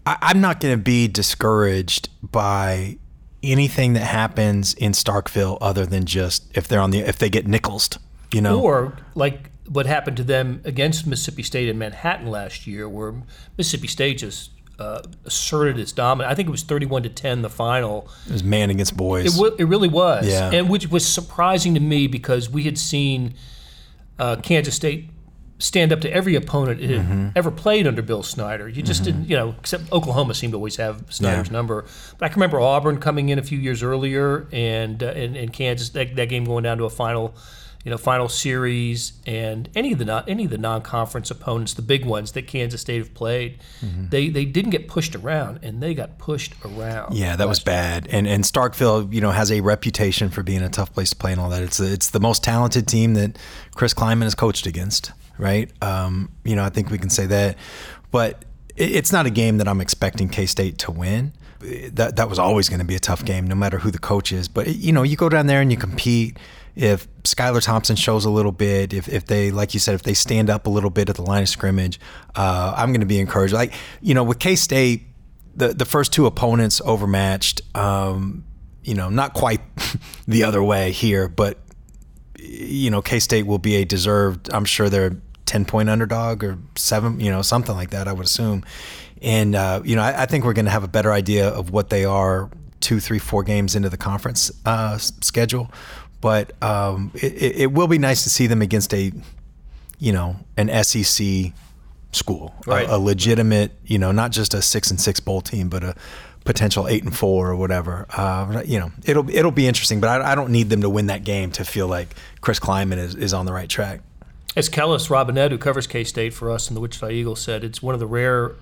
I, 0.06 0.16
I'm 0.22 0.40
not 0.40 0.58
going 0.58 0.76
to 0.76 0.82
be 0.82 1.06
discouraged 1.06 2.08
by 2.22 2.98
anything 3.42 3.92
that 3.94 4.04
happens 4.04 4.74
in 4.74 4.92
Starkville 4.92 5.58
other 5.60 5.84
than 5.86 6.04
just 6.04 6.50
if 6.56 6.68
they're 6.68 6.80
on 6.80 6.90
the 6.90 7.00
if 7.00 7.18
they 7.18 7.28
get 7.30 7.46
nickeled, 7.46 7.98
you 8.32 8.40
know. 8.40 8.60
Or 8.60 8.96
like 9.14 9.50
what 9.68 9.86
happened 9.86 10.16
to 10.18 10.24
them 10.24 10.60
against 10.64 11.06
Mississippi 11.06 11.42
State 11.42 11.68
in 11.68 11.78
Manhattan 11.78 12.26
last 12.26 12.66
year, 12.66 12.88
where 12.88 13.14
Mississippi 13.56 13.86
State 13.88 14.18
just 14.18 14.50
uh, 14.78 15.02
asserted 15.24 15.78
its 15.78 15.92
dominance. 15.92 16.30
I 16.32 16.34
think 16.34 16.48
it 16.48 16.50
was 16.52 16.62
31 16.62 17.04
to 17.04 17.08
10 17.08 17.42
the 17.42 17.50
final. 17.50 18.08
it 18.26 18.32
was 18.32 18.42
man 18.44 18.70
against 18.70 18.96
boys. 18.96 19.26
It, 19.34 19.36
w- 19.38 19.54
it 19.58 19.64
really 19.64 19.88
was, 19.88 20.26
Yeah. 20.26 20.50
and 20.52 20.68
which 20.68 20.88
was 20.90 21.06
surprising 21.06 21.74
to 21.74 21.80
me 21.80 22.06
because 22.08 22.50
we 22.50 22.64
had 22.64 22.76
seen 22.78 23.34
uh, 24.18 24.36
Kansas 24.36 24.74
State 24.74 25.10
stand 25.62 25.92
up 25.92 26.00
to 26.00 26.12
every 26.12 26.34
opponent 26.34 26.80
it 26.80 26.90
had 26.90 27.00
Mm-hmm. 27.06 27.28
ever 27.36 27.50
played 27.50 27.86
under 27.86 28.02
Bill 28.02 28.22
Snyder. 28.22 28.68
You 28.68 28.82
just 28.82 29.04
didn't, 29.04 29.28
you 29.28 29.36
know, 29.36 29.54
except 29.60 29.90
Oklahoma 29.92 30.34
seemed 30.34 30.52
to 30.52 30.56
always 30.56 30.76
have 30.76 31.04
Snyder's 31.08 31.46
Yeah. 31.48 31.52
number. 31.52 31.84
But 32.18 32.26
I 32.26 32.28
can 32.28 32.36
remember 32.40 32.60
Auburn 32.60 32.98
coming 32.98 33.28
in 33.28 33.38
a 33.38 33.42
few 33.42 33.58
years 33.58 33.82
earlier, 33.82 34.46
and 34.52 35.02
uh, 35.02 35.06
and, 35.06 35.36
and 35.36 35.52
Kansas 35.52 35.90
that, 35.90 36.16
that 36.16 36.28
game 36.28 36.44
going 36.44 36.64
down 36.64 36.78
to 36.78 36.84
a 36.84 36.90
final. 36.90 37.34
You 37.84 37.90
know, 37.90 37.98
final 37.98 38.28
series, 38.28 39.12
and 39.26 39.68
any 39.74 39.92
of 39.92 39.98
the 39.98 40.04
non, 40.04 40.22
any 40.28 40.44
of 40.44 40.52
the 40.52 40.56
non-conference 40.58 41.32
opponents, 41.32 41.74
the 41.74 41.82
big 41.82 42.04
ones 42.04 42.30
that 42.30 42.46
Kansas 42.46 42.80
State 42.80 42.98
have 42.98 43.12
played, 43.12 43.58
Mm-hmm. 43.84 44.08
they 44.10 44.28
they 44.28 44.44
didn't 44.44 44.70
get 44.70 44.86
pushed 44.86 45.16
around, 45.16 45.58
and 45.64 45.82
they 45.82 45.92
got 45.92 46.16
pushed 46.16 46.54
around. 46.64 47.14
yeah, 47.16 47.34
that 47.34 47.48
was 47.48 47.58
bad. 47.58 48.06
And 48.12 48.28
and 48.28 48.44
Starkville, 48.44 49.12
you 49.12 49.20
know, 49.20 49.32
has 49.32 49.50
a 49.50 49.60
reputation 49.62 50.30
for 50.30 50.44
being 50.44 50.62
a 50.62 50.68
tough 50.68 50.92
place 50.94 51.10
to 51.10 51.16
play 51.16 51.32
and 51.32 51.40
all 51.40 51.48
that. 51.50 51.62
It's 51.62 51.80
it's 51.80 52.10
the 52.10 52.20
most 52.20 52.44
talented 52.44 52.86
team 52.86 53.14
that 53.14 53.36
Chris 53.74 53.94
Klieman 53.94 54.22
has 54.22 54.36
coached 54.36 54.64
against, 54.64 55.10
right? 55.38 55.70
Um, 55.82 56.30
you 56.44 56.56
know, 56.56 56.64
I 56.64 56.68
think 56.68 56.90
we 56.90 56.98
can 56.98 57.10
say 57.10 57.26
that. 57.26 57.56
But 58.10 58.44
it's 58.76 59.12
not 59.12 59.26
a 59.26 59.30
game 59.30 59.58
that 59.58 59.68
I'm 59.68 59.80
expecting 59.80 60.28
K 60.28 60.46
State 60.46 60.78
to 60.78 60.90
win. 60.90 61.32
That 61.92 62.16
that 62.16 62.28
was 62.28 62.38
always 62.38 62.68
going 62.68 62.80
to 62.80 62.84
be 62.84 62.96
a 62.96 63.00
tough 63.00 63.24
game, 63.24 63.46
no 63.46 63.54
matter 63.54 63.78
who 63.78 63.90
the 63.90 63.98
coach 63.98 64.32
is. 64.32 64.48
But 64.48 64.68
you 64.68 64.92
know, 64.92 65.02
you 65.02 65.16
go 65.16 65.28
down 65.28 65.46
there 65.46 65.60
and 65.60 65.70
you 65.70 65.76
compete. 65.76 66.38
If 66.74 67.06
Skylar 67.24 67.62
Thompson 67.62 67.96
shows 67.96 68.24
a 68.24 68.30
little 68.30 68.50
bit, 68.50 68.94
if, 68.94 69.06
if 69.06 69.26
they, 69.26 69.50
like 69.50 69.74
you 69.74 69.80
said, 69.80 69.94
if 69.94 70.04
they 70.04 70.14
stand 70.14 70.48
up 70.48 70.66
a 70.66 70.70
little 70.70 70.88
bit 70.88 71.10
at 71.10 71.16
the 71.16 71.22
line 71.22 71.42
of 71.42 71.50
scrimmage, 71.50 72.00
uh, 72.34 72.72
I'm 72.74 72.92
going 72.92 73.00
to 73.00 73.06
be 73.06 73.20
encouraged. 73.20 73.52
Like, 73.52 73.74
you 74.00 74.14
know, 74.14 74.24
with 74.24 74.38
K 74.38 74.56
State, 74.56 75.02
the, 75.54 75.68
the 75.68 75.84
first 75.84 76.14
two 76.14 76.24
opponents 76.24 76.80
overmatched, 76.82 77.60
um, 77.76 78.44
you 78.82 78.94
know, 78.94 79.10
not 79.10 79.34
quite 79.34 79.60
the 80.26 80.44
other 80.44 80.62
way 80.62 80.92
here, 80.92 81.28
but, 81.28 81.58
you 82.42 82.90
know, 82.90 83.02
K 83.02 83.20
State 83.20 83.46
will 83.46 83.58
be 83.58 83.76
a 83.76 83.84
deserved, 83.84 84.50
I'm 84.52 84.64
sure 84.64 84.88
they're 84.88 85.16
10 85.46 85.64
point 85.64 85.88
underdog 85.88 86.42
or 86.42 86.58
seven, 86.76 87.20
you 87.20 87.30
know, 87.30 87.42
something 87.42 87.74
like 87.74 87.90
that, 87.90 88.08
I 88.08 88.12
would 88.12 88.26
assume. 88.26 88.64
And, 89.20 89.54
uh, 89.54 89.82
you 89.84 89.94
know, 89.96 90.02
I, 90.02 90.22
I 90.22 90.26
think 90.26 90.44
we're 90.44 90.52
going 90.52 90.64
to 90.64 90.70
have 90.70 90.84
a 90.84 90.88
better 90.88 91.12
idea 91.12 91.48
of 91.48 91.70
what 91.70 91.90
they 91.90 92.04
are 92.04 92.50
two, 92.80 93.00
three, 93.00 93.18
four 93.18 93.42
games 93.42 93.76
into 93.76 93.88
the 93.88 93.96
conference 93.96 94.50
uh, 94.66 94.98
schedule. 94.98 95.70
But 96.20 96.60
um, 96.62 97.10
it, 97.14 97.60
it 97.60 97.72
will 97.72 97.88
be 97.88 97.98
nice 97.98 98.24
to 98.24 98.30
see 98.30 98.46
them 98.46 98.62
against 98.62 98.92
a, 98.94 99.12
you 99.98 100.12
know, 100.12 100.36
an 100.56 100.68
SEC 100.84 101.52
school, 102.12 102.54
a- 102.66 102.96
a, 102.96 102.98
legitimate, 102.98 103.72
you 103.84 103.98
know, 103.98 104.12
not 104.12 104.32
just 104.32 104.54
a 104.54 104.62
six 104.62 104.90
and 104.90 105.00
six 105.00 105.20
bowl 105.20 105.40
team, 105.40 105.68
but 105.68 105.82
a 105.82 105.94
potential 106.44 106.88
eight 106.88 107.04
and 107.04 107.16
four 107.16 107.50
or 107.50 107.56
whatever. 107.56 108.06
Uh, 108.10 108.62
you 108.64 108.78
know, 108.78 108.92
it'll 109.04 109.28
it'll 109.30 109.50
be 109.50 109.66
interesting, 109.66 110.00
but 110.00 110.08
I, 110.08 110.32
I 110.32 110.34
don't 110.34 110.50
need 110.50 110.70
them 110.70 110.82
to 110.82 110.90
win 110.90 111.06
that 111.06 111.24
game 111.24 111.50
to 111.52 111.64
feel 111.64 111.88
like 111.88 112.14
Chris 112.40 112.58
Klieman 112.58 112.98
is, 112.98 113.14
is 113.14 113.34
on 113.34 113.46
the 113.46 113.52
right 113.52 113.68
track. 113.68 114.00
As 114.54 114.68
Kellis 114.68 115.08
Robinett, 115.08 115.50
who 115.50 115.58
covers 115.58 115.86
K 115.86 116.04
State 116.04 116.34
for 116.34 116.50
us 116.50 116.68
in 116.68 116.74
the 116.74 116.80
Wichita 116.80 117.08
Eagle, 117.10 117.36
said, 117.36 117.64
it's 117.64 117.82
one 117.82 117.94
of 117.94 118.00
the 118.00 118.06
rare 118.06 118.52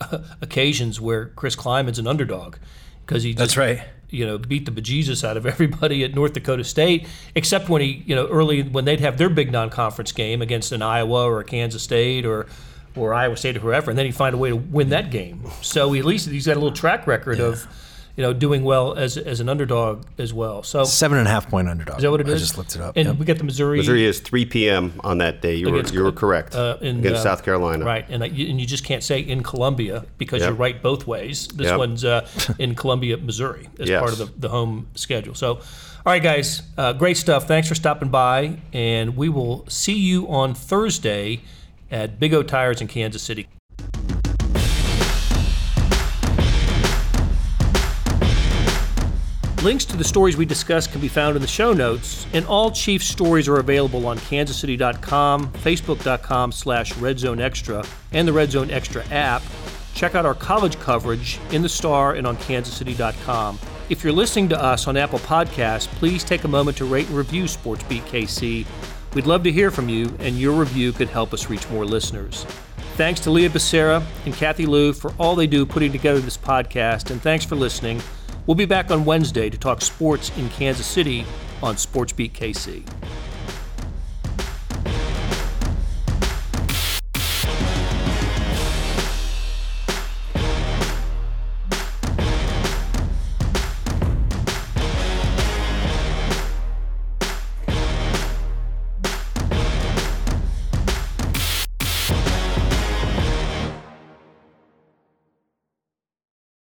occasions 0.40 1.00
where 1.00 1.26
Chris 1.26 1.54
Klieman's 1.54 1.98
an 1.98 2.06
underdog 2.06 2.56
because 3.04 3.22
he 3.22 3.30
just, 3.32 3.38
That's 3.38 3.56
right. 3.56 3.82
You 4.08 4.26
know, 4.26 4.38
beat 4.38 4.64
the 4.64 4.70
bejesus 4.72 5.24
out 5.24 5.36
of 5.36 5.44
everybody 5.46 6.04
at 6.04 6.14
North 6.14 6.32
Dakota 6.32 6.64
State, 6.64 7.06
except 7.34 7.68
when 7.68 7.82
he, 7.82 8.02
you 8.06 8.14
know, 8.14 8.26
early 8.28 8.62
when 8.62 8.84
they'd 8.84 9.00
have 9.00 9.18
their 9.18 9.28
big 9.28 9.52
non-conference 9.52 10.12
game 10.12 10.40
against 10.40 10.72
an 10.72 10.82
Iowa 10.82 11.24
or 11.24 11.40
a 11.40 11.44
Kansas 11.44 11.82
State 11.82 12.24
or 12.24 12.46
or 12.96 13.12
Iowa 13.14 13.36
State 13.36 13.56
or 13.56 13.60
whoever, 13.60 13.90
and 13.90 13.98
then 13.98 14.06
he'd 14.06 14.14
find 14.14 14.34
a 14.34 14.38
way 14.38 14.50
to 14.50 14.56
win 14.56 14.90
that 14.90 15.10
game. 15.10 15.42
So 15.62 15.92
he, 15.92 15.98
at 16.00 16.04
least 16.06 16.28
he's 16.28 16.46
got 16.46 16.52
a 16.56 16.60
little 16.60 16.72
track 16.76 17.06
record 17.06 17.40
of, 17.40 17.66
you 18.16 18.22
know, 18.22 18.32
doing 18.32 18.62
well 18.62 18.94
as 18.94 19.16
as 19.16 19.40
an 19.40 19.48
underdog 19.48 20.04
as 20.18 20.32
well. 20.32 20.62
So 20.62 20.84
Seven 20.84 21.18
and 21.18 21.26
a 21.26 21.30
half 21.32 21.48
point 21.50 21.68
underdog. 21.68 21.96
is 21.96 22.02
that 22.02 22.10
what 22.12 22.20
it 22.20 22.28
I 22.28 22.32
is? 22.32 22.40
just 22.40 22.56
looked 22.56 22.76
it 22.76 22.80
up. 22.80 22.96
And 22.96 23.08
Yep. 23.08 23.16
we 23.16 23.24
got 23.26 23.38
the 23.38 23.44
Missouri. 23.44 23.78
Missouri 23.78 24.04
is 24.04 24.20
3 24.20 24.44
p.m. 24.46 24.92
on 25.02 25.18
that 25.18 25.42
day. 25.42 25.56
You 25.56 25.70
were 25.70 25.82
you 25.82 26.02
were 26.04 26.12
correct 26.12 26.54
uh, 26.54 26.76
in, 26.80 27.00
against 27.00 27.20
uh, 27.20 27.22
South 27.24 27.42
Carolina. 27.44 27.84
Right, 27.84 28.06
and, 28.08 28.22
uh, 28.22 28.26
you, 28.26 28.48
and 28.50 28.60
you 28.60 28.66
just 28.66 28.84
can't 28.84 29.02
say 29.02 29.18
in 29.18 29.42
Columbia 29.42 30.04
because 30.18 30.40
Yep. 30.42 30.48
you're 30.50 30.56
right 30.56 30.80
both 30.80 31.06
ways. 31.08 31.48
This 31.48 31.66
Yep. 31.66 31.78
one's 31.78 32.04
uh, 32.04 32.28
in 32.60 32.76
Columbia, 32.76 33.16
Missouri, 33.16 33.68
as 33.80 33.88
Yes. 33.88 33.98
part 34.00 34.12
of 34.12 34.18
the, 34.18 34.26
the 34.38 34.48
home 34.48 34.86
schedule. 34.94 35.34
So, 35.34 35.54
all 36.06 36.12
right, 36.12 36.22
guys, 36.22 36.62
uh, 36.78 36.92
great 36.92 37.16
stuff. 37.16 37.48
Thanks 37.48 37.66
for 37.66 37.74
stopping 37.74 38.10
by, 38.10 38.58
and 38.72 39.16
we 39.16 39.28
will 39.28 39.64
see 39.68 39.98
you 39.98 40.28
on 40.28 40.54
Thursday 40.54 41.40
at 41.94 42.18
Big 42.18 42.34
O 42.34 42.42
Tires 42.42 42.80
in 42.80 42.88
Kansas 42.88 43.22
City. 43.22 43.48
Links 49.62 49.86
to 49.86 49.96
the 49.96 50.04
stories 50.04 50.36
we 50.36 50.44
discussed 50.44 50.92
can 50.92 51.00
be 51.00 51.08
found 51.08 51.36
in 51.36 51.40
the 51.40 51.48
show 51.48 51.72
notes, 51.72 52.26
and 52.34 52.44
all 52.44 52.70
Chiefs 52.70 53.06
stories 53.06 53.48
are 53.48 53.60
available 53.60 54.06
on 54.06 54.18
kansascity.com, 54.18 55.50
facebook.com 55.52 56.52
slash 56.52 56.92
redzoneextra, 56.94 57.88
and 58.12 58.28
the 58.28 58.32
Red 58.32 58.50
Zone 58.50 58.70
Extra 58.70 59.06
app. 59.06 59.42
Check 59.94 60.14
out 60.14 60.26
our 60.26 60.34
college 60.34 60.78
coverage 60.80 61.38
in 61.50 61.62
the 61.62 61.68
Star 61.70 62.12
and 62.12 62.26
on 62.26 62.36
kansascity.com. 62.36 63.58
If 63.88 64.04
you're 64.04 64.12
listening 64.12 64.50
to 64.50 64.62
us 64.62 64.86
on 64.86 64.98
Apple 64.98 65.20
Podcasts, 65.20 65.86
please 65.86 66.24
take 66.24 66.44
a 66.44 66.48
moment 66.48 66.76
to 66.78 66.84
rate 66.84 67.06
and 67.06 67.16
review 67.16 67.44
SportsBeat 67.44 68.02
KC. 68.02 68.66
We'd 69.14 69.26
love 69.26 69.44
to 69.44 69.52
hear 69.52 69.70
from 69.70 69.88
you, 69.88 70.12
and 70.18 70.36
your 70.36 70.58
review 70.58 70.90
could 70.92 71.08
help 71.08 71.32
us 71.32 71.48
reach 71.48 71.70
more 71.70 71.84
listeners. 71.84 72.44
Thanks 72.96 73.20
to 73.20 73.30
Leah 73.30 73.48
Becerra 73.48 74.04
and 74.24 74.34
Kathy 74.34 74.66
Lou 74.66 74.92
for 74.92 75.12
all 75.18 75.36
they 75.36 75.46
do 75.46 75.64
putting 75.64 75.92
together 75.92 76.18
this 76.18 76.36
podcast, 76.36 77.12
and 77.12 77.22
thanks 77.22 77.44
for 77.44 77.54
listening. 77.54 78.02
We'll 78.46 78.56
be 78.56 78.66
back 78.66 78.90
on 78.90 79.04
Wednesday 79.04 79.48
to 79.50 79.56
talk 79.56 79.82
sports 79.82 80.36
in 80.36 80.48
Kansas 80.48 80.86
City 80.86 81.24
on 81.62 81.76
SportsBeat 81.76 82.32
KC. 82.32 82.84